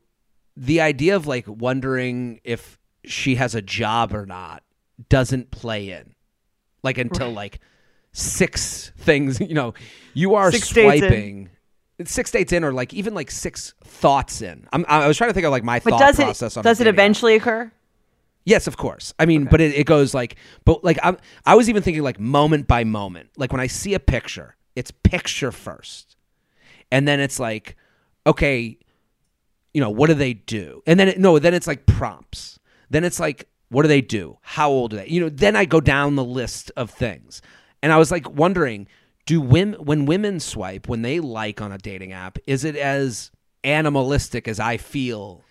the 0.56 0.82
idea 0.82 1.18
of 1.18 1.28
like 1.28 1.46
wondering 1.48 2.40
if 2.44 2.80
she 3.04 3.36
has 3.36 3.56
a 3.56 3.62
job 3.62 4.14
or 4.14 4.26
not 4.26 4.64
doesn't 5.10 5.52
play 5.52 5.92
in, 5.92 6.16
like 6.82 6.98
until 6.98 7.32
like 7.32 7.60
six 8.14 8.92
things. 8.98 9.40
You 9.52 9.56
know, 9.56 9.74
you 10.14 10.36
are 10.36 10.52
Six 10.52 10.70
swiping. 10.70 11.50
Six 12.04 12.32
dates 12.32 12.52
in, 12.52 12.64
or 12.64 12.74
like 12.74 12.94
even 12.94 13.14
like 13.14 13.30
six 13.30 13.74
thoughts 13.84 14.42
in. 14.42 14.68
I'm, 14.74 14.86
I 14.88 15.08
was 15.08 15.18
trying 15.18 15.30
to 15.30 15.34
think 15.36 15.46
of 15.46 15.52
like 15.52 15.64
my 15.64 15.80
but 15.80 15.92
thought 15.92 16.00
does 16.00 16.16
process. 16.16 16.56
it 16.56 16.58
on 16.58 16.64
does 16.64 16.82
it 16.82 16.88
app. 16.88 16.94
eventually 16.94 17.36
occur 17.36 17.72
Yes, 18.44 18.68
of 18.68 18.78
course. 18.78 19.14
I 19.20 19.26
mean, 19.26 19.46
but 19.46 19.62
it, 19.62 19.76
it 19.76 19.86
goes 19.86 20.14
like, 20.14 20.36
but 20.66 20.84
like 20.84 20.98
I'm, 21.04 21.18
I 21.46 21.56
was 21.56 21.70
even 21.70 21.84
thinking 21.84 22.02
like 22.02 22.20
moment 22.20 22.68
by 22.68 22.84
moment. 22.84 23.30
Like 23.38 23.52
when 23.52 23.62
I 23.62 23.68
see 23.68 23.94
a 23.94 24.00
picture, 24.00 24.56
it's 24.76 24.92
picture 24.92 25.52
first, 25.52 26.16
and 26.92 27.08
then 27.08 27.20
it's 27.20 27.40
like, 27.40 27.76
okay, 28.26 28.78
you 29.74 29.82
know, 29.82 29.90
what 29.90 30.08
do 30.08 30.16
they 30.16 30.34
do? 30.34 30.82
And 30.88 31.00
then 31.00 31.10
it, 31.10 31.20
no, 31.20 31.38
then 31.38 31.54
it's 31.54 31.68
like 31.68 31.86
prompts. 31.86 32.60
Then 32.90 33.04
it's 33.04 33.20
like, 33.20 33.48
what 33.70 33.84
do 33.84 33.88
they 33.88 34.02
do? 34.02 34.38
How 34.42 34.70
old 34.70 34.94
are 34.94 34.98
they? 34.98 35.08
You 35.08 35.22
know, 35.22 35.30
then 35.30 35.56
I 35.56 35.66
go 35.66 35.80
down 35.80 36.16
the 36.16 36.26
list 36.26 36.72
of 36.76 36.90
things, 36.90 37.42
and 37.82 37.92
I 37.92 37.98
was 37.98 38.12
like 38.12 38.30
wondering, 38.30 38.88
do 39.26 39.40
women 39.42 39.84
when 39.84 40.06
women 40.06 40.40
swipe 40.40 40.88
when 40.88 41.02
they 41.02 41.20
like 41.20 41.62
on 41.62 41.72
a 41.72 41.78
dating 41.78 42.12
app, 42.12 42.38
is 42.48 42.64
it 42.64 42.76
as 42.76 43.32
animalistic 43.64 44.48
as 44.48 44.60
I 44.60 44.78
feel 44.78 45.44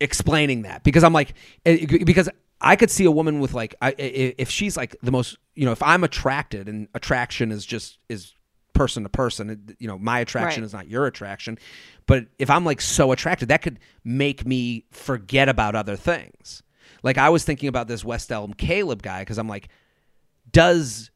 explaining 0.00 0.62
that? 0.62 0.82
Because 0.84 1.04
I'm 1.04 1.12
like 1.12 1.34
eh, 1.66 1.86
because 2.04 2.28
I 2.60 2.74
could 2.76 2.90
see 2.90 3.04
a 3.04 3.10
woman 3.10 3.38
with 3.40 3.54
like 3.54 3.74
I, 3.80 3.88
i- 3.90 4.34
if 4.38 4.50
she's 4.50 4.76
like 4.76 4.96
the 5.02 5.12
most 5.12 5.36
you 5.54 5.64
know 5.64 5.72
if 5.72 5.82
I'm 5.82 6.04
attracted 6.04 6.68
and 6.68 6.88
attraction 6.94 7.52
is 7.52 7.64
just 7.66 7.98
is 8.08 8.34
person 8.74 9.02
to 9.02 9.08
person 9.08 9.74
you 9.78 9.88
know 9.88 9.98
my 9.98 10.20
attraction 10.20 10.62
Right. 10.62 10.66
is 10.66 10.72
not 10.72 10.88
your 10.88 11.06
attraction. 11.06 11.58
But 12.06 12.26
if 12.38 12.48
I'm 12.48 12.64
like 12.64 12.80
so 12.80 13.12
attracted 13.12 13.48
that 13.48 13.60
could 13.62 13.78
make 14.04 14.46
me 14.46 14.84
forget 14.90 15.48
about 15.48 15.74
other 15.74 15.96
things. 15.96 16.62
Like 17.02 17.18
I 17.18 17.28
was 17.28 17.44
thinking 17.44 17.68
about 17.68 17.86
this 17.88 18.04
West 18.04 18.32
Elm 18.32 18.54
Caleb 18.54 19.02
guy 19.02 19.20
because 19.20 19.38
I'm 19.38 19.48
like 19.48 19.68
does 20.50 21.10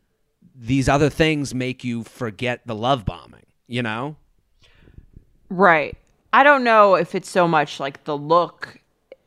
these 0.54 0.88
other 0.88 1.08
things 1.08 1.54
make 1.54 1.82
you 1.82 2.04
forget 2.04 2.60
the 2.66 2.74
love 2.74 3.04
bombing 3.04 3.46
you 3.66 3.82
know 3.82 4.16
Right. 5.52 5.98
I 6.32 6.44
don't 6.44 6.64
know 6.64 6.94
if 6.94 7.14
it's 7.14 7.30
so 7.30 7.46
much 7.46 7.78
like 7.78 8.04
the 8.04 8.16
look 8.16 8.78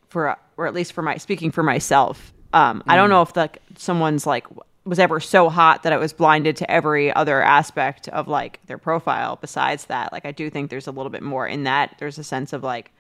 for 0.09 0.35
or 0.57 0.65
at 0.65 0.73
least 0.73 0.93
for 0.93 1.03
my 1.03 1.17
speaking 1.17 1.51
for 1.51 1.61
myself. 1.61 2.33
Um 2.51 2.83
I 2.87 2.95
don't 2.95 3.11
know 3.11 3.21
if 3.21 3.35
like 3.35 3.59
someone's 3.77 4.25
like 4.25 4.47
was 4.85 4.97
ever 4.97 5.19
so 5.19 5.49
hot 5.49 5.83
that 5.83 5.93
I 5.93 5.97
was 5.97 6.13
blinded 6.13 6.55
to 6.57 6.71
every 6.71 7.13
other 7.13 7.41
aspect 7.43 8.07
of 8.09 8.27
like 8.27 8.59
their 8.65 8.79
profile 8.79 9.37
besides 9.39 9.85
that. 9.85 10.11
Like 10.11 10.25
I 10.25 10.31
do 10.31 10.49
think 10.49 10.71
there's 10.71 10.87
a 10.87 10.91
little 10.91 11.11
bit 11.11 11.21
more 11.21 11.47
in 11.47 11.63
that. 11.65 11.95
There's 11.99 12.17
a 12.17 12.23
sense 12.23 12.53
of 12.53 12.63
like 12.63 12.91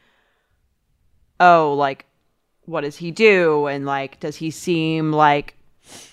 oh, 1.39 1.73
like 1.73 2.05
what 2.65 2.81
does 2.81 2.97
he 2.97 3.09
do 3.09 3.65
and 3.65 3.87
like 3.87 4.19
does 4.19 4.35
he 4.35 4.51
seem 4.51 5.11
like 5.11 5.55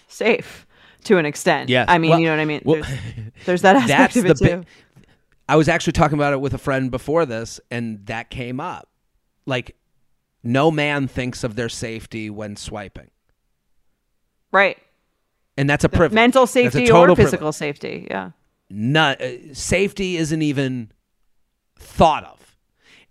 safe 0.09 0.67
to 1.05 1.19
an 1.19 1.27
extent? 1.27 1.69
Yes. 1.69 1.87
I 1.89 1.99
mean, 1.99 2.11
Well- 2.11 2.21
you 2.21 2.27
know 2.27 2.33
what 2.33 2.41
I 2.41 2.45
mean? 2.45 2.63
well, 2.65 2.83
there's, 2.83 2.99
there's 3.47 3.63
that 3.63 3.77
aspect 3.91 4.15
that's 4.15 4.17
of 4.17 4.27
it 4.27 4.39
too. 4.39 4.57
big. 4.59 4.67
I 5.49 5.57
was 5.57 5.69
actually 5.69 5.93
talking 5.95 6.15
about 6.17 6.33
it 6.33 6.41
with 6.41 6.55
a 6.55 6.59
friend 6.59 6.91
before 6.91 7.27
this, 7.27 7.61
and 7.71 8.07
that 8.07 8.31
came 8.31 8.61
up. 8.61 8.89
Like, 9.45 9.77
no 10.43 10.71
man 10.71 11.09
thinks 11.09 11.45
of 11.45 11.57
their 11.57 11.69
safety 11.69 12.31
when 12.31 12.57
swiping, 12.57 13.11
right. 14.53 14.79
and 15.57 15.69
that's 15.69 15.85
a 15.85 15.89
privilege. 15.89 16.15
mental 16.15 16.43
That's 16.43 16.53
safety 16.53 16.91
or 16.91 17.07
privilege. 17.07 17.17
physical 17.19 17.53
safety. 17.53 18.07
Yeah. 18.11 18.31
Not, 18.71 19.21
uh, 19.21 19.53
safety 19.55 20.17
isn't 20.17 20.41
even 20.43 20.93
thought 21.79 22.25
of, 22.25 22.57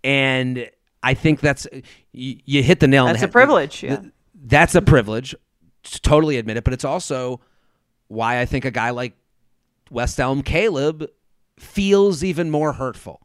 and 0.04 0.70
I 1.04 1.14
think 1.14 1.42
that's 1.42 1.68
you, 2.12 2.38
you 2.46 2.64
hit 2.64 2.80
the 2.80 2.88
nail. 2.88 3.04
on 3.06 3.14
the 3.14 3.20
head. 3.20 3.24
That's 3.28 3.30
a 3.30 3.34
privilege, 3.34 3.84
yeah. 3.84 4.02
That's 4.34 4.74
a 4.76 4.82
privilege. 4.82 5.36
to 5.84 6.02
Totally 6.02 6.38
admit 6.38 6.58
it, 6.58 6.64
but 6.64 6.74
it's 6.74 6.86
also 6.86 7.42
why 8.12 8.40
I 8.40 8.46
think 8.46 8.66
a 8.66 8.72
guy 8.72 8.90
like 8.92 9.14
West 9.90 10.20
Elm 10.20 10.44
Caleb 10.44 11.10
feels 11.58 12.24
even 12.24 12.50
more 12.50 12.74
hurtful. 12.74 13.22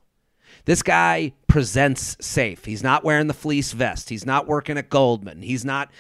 This 0.65 0.83
guy 0.83 1.33
presents 1.49 2.17
safe. 2.21 2.65
He's 2.65 2.83
not 2.83 3.05
wearing 3.05 3.27
the 3.27 3.35
fleece 3.35 3.73
vest. 3.73 4.09
He's 4.09 4.27
not 4.27 4.47
working 4.47 4.77
at 4.79 4.91
Goldman. 4.91 5.43
He's 5.43 5.65
not, 5.65 5.91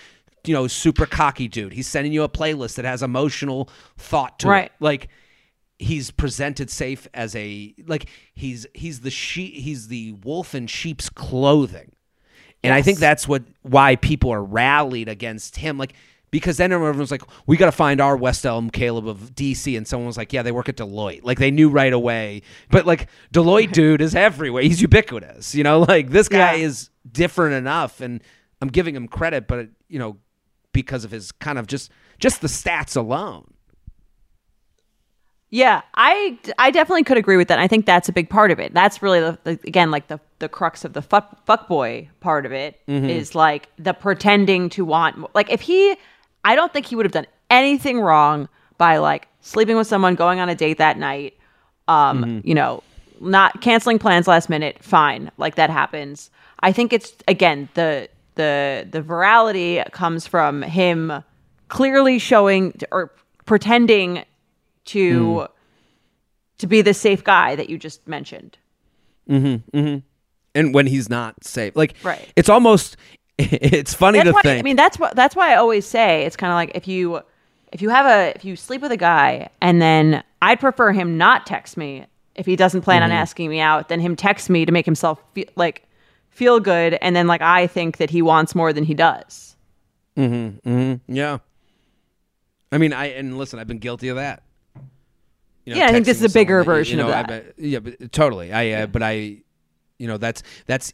you 0.45 0.55
know, 0.55 0.66
super 0.66 1.07
cocky 1.07 1.47
dude. 1.49 1.72
He's 1.72 1.87
sending 1.87 2.12
you 2.12 2.22
a 2.22 2.28
playlist 2.28 2.74
that 2.76 2.84
has 2.84 3.03
emotional 3.03 3.68
thought 3.97 4.39
to 4.41 4.49
Right. 4.49 4.66
it. 4.66 4.72
Like 4.80 5.09
he's 5.78 6.11
presented 6.11 6.70
safe 6.70 7.07
as 7.12 7.37
a 7.37 7.74
like 7.87 8.09
he's 8.34 8.66
he's 8.74 9.01
the 9.01 9.11
she 9.11 9.47
he's 9.49 9.89
the 9.89 10.12
wolf 10.12 10.55
in 10.55 10.66
sheep's 10.66 11.09
clothing. 11.11 11.93
And 12.64 12.74
I 12.74 12.82
think 12.82 12.99
that's 12.99 13.28
what 13.28 13.45
why 13.62 13.95
people 13.97 14.32
are 14.32 14.43
rallied 14.43 15.09
against 15.09 15.57
him. 15.57 15.78
Like 15.78 15.93
because 16.39 16.59
then 16.59 16.70
everyone's 16.70 17.11
like, 17.11 17.22
we 17.47 17.57
got 17.57 17.64
to 17.66 17.72
find 17.72 17.99
our 17.99 18.14
West 18.14 18.45
Elm 18.45 18.68
Caleb 18.68 19.09
of 19.09 19.34
DC, 19.34 19.74
and 19.74 19.89
someone 19.89 20.07
was 20.07 20.18
like, 20.18 20.34
yeah, 20.34 20.43
they 20.43 20.53
work 20.53 20.68
at 20.68 20.76
Deloitte. 20.76 21.24
Like 21.24 21.39
they 21.39 21.51
knew 21.51 21.70
right 21.70 21.93
away. 21.95 22.43
But 22.70 22.84
like 22.84 23.09
Deloitte 23.32 23.72
dude 23.80 24.03
is 24.03 24.14
everywhere. 24.14 24.62
He's 24.62 24.82
ubiquitous. 24.82 25.55
You 25.55 25.64
know, 25.64 25.80
like 25.89 26.11
this 26.11 26.28
guy 26.28 26.57
Yeah. 26.57 26.66
is 26.66 26.91
different 27.11 27.55
enough, 27.55 28.01
and 28.03 28.22
I'm 28.61 28.68
giving 28.68 28.95
him 28.95 29.09
credit, 29.09 29.47
but 29.49 29.68
you 29.89 29.99
know, 29.99 30.18
because 30.72 31.05
of 31.05 31.11
his 31.11 31.32
kind 31.32 31.59
of 31.59 31.66
just 31.66 31.91
just 32.18 32.43
the 32.43 32.49
stats 32.49 32.97
alone. 32.97 33.53
Yeah, 35.49 35.82
I, 35.95 36.39
I 36.59 36.70
definitely 36.72 37.05
could 37.05 37.16
agree 37.18 37.37
with 37.37 37.49
that. 37.49 37.59
I 37.61 37.68
think 37.68 37.87
that's 37.87 38.09
a 38.09 38.12
big 38.12 38.28
part 38.28 38.51
of 38.51 38.59
it. 38.59 38.74
That's 38.74 39.01
really 39.01 39.20
the, 39.20 39.39
the 39.45 39.51
again 39.64 39.91
like 39.93 40.09
the 40.09 40.18
the 40.41 40.49
crux 40.49 40.84
of 40.84 40.93
the 40.93 41.01
fuck 41.03 41.47
fuckboy 41.47 42.09
part 42.20 42.45
of 42.47 42.53
it 42.53 42.80
is 42.89 43.30
Mm-hmm. 43.30 43.39
like 43.39 43.68
the 43.78 43.95
pretending 43.95 44.68
to 44.70 44.84
want 44.84 45.34
like 45.34 45.51
if 45.51 45.61
he 45.62 45.97
I 46.47 46.55
don't 46.55 46.72
think 46.72 46.86
he 46.86 46.97
would 46.97 47.05
have 47.07 47.12
done 47.12 47.26
anything 47.51 48.01
wrong 48.01 48.49
by 48.78 48.99
like 48.99 49.28
sleeping 49.40 49.76
with 49.76 49.86
someone, 49.86 50.14
going 50.14 50.38
on 50.40 50.49
a 50.49 50.55
date 50.55 50.78
that 50.78 50.99
night, 50.99 51.34
um, 51.88 52.24
Mm-hmm. 52.24 52.49
you 52.49 52.55
know, 52.55 52.82
not 53.20 53.61
canceling 53.61 53.99
plans 53.99 54.26
last 54.28 54.49
minute, 54.49 54.82
fine. 54.82 55.30
Like 55.38 55.55
that 55.57 55.70
happens. 55.70 56.30
I 56.61 56.72
think 56.72 56.92
it's 56.92 57.12
again 57.28 57.68
the 57.74 58.09
the 58.36 58.86
the 58.90 59.01
virality 59.03 59.90
comes 59.92 60.26
from 60.26 60.62
him 60.62 61.22
clearly 61.68 62.18
showing 62.18 62.74
or 62.92 63.11
pretending 63.47 64.24
to 64.86 65.47
to 66.59 66.66
be 66.66 66.80
the 66.82 66.94
safe 66.94 67.22
guy 67.24 67.57
that 67.57 67.68
you 67.70 67.78
just 67.78 68.07
mentioned. 68.07 68.57
and 69.28 70.03
when 70.74 70.86
he's 70.86 71.09
not 71.11 71.44
safe. 71.44 71.76
Like, 71.76 71.94
Right. 72.03 72.26
It's 72.36 72.49
almost. 72.49 72.97
It's 73.39 73.93
funny 73.95 74.18
That's 74.18 74.28
to 74.30 74.32
why 74.34 74.43
think. 74.43 74.61
I 74.61 74.62
mean 74.62 74.76
that's 74.76 74.99
what 74.99 75.14
that's 75.14 75.37
why 75.37 75.53
I 75.53 75.57
always 75.57 75.87
say 75.87 76.24
it's 76.24 76.37
kind 76.37 76.51
of 76.51 76.55
like 76.55 76.72
if 76.74 76.89
you 76.89 77.20
if 77.72 77.82
you 77.82 77.91
have 77.91 78.07
a 78.07 78.34
if 78.37 78.45
you 78.45 78.57
sleep 78.57 78.80
with 78.82 78.93
a 78.93 78.97
guy 78.97 79.51
and 79.61 79.80
then 79.82 80.22
I'd 80.41 80.61
prefer 80.61 80.93
him 80.93 81.18
not 81.18 81.45
text 81.47 81.76
me 81.76 82.07
if 82.34 82.47
he 82.47 82.57
doesn't 82.57 82.80
plan 82.82 83.03
Mm-hmm. 83.03 83.11
on 83.12 83.16
asking 83.16 83.51
me 83.51 83.61
out 83.61 83.89
than 83.89 84.01
him 84.01 84.16
text 84.16 84.49
me 84.49 84.64
to 84.64 84.72
make 84.72 84.84
himself 84.87 85.22
feel 85.34 85.47
like 85.57 85.82
feel 86.30 86.61
good 86.61 86.95
and 87.03 87.14
then 87.16 87.26
like 87.26 87.43
I 87.43 87.66
think 87.66 87.99
that 87.99 88.11
he 88.11 88.22
wants 88.22 88.55
more 88.55 88.72
than 88.72 88.84
he 88.84 88.95
does. 88.95 89.57
Mm-hmm. 90.16 90.68
Mhm. 90.68 91.01
Yeah. 91.09 91.39
I 92.72 92.78
mean, 92.78 92.93
I 92.93 93.07
and 93.07 93.37
listen, 93.39 93.59
I've 93.59 93.68
been 93.68 93.78
guilty 93.78 94.09
of 94.09 94.16
that. 94.16 94.43
You 95.64 95.74
Yeah, 95.76 95.87
I 95.87 95.93
think 95.93 96.07
this 96.07 96.22
is 96.22 96.30
a 96.30 96.34
bigger 96.34 96.61
someone 96.62 96.76
you 96.76 96.80
version 96.80 97.01
of 97.01 97.09
know, 97.09 97.12
I 97.14 97.22
that. 97.24 97.55
yeah, 97.59 97.78
but 97.80 98.12
totally. 98.12 98.53
I 98.53 98.70
uh, 98.82 98.87
but 98.87 99.03
I, 99.03 99.12
You 99.99 100.07
know, 100.09 100.16
that's 100.18 100.43
that's 100.66 100.93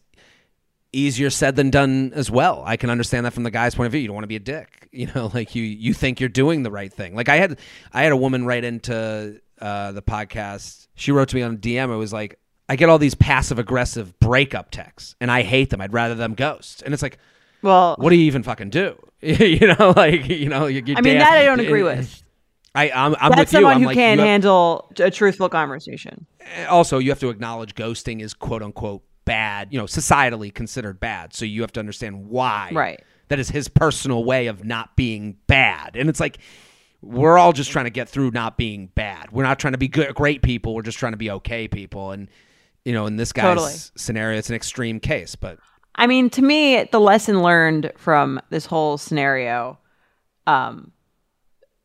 easier 0.92 1.30
said 1.30 1.56
than 1.56 1.70
done 1.70 2.12
as 2.14 2.30
well. 2.30 2.62
I 2.66 2.76
can 2.76 2.90
understand 2.90 3.26
that 3.26 3.32
from 3.32 3.42
the 3.44 3.50
guy's 3.50 3.74
point 3.74 3.86
of 3.86 3.92
view. 3.92 4.00
You 4.00 4.08
don't 4.08 4.14
want 4.14 4.24
to 4.24 4.28
be 4.28 4.36
a 4.36 4.40
dick. 4.40 4.78
You 4.94 5.06
know, 5.14 5.30
like 5.32 5.54
you 5.54 5.62
you 5.62 5.94
think 5.94 6.20
you're 6.20 6.28
doing 6.28 6.64
the 6.64 6.70
right 6.70 6.92
thing. 6.92 7.14
Like 7.14 7.30
I 7.30 7.36
had 7.36 7.58
I 7.94 8.02
had 8.02 8.12
a 8.12 8.16
woman 8.16 8.44
write 8.44 8.62
into 8.62 9.40
uh, 9.58 9.92
the 9.92 10.02
podcast. 10.02 10.86
She 10.94 11.12
wrote 11.12 11.30
to 11.30 11.36
me 11.36 11.40
on 11.40 11.56
DM. 11.56 11.90
It 11.90 11.96
was 11.96 12.12
like 12.12 12.38
I 12.68 12.76
get 12.76 12.90
all 12.90 12.98
these 12.98 13.14
passive 13.14 13.58
aggressive 13.58 14.18
breakup 14.20 14.70
texts, 14.70 15.16
and 15.18 15.30
I 15.30 15.40
hate 15.44 15.70
them. 15.70 15.80
I'd 15.80 15.94
rather 15.94 16.14
them 16.14 16.34
ghost. 16.34 16.82
And 16.82 16.92
it's 16.92 17.02
like, 17.02 17.16
Well, 17.62 17.96
what 17.98 18.10
do 18.10 18.16
you 18.16 18.24
even 18.26 18.42
fucking 18.42 18.68
do? 18.68 18.98
you 19.22 19.74
know, 19.78 19.92
like 19.96 20.28
you 20.28 20.50
know, 20.50 20.66
you, 20.66 20.82
I 20.94 21.00
mean 21.00 21.16
that 21.18 21.32
I 21.38 21.44
don't 21.46 21.60
agree 21.60 21.82
with. 21.82 22.22
I 22.74 22.90
I'm, 22.90 23.16
I'm 23.18 23.30
That's 23.30 23.38
with 23.38 23.52
you. 23.52 23.56
someone 23.56 23.74
I'm 23.76 23.80
who 23.80 23.86
like, 23.86 23.94
can't 23.96 24.20
have- 24.20 24.28
handle 24.28 24.92
a 24.98 25.10
truthful 25.10 25.48
conversation. 25.48 26.26
also 26.68 26.98
you 26.98 27.08
have 27.10 27.20
to 27.20 27.30
acknowledge 27.30 27.74
ghosting 27.74 28.20
is 28.20 28.34
quote 28.34 28.62
unquote 28.62 29.02
bad 29.24 29.68
you 29.72 29.78
know 29.78 29.84
societally 29.84 30.52
considered 30.52 30.98
bad 31.00 31.32
so 31.34 31.44
you 31.44 31.60
have 31.60 31.72
to 31.72 31.80
understand 31.80 32.28
why 32.28 32.70
Right. 32.72 33.00
that 33.28 33.38
is 33.38 33.48
his 33.50 33.68
personal 33.68 34.24
way 34.24 34.46
of 34.48 34.64
not 34.64 34.96
being 34.96 35.36
bad 35.46 35.96
and 35.96 36.08
it's 36.08 36.20
like 36.20 36.38
we're 37.00 37.38
all 37.38 37.52
just 37.52 37.70
trying 37.70 37.84
to 37.86 37.90
get 37.90 38.08
through 38.08 38.30
not 38.32 38.56
being 38.56 38.88
bad 38.94 39.30
we're 39.32 39.42
not 39.44 39.58
trying 39.58 39.72
to 39.72 39.78
be 39.78 39.88
good, 39.88 40.14
great 40.14 40.42
people 40.42 40.74
we're 40.74 40.82
just 40.82 40.98
trying 40.98 41.12
to 41.12 41.18
be 41.18 41.30
okay 41.30 41.68
people 41.68 42.10
and 42.10 42.28
you 42.84 42.92
know 42.92 43.06
in 43.06 43.16
this 43.16 43.32
guy's 43.32 43.44
Totally. 43.44 43.72
scenario 43.96 44.38
it's 44.38 44.48
an 44.50 44.56
extreme 44.56 44.98
case 45.00 45.34
but 45.36 45.58
I 45.94 46.06
mean, 46.06 46.30
to 46.30 46.40
me, 46.42 46.84
the 46.84 46.98
lesson 46.98 47.42
learned 47.42 47.92
from 47.98 48.40
this 48.48 48.64
whole 48.64 48.96
scenario, 48.96 49.78
um, 50.46 50.90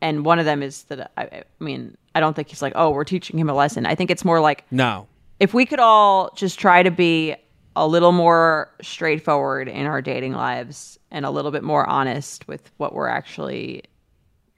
and 0.01 0.23
one 0.23 0.39
of 0.39 0.45
them 0.45 0.63
is 0.63 0.83
that 0.83 1.11
I, 1.17 1.23
I 1.23 1.43
mean, 1.59 1.97
I 2.15 2.21
don't 2.21 2.33
think 2.33 2.47
he's 2.47 2.61
like, 2.61 2.71
oh, 2.77 2.89
we're 2.91 3.03
teaching 3.03 3.37
him 3.37 3.49
a 3.49 3.53
lesson. 3.53 3.85
I 3.85 3.95
think 3.95 4.09
it's 4.09 4.23
more 4.23 4.39
like 4.39 4.63
no 4.71 5.07
if 5.39 5.53
we 5.53 5.65
could 5.65 5.79
all 5.79 6.31
just 6.35 6.59
try 6.59 6.83
to 6.83 6.91
be 6.91 7.35
a 7.75 7.87
little 7.87 8.11
more 8.11 8.71
straightforward 8.81 9.67
in 9.67 9.85
our 9.85 10.01
dating 10.01 10.33
lives 10.33 10.97
and 11.11 11.25
a 11.25 11.29
little 11.29 11.51
bit 11.51 11.63
more 11.63 11.87
honest 11.87 12.47
with 12.47 12.71
what 12.77 12.93
we're 12.93 13.07
actually 13.07 13.83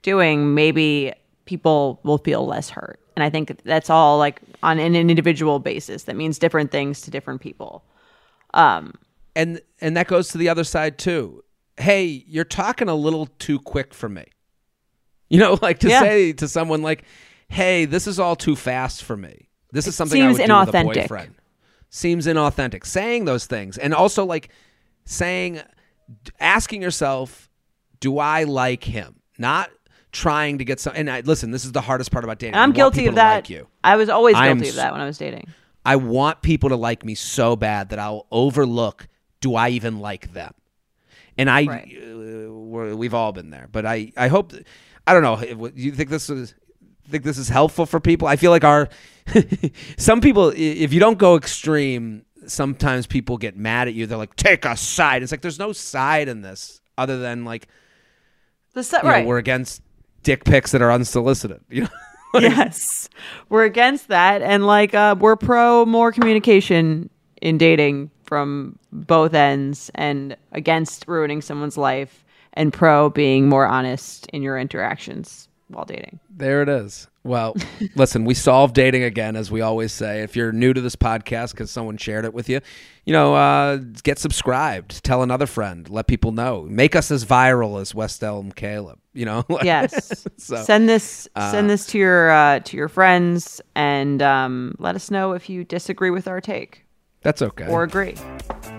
doing, 0.02 0.54
maybe 0.54 1.12
people 1.44 2.00
will 2.02 2.18
feel 2.18 2.46
less 2.46 2.70
hurt. 2.70 2.98
And 3.16 3.22
I 3.22 3.28
think 3.28 3.62
that's 3.64 3.90
all 3.90 4.16
like 4.18 4.40
on 4.62 4.78
an 4.78 4.96
individual 4.96 5.58
basis. 5.58 6.04
That 6.04 6.16
means 6.16 6.38
different 6.38 6.70
things 6.70 7.02
to 7.02 7.10
different 7.10 7.42
people. 7.42 7.84
Um, 8.54 8.94
and 9.36 9.60
and 9.80 9.96
that 9.96 10.06
goes 10.06 10.28
to 10.28 10.38
the 10.38 10.48
other 10.48 10.64
side 10.64 10.96
too. 10.98 11.44
Hey, 11.76 12.24
you're 12.26 12.44
talking 12.44 12.88
a 12.88 12.94
little 12.94 13.26
too 13.38 13.58
quick 13.58 13.92
for 13.92 14.08
me. 14.08 14.24
You 15.28 15.38
know, 15.38 15.58
like 15.62 15.80
to 15.80 15.88
Yeah. 15.88 16.00
say 16.00 16.32
to 16.32 16.48
someone 16.48 16.82
like, 16.82 17.04
"Hey, 17.48 17.84
this 17.84 18.06
is 18.06 18.18
all 18.18 18.34
too 18.36 18.56
fast 18.56 19.04
for 19.04 19.16
me. 19.16 19.48
This 19.72 19.86
is 19.86 19.94
something 19.94 20.20
I 20.20 20.26
seems 20.26 20.38
would 20.38 20.46
do 20.46 20.58
with 20.58 20.68
a 20.68 20.72
inauthentic. 20.72 20.94
boyfriend." 21.02 21.34
Seems 21.90 22.26
inauthentic. 22.26 22.86
Saying 22.86 23.24
those 23.24 23.46
things, 23.46 23.78
and 23.78 23.92
also 23.94 24.24
like 24.24 24.50
saying, 25.04 25.60
asking 26.38 26.82
yourself, 26.82 27.48
"Do 28.00 28.18
I 28.18 28.44
like 28.44 28.84
him?" 28.84 29.16
Not 29.38 29.70
trying 30.12 30.58
to 30.58 30.64
get 30.64 30.80
some. 30.80 30.92
And 30.96 31.08
I, 31.10 31.20
listen, 31.20 31.50
this 31.50 31.64
is 31.64 31.72
the 31.72 31.80
hardest 31.80 32.10
part 32.10 32.24
about 32.24 32.38
dating. 32.38 32.54
And 32.54 32.62
I'm 32.62 32.72
guilty 32.72 33.06
of 33.06 33.14
that. 33.14 33.48
Like. 33.48 33.66
I 33.82 33.96
was 33.96 34.08
always 34.08 34.36
guilty 34.36 34.68
of 34.68 34.74
that 34.76 34.92
when 34.92 35.00
I 35.00 35.06
was 35.06 35.18
dating. 35.18 35.48
I 35.84 35.96
want 35.96 36.42
people 36.42 36.68
to 36.70 36.76
like 36.76 37.04
me 37.04 37.14
so 37.14 37.56
bad 37.56 37.88
that 37.90 37.98
I'll 37.98 38.26
overlook 38.30 39.08
do 39.40 39.54
I 39.54 39.70
even 39.70 40.00
like 40.00 40.32
them? 40.32 40.52
And 41.38 41.48
I 41.48 41.64
Right. 41.64 41.96
uh, 41.96 42.52
we're, 42.52 42.94
we've 42.94 43.14
all 43.14 43.32
been 43.32 43.50
there. 43.50 43.68
But 43.72 43.86
I 43.86 44.12
I 44.16 44.28
hope 44.28 44.52
I 45.06 45.14
don't 45.14 45.22
know, 45.22 45.70
you 45.74 45.92
think 45.92 46.10
this 46.10 46.28
is 46.28 46.54
think 47.10 47.24
this 47.24 47.38
is 47.38 47.48
helpful 47.48 47.86
for 47.86 48.00
people? 48.00 48.28
I 48.28 48.36
feel 48.36 48.50
like 48.50 48.64
our 48.64 48.88
some 49.96 50.20
people 50.20 50.52
if 50.54 50.92
you 50.92 51.00
don't 51.00 51.18
go 51.18 51.36
extreme, 51.36 52.24
sometimes 52.46 53.06
people 53.06 53.36
get 53.36 53.56
mad 53.56 53.88
at 53.88 53.94
you. 53.94 54.06
They're 54.06 54.18
like 54.18 54.36
take 54.36 54.64
a 54.64 54.76
side. 54.76 55.22
It's 55.22 55.32
like 55.32 55.40
there's 55.40 55.58
no 55.58 55.72
side 55.72 56.28
in 56.28 56.42
this 56.42 56.80
other 56.96 57.18
than 57.18 57.44
like 57.44 57.68
The 58.74 58.82
set, 58.82 59.02
you 59.02 59.08
know, 59.08 59.14
right. 59.14 59.26
we're 59.26 59.38
against 59.38 59.82
dick 60.22 60.44
pics 60.44 60.72
that 60.72 60.82
are 60.82 60.92
unsolicited, 60.92 61.60
you 61.70 61.82
know. 61.82 61.88
yes. 62.40 63.08
We're 63.48 63.64
against 63.64 64.08
that. 64.08 64.42
And 64.42 64.66
like, 64.66 64.94
uh, 64.94 65.16
we're 65.18 65.36
pro 65.36 65.84
more 65.86 66.12
communication 66.12 67.10
in 67.42 67.58
dating 67.58 68.10
from 68.24 68.78
both 68.92 69.34
ends 69.34 69.90
and 69.94 70.36
against 70.52 71.08
ruining 71.08 71.42
someone's 71.42 71.76
life 71.76 72.24
and 72.52 72.72
pro 72.72 73.10
being 73.10 73.48
more 73.48 73.66
honest 73.66 74.26
in 74.28 74.42
your 74.42 74.58
interactions 74.58 75.48
while 75.70 75.84
dating. 75.84 76.20
There 76.30 76.62
it 76.62 76.68
is. 76.68 77.08
Well, 77.22 77.54
listen, 77.94 78.24
we 78.24 78.34
solved 78.34 78.74
dating 78.74 79.02
again, 79.02 79.36
as 79.36 79.50
we 79.50 79.60
always 79.60 79.92
say. 79.92 80.22
If 80.22 80.36
you're 80.36 80.52
new 80.52 80.72
to 80.72 80.80
this 80.80 80.96
podcast 80.96 81.52
because 81.52 81.70
someone 81.70 81.96
shared 81.96 82.24
it 82.24 82.32
with 82.34 82.48
you, 82.48 82.60
you 83.04 83.12
know, 83.12 83.34
uh, 83.34 83.76
get 84.02 84.18
subscribed, 84.18 85.04
tell 85.04 85.22
another 85.22 85.46
friend, 85.46 85.88
let 85.88 86.06
people 86.06 86.32
know, 86.32 86.62
make 86.62 86.96
us 86.96 87.10
as 87.10 87.24
viral 87.24 87.80
as 87.80 87.94
West 87.94 88.22
Elm 88.22 88.52
Caleb. 88.52 88.98
You 89.12 89.26
know, 89.26 89.44
Yes. 89.62 90.26
So, 90.38 90.62
send 90.62 90.88
this 90.88 91.28
send 91.36 91.68
this 91.68 91.86
to 91.88 91.98
your 91.98 92.30
uh, 92.30 92.60
to 92.60 92.76
your 92.76 92.88
friends 92.88 93.60
and 93.74 94.22
um, 94.22 94.74
let 94.78 94.94
us 94.94 95.10
know 95.10 95.32
if 95.32 95.50
you 95.50 95.64
disagree 95.64 96.10
with 96.10 96.26
our 96.26 96.40
take 96.40 96.86
that's 97.22 97.42
okay. 97.42 97.66
or 97.68 97.82
agree. 97.82 98.14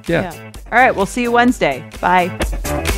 yeah. 0.07 0.33
Yeah. 0.33 0.51
All 0.71 0.79
right, 0.79 0.95
we'll 0.95 1.05
see 1.05 1.21
you 1.21 1.31
Wednesday. 1.31 1.87
Bye. 2.01 2.97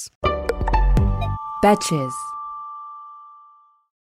Betches. 1.61 2.30